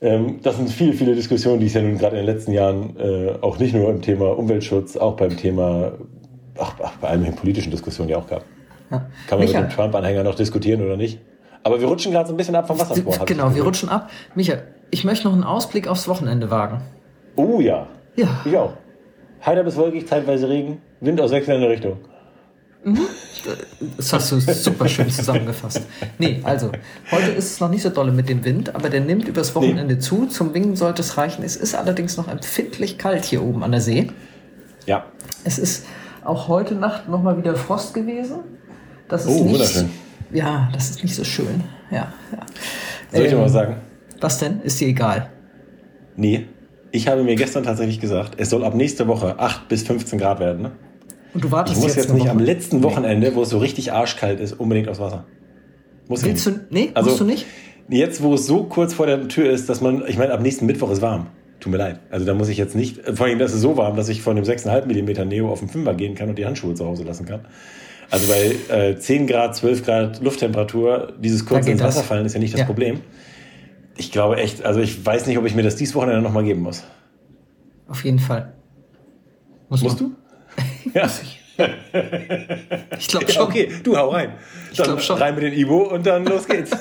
Ähm, 0.00 0.40
das 0.42 0.56
sind 0.56 0.70
viele, 0.70 0.92
viele 0.92 1.14
Diskussionen, 1.14 1.60
die 1.60 1.66
es 1.66 1.74
ja 1.74 1.82
nun 1.82 1.98
gerade 1.98 2.18
in 2.18 2.24
den 2.26 2.34
letzten 2.34 2.52
Jahren 2.52 2.96
äh, 2.98 3.34
auch 3.40 3.58
nicht 3.58 3.74
nur 3.74 3.90
im 3.90 4.00
Thema 4.00 4.38
Umweltschutz, 4.38 4.96
auch 4.96 5.16
beim 5.16 5.36
Thema, 5.36 5.92
ach, 6.58 6.74
ach, 6.82 6.96
bei 7.00 7.08
allen 7.08 7.34
politischen 7.34 7.70
Diskussionen 7.70 8.10
ja 8.10 8.18
auch 8.18 8.26
gab. 8.26 8.44
Kann 8.90 9.02
man 9.30 9.40
Micha, 9.40 9.60
mit 9.60 9.70
dem 9.70 9.74
Trump-Anhänger 9.74 10.22
noch 10.22 10.34
diskutieren 10.34 10.82
oder 10.82 10.96
nicht? 10.96 11.20
Aber 11.62 11.80
wir 11.80 11.88
rutschen 11.88 12.12
gerade 12.12 12.28
so 12.28 12.34
ein 12.34 12.36
bisschen 12.36 12.54
ab 12.54 12.66
vom 12.66 12.78
hab 12.78 12.96
ich 12.96 13.24
Genau, 13.26 13.54
wir 13.54 13.62
rutschen 13.62 13.88
ab. 13.88 14.08
Micha, 14.34 14.54
ich 14.90 15.04
möchte 15.04 15.26
noch 15.26 15.34
einen 15.34 15.44
Ausblick 15.44 15.88
aufs 15.88 16.08
Wochenende 16.08 16.50
wagen. 16.50 16.80
Oh 17.36 17.60
ja. 17.60 17.86
Ja. 18.16 18.28
Ich 18.44 18.56
auch. 18.56 18.72
Heiter 19.44 19.62
bis 19.64 19.76
wolkig, 19.76 20.06
zeitweise 20.08 20.48
Regen, 20.48 20.80
Wind 21.00 21.20
aus 21.20 21.30
wechselnder 21.30 21.68
Richtung. 21.68 21.98
Das 23.96 24.12
hast 24.12 24.32
du 24.32 24.40
super 24.40 24.88
schön 24.88 25.10
zusammengefasst. 25.10 25.82
Nee, 26.18 26.40
also, 26.44 26.70
heute 27.10 27.30
ist 27.32 27.52
es 27.52 27.60
noch 27.60 27.68
nicht 27.68 27.82
so 27.82 27.90
dolle 27.90 28.12
mit 28.12 28.28
dem 28.28 28.44
Wind, 28.44 28.74
aber 28.74 28.88
der 28.88 29.00
nimmt 29.00 29.26
übers 29.28 29.54
Wochenende 29.54 29.98
zu. 29.98 30.26
Zum 30.26 30.54
Wingen 30.54 30.76
sollte 30.76 31.02
es 31.02 31.16
reichen. 31.16 31.42
Es 31.44 31.56
ist 31.56 31.74
allerdings 31.74 32.16
noch 32.16 32.28
empfindlich 32.28 32.96
kalt 32.98 33.24
hier 33.24 33.42
oben 33.42 33.62
an 33.64 33.72
der 33.72 33.80
See. 33.80 34.10
Ja. 34.86 35.06
Es 35.44 35.58
ist 35.58 35.86
auch 36.24 36.48
heute 36.48 36.74
Nacht 36.74 37.08
nochmal 37.08 37.36
wieder 37.36 37.54
Frost 37.56 37.94
gewesen. 37.94 38.40
Das 39.08 39.24
ist 39.24 39.30
Oh, 39.32 39.42
nicht, 39.44 39.52
wunderschön. 39.54 39.90
Ja, 40.32 40.68
das 40.72 40.90
ist 40.90 41.02
nicht 41.02 41.14
so 41.14 41.24
schön. 41.24 41.62
Ja, 41.90 42.12
ja. 42.32 42.38
Soll 43.12 43.26
ich 43.26 43.32
Ähm, 43.32 43.38
mal 43.38 43.44
was 43.44 43.52
sagen? 43.52 43.76
Was 44.20 44.38
denn? 44.38 44.60
Ist 44.62 44.80
dir 44.80 44.88
egal? 44.88 45.30
Nee. 46.16 46.46
Ich 46.90 47.08
habe 47.08 47.22
mir 47.22 47.36
gestern 47.36 47.64
tatsächlich 47.64 48.00
gesagt, 48.00 48.34
es 48.38 48.50
soll 48.50 48.64
ab 48.64 48.74
nächste 48.74 49.06
Woche 49.08 49.38
8 49.38 49.68
bis 49.68 49.82
15 49.82 50.18
Grad 50.18 50.40
werden. 50.40 50.62
Ne? 50.62 50.72
Und 51.34 51.44
du 51.44 51.48
Ich 51.48 51.52
wartest 51.52 51.80
muss 51.80 51.94
jetzt 51.96 52.10
eine 52.10 52.18
nicht 52.18 52.30
am 52.30 52.38
letzten 52.38 52.82
Wochenende, 52.82 53.34
wo 53.34 53.42
es 53.42 53.50
so 53.50 53.58
richtig 53.58 53.92
arschkalt 53.92 54.40
ist, 54.40 54.54
unbedingt 54.58 54.88
aufs 54.88 55.00
Wasser. 55.00 55.24
Muss 56.08 56.20
ich 56.22 56.28
Willst 56.28 56.46
du? 56.46 56.60
Nee, 56.70 56.90
Also- 56.94 57.10
musst 57.10 57.20
du 57.20 57.24
nicht? 57.24 57.46
Jetzt, 57.90 58.22
wo 58.22 58.34
es 58.34 58.46
so 58.46 58.64
kurz 58.64 58.92
vor 58.92 59.06
der 59.06 59.28
Tür 59.28 59.50
ist, 59.50 59.68
dass 59.70 59.80
man, 59.80 60.02
ich 60.06 60.18
meine, 60.18 60.32
ab 60.32 60.42
nächsten 60.42 60.66
Mittwoch 60.66 60.90
ist 60.90 61.00
warm. 61.00 61.28
Tut 61.58 61.72
mir 61.72 61.78
leid. 61.78 62.00
Also 62.10 62.26
da 62.26 62.34
muss 62.34 62.48
ich 62.50 62.58
jetzt 62.58 62.76
nicht, 62.76 63.00
vor 63.14 63.26
allem, 63.26 63.38
das 63.38 63.54
ist 63.54 63.62
so 63.62 63.76
warm, 63.78 63.96
dass 63.96 64.08
ich 64.10 64.20
von 64.20 64.36
dem 64.36 64.44
6,5 64.44 64.84
mm 64.86 65.26
Neo 65.28 65.50
auf 65.50 65.60
den 65.60 65.68
5er 65.70 65.94
gehen 65.94 66.14
kann 66.14 66.28
und 66.28 66.38
die 66.38 66.44
Handschuhe 66.46 66.74
zu 66.74 66.84
Hause 66.86 67.04
lassen 67.04 67.24
kann. 67.26 67.40
Also 68.10 68.26
bei 68.28 68.74
äh, 68.74 68.96
10 68.98 69.26
Grad, 69.26 69.56
12 69.56 69.84
Grad 69.84 70.22
Lufttemperatur, 70.22 71.14
dieses 71.22 71.44
kurz 71.46 71.66
ins. 71.66 71.82
Wasser 71.82 72.02
fallen 72.02 72.26
ist 72.26 72.34
ja 72.34 72.40
nicht 72.40 72.52
das 72.54 72.60
Ja. 72.60 72.66
Problem. 72.66 73.00
Ich 73.98 74.10
glaube 74.12 74.36
echt, 74.36 74.64
also 74.64 74.80
ich 74.80 75.04
weiß 75.04 75.26
nicht, 75.26 75.36
ob 75.38 75.44
ich 75.44 75.54
mir 75.56 75.64
das 75.64 75.74
dieses 75.76 75.94
Wochenende 75.96 76.22
nochmal 76.22 76.44
geben 76.44 76.62
muss. 76.62 76.84
Auf 77.88 78.04
jeden 78.04 78.20
Fall. 78.20 78.52
Muss 79.68 79.82
Musst 79.82 80.00
man. 80.00 80.10
du? 80.10 80.16
Ja. 80.94 81.10
Ich 82.96 83.08
glaube 83.08 83.26
ja. 83.26 83.32
schon. 83.32 83.42
Okay, 83.42 83.68
du 83.82 83.96
hau 83.96 84.10
rein. 84.10 84.34
Dann 84.76 84.86
glaub 84.86 85.00
schon. 85.00 85.18
rein 85.18 85.34
mit 85.34 85.42
den 85.42 85.52
Ibo 85.52 85.92
und 85.92 86.06
dann 86.06 86.24
los 86.24 86.46
geht's. 86.46 86.70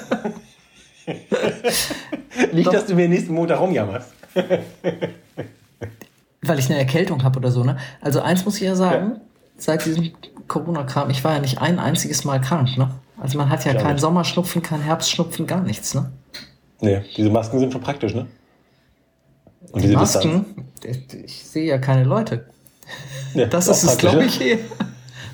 nicht, 2.54 2.68
Doch. 2.68 2.74
dass 2.74 2.86
du 2.86 2.94
mir 2.94 3.10
nächsten 3.10 3.34
Montag 3.34 3.60
rumjammerst. 3.60 4.14
Weil 6.44 6.60
ich 6.60 6.70
eine 6.70 6.78
Erkältung 6.78 7.24
habe 7.24 7.40
oder 7.40 7.50
so, 7.50 7.64
ne? 7.64 7.78
Also 8.02 8.22
eins 8.22 8.46
muss 8.46 8.58
ich 8.58 8.62
ja 8.62 8.76
sagen, 8.76 9.20
seit 9.58 9.84
diesem 9.86 10.12
Corona-Kram, 10.48 11.10
ich 11.10 11.24
war 11.24 11.34
ja 11.34 11.40
nicht 11.40 11.60
ein 11.60 11.80
einziges 11.80 12.24
Mal 12.24 12.40
krank, 12.40 12.78
ne? 12.78 12.92
Also 13.20 13.40
man 13.40 13.50
hat 13.50 13.66
ja 13.66 13.72
Ich 13.72 13.80
keinen 13.80 13.94
nicht. 13.94 14.02
Sommerschnupfen, 14.02 14.62
keinen 14.62 14.84
Herbstschnupfen, 14.84 15.48
gar 15.48 15.62
nichts, 15.62 15.96
ne? 15.96 16.12
Nee, 16.82 17.02
diese 17.16 17.30
Masken 17.30 17.60
sind 17.60 17.72
schon 17.72 17.82
praktisch, 17.82 18.14
ne? 18.14 18.28
Und 19.72 19.84
Die 19.84 19.88
diese 19.88 20.00
Distanz. 20.00 20.26
Masken, 20.26 20.66
ich, 20.84 21.24
ich 21.26 21.44
sehe 21.46 21.66
ja 21.66 21.78
keine 21.78 22.04
Leute. 22.04 22.46
Ja, 23.34 23.46
Das 23.48 23.68
ist 23.68 23.84
es, 23.84 23.98
glaube 23.98 24.18
ne? 24.18 24.26
ich, 24.26 24.40
eher. 24.40 24.60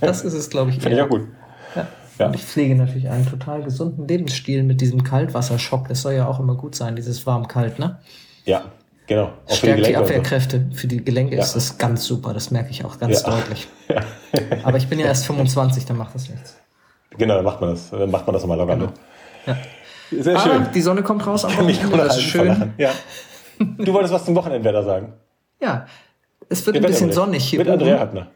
Das 0.02 0.24
ist 0.24 0.34
es, 0.34 0.50
glaube 0.50 0.72
ich, 0.72 0.80
Finde 0.80 0.98
ich 0.98 1.04
auch 1.04 1.10
gut. 1.10 1.28
Ja. 1.76 1.88
Ja. 2.20 2.32
Ich 2.34 2.44
pflege 2.44 2.76
natürlich 2.76 3.10
einen 3.10 3.26
total 3.28 3.64
gesunden 3.64 4.08
Lebensstil 4.08 4.64
mit 4.64 4.82
diesem 4.82 5.04
Kaltwasserschock. 5.04 5.88
Das 5.88 6.02
soll 6.02 6.14
ja 6.14 6.28
auch 6.28 6.40
immer 6.40 6.56
gut 6.56 6.76
sein, 6.76 6.96
dieses 6.96 7.26
warm-kalt, 7.26 7.80
ne? 7.80 8.00
Ja, 8.46 8.66
genau. 9.08 9.26
Auch 9.26 9.50
die 9.50 9.56
Stärkt 9.56 9.88
die 9.88 9.94
so. 9.94 10.00
Abwehrkräfte. 10.00 10.70
Für 10.74 10.88
die 10.88 11.04
Gelenke 11.04 11.36
ist 11.36 11.56
das 11.56 11.78
ganz 11.78 12.06
super. 12.06 12.34
Das 12.34 12.52
merke 12.52 12.70
ich 12.70 12.86
auch 12.86 13.00
ganz 13.00 13.24
deutlich. 13.24 13.68
Aber 14.64 14.78
ich 14.78 14.88
bin 14.88 15.00
ja 15.00 15.08
erst 15.08 15.26
25, 15.26 15.86
dann 15.86 15.98
macht 15.98 16.14
das 16.16 16.30
nichts. 16.30 16.58
Genau, 17.18 17.36
dann 17.36 17.46
macht 17.46 17.62
man 17.62 17.72
das. 17.72 17.90
Dann 17.90 18.12
macht 18.12 18.28
man 18.28 18.34
das 18.34 18.44
nochmal 18.44 18.58
locker. 18.58 18.76
Ne? 18.76 18.90
Ja. 19.46 19.58
Sehr 20.22 20.40
schön. 20.40 20.68
die 20.74 20.82
Sonne 20.82 21.04
kommt 21.04 21.26
raus 21.26 21.46
am 21.46 21.52
Wochenende, 21.52 21.98
das 21.98 22.18
ist 22.18 22.24
schön. 22.24 22.74
Ja. 22.78 22.92
Du 23.60 23.94
wolltest 23.94 24.14
was 24.14 24.26
zum 24.26 24.36
Wochenendwetter 24.36 24.84
sagen. 24.84 25.14
Ja, 25.62 25.86
es 26.50 26.66
wird 26.66 26.76
Der 26.76 26.84
ein 26.84 26.88
bisschen 26.88 27.12
sonnig 27.12 27.44
hier 27.46 27.60
Mit 27.60 27.68
oben. 27.68 27.80
Andrea 27.80 28.00
Höppner. 28.00 28.28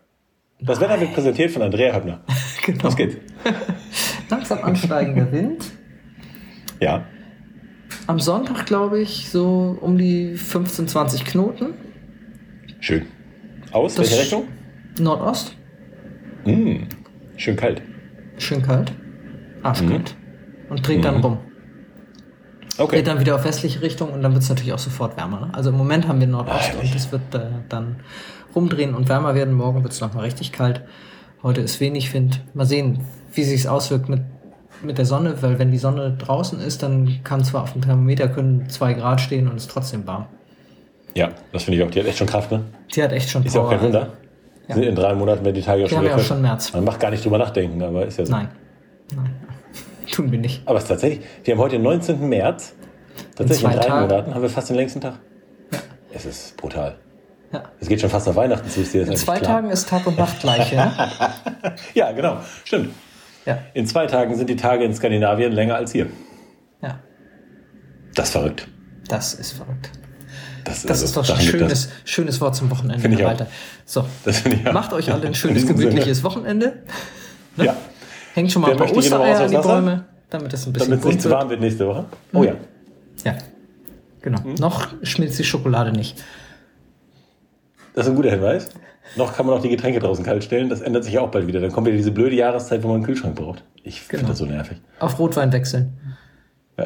Das 0.60 0.80
Wetter 0.80 1.00
wird 1.00 1.14
präsentiert 1.14 1.52
von 1.52 1.62
Andrea 1.62 1.94
Höppner. 1.94 2.22
Genau. 2.66 2.84
Los 2.84 2.96
geht's. 2.98 3.16
Langsam 4.30 4.62
ansteigender 4.62 5.32
Wind. 5.32 5.64
Ja. 6.82 7.06
Am 8.08 8.20
Sonntag, 8.20 8.66
glaube 8.66 9.00
ich, 9.00 9.30
so 9.30 9.78
um 9.80 9.98
die 9.98 10.36
15, 10.36 10.88
20 10.90 11.24
Knoten. 11.26 11.74
Schön. 12.82 13.06
Aus, 13.72 13.96
Das- 13.96 14.10
welche 14.10 14.22
Richtung? 14.24 14.48
Nordost. 15.00 15.56
Mm, 16.46 16.84
schön 17.38 17.56
kalt. 17.56 17.82
Schön 18.38 18.62
kalt. 18.62 18.92
Arschkalt. 19.64 20.16
Und 20.70 20.86
dreht 20.88 21.06
dann 21.06 21.22
rum. 21.22 21.38
Okay. 22.78 22.98
Dreht 22.98 23.08
dann 23.08 23.20
wieder 23.20 23.36
auf 23.36 23.44
westliche 23.44 23.82
Richtung 23.82 24.12
und 24.12 24.22
dann 24.22 24.34
wird 24.34 24.44
es 24.44 24.50
natürlich 24.50 24.72
auch 24.74 24.80
sofort 24.80 25.18
wärmer. 25.18 25.40
Ne? 25.42 25.50
Also 25.54 25.72
im 25.72 25.78
Moment 25.78 26.08
haben 26.08 26.20
wir 26.20 26.28
Nordost 26.28 26.72
Ah, 26.76 26.80
und 26.82 26.96
es 26.96 27.12
wird 27.12 27.34
äh, 27.34 27.40
dann 27.70 27.98
rumdrehen 28.56 28.94
und 28.94 29.10
wärmer 29.10 29.34
werden. 29.36 29.54
Morgen 29.54 29.84
wird 29.84 29.94
es 29.94 30.02
nochmal 30.02 30.26
richtig 30.26 30.52
kalt. 30.52 30.82
Heute 31.42 31.62
ist 31.62 31.80
wenig 31.80 32.14
Wind. 32.14 32.42
Mal 32.54 32.66
sehen, 32.66 33.00
wie 33.34 33.44
sich 33.44 33.68
auswirkt 33.68 34.10
mit, 34.10 34.22
mit 34.84 34.98
der 34.98 35.06
Sonne, 35.06 35.36
weil 35.42 35.58
wenn 35.60 35.72
die 35.72 35.78
Sonne 35.78 36.16
draußen 36.18 36.60
ist, 36.60 36.84
dann 36.84 37.20
kann 37.24 37.44
zwar 37.44 37.64
auf 37.64 37.74
dem 37.74 37.82
Thermometer 37.82 38.28
können 38.28 38.70
zwei 38.70 38.94
Grad 38.94 39.22
stehen 39.22 39.48
und 39.48 39.56
es 39.58 39.64
ist 39.64 39.72
trotzdem 39.72 40.06
warm. 40.06 40.26
Ja, 41.16 41.30
das 41.52 41.64
finde 41.64 41.80
ich 41.80 41.86
auch. 41.88 41.90
Die 41.92 42.00
hat 42.00 42.08
echt 42.08 42.18
schon 42.20 42.28
Kraft, 42.28 42.52
ne? 42.52 42.64
Die 42.94 43.02
hat 43.04 43.12
echt 43.12 43.30
schon 43.30 43.44
Ist 43.44 43.56
ja 43.56 43.62
auch 43.62 43.70
kein 43.72 43.82
Wunder. 43.82 44.14
Ja. 44.68 44.76
In 44.76 44.96
drei 44.96 45.16
Monaten, 45.16 45.44
wenn 45.46 45.54
die 45.56 45.62
Tage 45.62 45.82
Wir 45.84 45.90
schon 45.90 45.98
haben 46.00 46.04
ja 46.04 46.10
wieder 46.10 46.16
auch 46.16 46.18
kürzer. 46.20 46.36
schon 46.36 46.42
März. 46.42 46.74
Man 46.74 46.84
macht 46.84 47.00
gar 47.00 47.10
nicht 47.10 47.24
drüber 47.26 47.38
nachdenken, 47.38 47.82
aber 47.82 48.06
ist 48.06 48.20
ja 48.20 48.26
so. 48.26 48.34
Nein. 48.34 48.50
Nein. 49.16 49.36
Tun 50.12 50.32
wir 50.32 50.40
nicht. 50.40 50.62
Aber 50.66 50.78
es 50.78 50.84
ist 50.84 50.90
tatsächlich, 50.90 51.26
wir 51.44 51.54
haben 51.54 51.62
heute 51.62 51.76
den 51.76 51.84
19. 51.84 52.28
März. 52.28 52.74
Tatsächlich 53.36 53.66
in, 53.66 53.72
zwei 53.72 53.80
drei 53.80 53.88
Tagen. 53.88 54.08
Monaten 54.08 54.36
haben 54.36 54.42
wir 54.42 54.50
fast 54.50 54.70
den 54.70 54.76
längsten 54.76 55.02
Tag. 55.02 55.20
Es 56.14 56.26
ist 56.26 56.58
brutal. 56.58 56.98
Ja. 57.54 57.64
Es 57.80 57.88
geht 57.88 58.02
schon 58.02 58.10
fast 58.10 58.28
auf 58.28 58.36
Weihnachten 58.36 58.70
zu. 58.70 58.82
In 58.82 59.16
zwei 59.16 59.40
klar? 59.40 59.56
Tagen 59.56 59.70
ist 59.70 59.88
Tag 59.88 60.06
und 60.06 60.18
Nacht 60.18 60.40
gleich, 60.42 60.72
ja? 60.72 61.10
Ja, 61.94 62.12
genau. 62.12 62.40
Stimmt. 62.66 62.94
Ja. 63.46 63.60
In 63.74 63.88
zwei 63.88 64.08
Tagen 64.08 64.36
sind 64.36 64.50
die 64.50 64.56
Tage 64.56 64.84
in 64.84 64.94
Skandinavien 64.94 65.54
länger 65.54 65.76
als 65.76 65.92
hier. 65.92 66.08
Ja. 66.82 67.00
Das 68.14 68.28
ist 68.28 68.32
verrückt. 68.34 68.68
Das 69.08 69.34
ist 69.34 69.54
verrückt. 69.54 69.92
Das, 70.66 70.82
Das 70.82 70.92
also, 70.92 71.06
ist 71.06 71.30
doch 71.30 71.38
ein 71.38 71.42
schönes, 71.42 71.90
schönes 72.04 72.42
Wort 72.42 72.56
zum 72.56 72.70
Wochenende. 72.70 73.00
Finde 73.00 73.18
ich 73.18 73.24
auch. 73.24 73.30
Walter. 73.30 73.48
So, 73.86 74.06
macht 74.74 74.92
euch 74.92 75.12
alle 75.12 75.22
ein 75.22 75.28
In 75.28 75.36
schönes, 75.36 75.66
gemütliches 75.66 76.24
Wochenende. 76.26 76.84
Das. 77.56 77.68
Ja. 77.68 77.78
Hängt 78.38 78.52
schon 78.52 78.62
mal 78.62 78.70
ein 78.70 78.78
paar 78.78 78.86
noch 78.88 78.96
Ostereier 78.96 79.40
an 79.40 79.50
die? 79.50 79.58
Bäume, 79.58 80.06
damit 80.30 80.54
es 80.54 80.68
ein 80.68 80.74
bisschen 80.74 80.92
Damit 80.92 81.04
es 81.04 81.12
nicht 81.12 81.22
zu 81.24 81.32
warm 81.32 81.50
wird 81.50 81.60
nächste 81.60 81.88
Woche. 81.88 82.06
Oh 82.34 82.44
ja. 82.44 82.54
Ja, 83.26 83.36
genau. 84.22 84.44
Hm? 84.44 84.54
Noch 84.56 84.90
schmilzt 85.02 85.40
die 85.40 85.44
Schokolade 85.44 85.92
nicht. 85.92 86.24
Das 87.96 88.06
ist 88.06 88.12
ein 88.12 88.16
guter 88.16 88.30
Hinweis. 88.30 88.70
Noch 89.16 89.36
kann 89.36 89.48
man 89.48 89.56
auch 89.58 89.62
die 89.64 89.70
Getränke 89.70 90.00
draußen 90.00 90.24
kalt 90.24 90.44
stellen. 90.44 90.70
Das 90.70 90.82
ändert 90.82 91.04
sich 91.04 91.14
ja 91.14 91.22
auch 91.22 91.32
bald 91.32 91.48
wieder. 91.48 91.60
Dann 91.62 91.72
kommt 91.72 91.88
wieder 91.88 91.98
diese 91.98 92.12
blöde 92.12 92.36
Jahreszeit, 92.36 92.84
wo 92.84 92.90
man 92.90 92.98
einen 92.98 93.06
Kühlschrank 93.06 93.34
braucht. 93.36 93.64
Ich 93.82 94.02
finde 94.02 94.18
Genau. 94.18 94.30
das 94.30 94.38
so 94.38 94.46
nervig. 94.46 94.78
Auf 95.00 95.18
Rotwein 95.18 95.52
wechseln. 95.52 95.98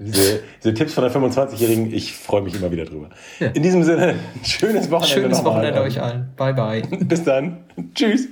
Diese, 0.00 0.40
diese 0.62 0.74
Tipps 0.74 0.94
von 0.94 1.02
der 1.02 1.12
25-Jährigen, 1.12 1.92
ich 1.92 2.12
freue 2.16 2.42
mich 2.42 2.54
immer 2.54 2.70
wieder 2.70 2.84
drüber. 2.84 3.10
Ja. 3.40 3.48
In 3.48 3.64
diesem 3.64 3.82
Sinne, 3.82 4.14
schönes 4.44 4.88
Wochenende. 4.92 5.22
Schönes. 5.22 5.44
Wochenende 5.44 5.80
euch 5.80 6.00
allen. 6.00 6.30
Bye, 6.36 6.54
bye. 6.54 6.82
Bis 7.04 7.24
dann. 7.24 7.64
Tschüss. 7.96 8.28